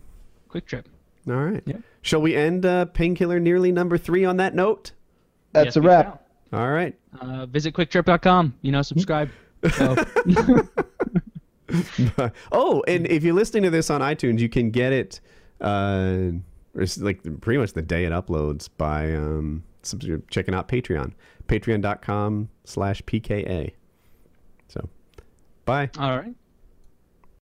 [0.49, 0.89] Quick Trip.
[1.29, 1.63] All right.
[1.67, 1.77] Yeah.
[2.01, 4.93] Shall we end uh, Painkiller Already number three on that note?
[5.53, 6.27] That's Yes, a wrap.
[6.53, 6.95] All right.
[7.21, 8.55] Uh, visit QuikTrip.com.
[8.63, 9.31] You know, subscribe.
[9.75, 9.95] So,
[12.53, 15.21] oh, and if you're listening to this on iTunes, you can get it.
[15.61, 16.33] Uh,
[16.75, 19.65] it's like pretty much the day it uploads by um,
[20.31, 21.13] checking out Patreon,
[21.47, 23.73] patreon.com slash pka.
[24.69, 24.89] So,
[25.65, 25.91] bye.
[25.99, 26.35] all right.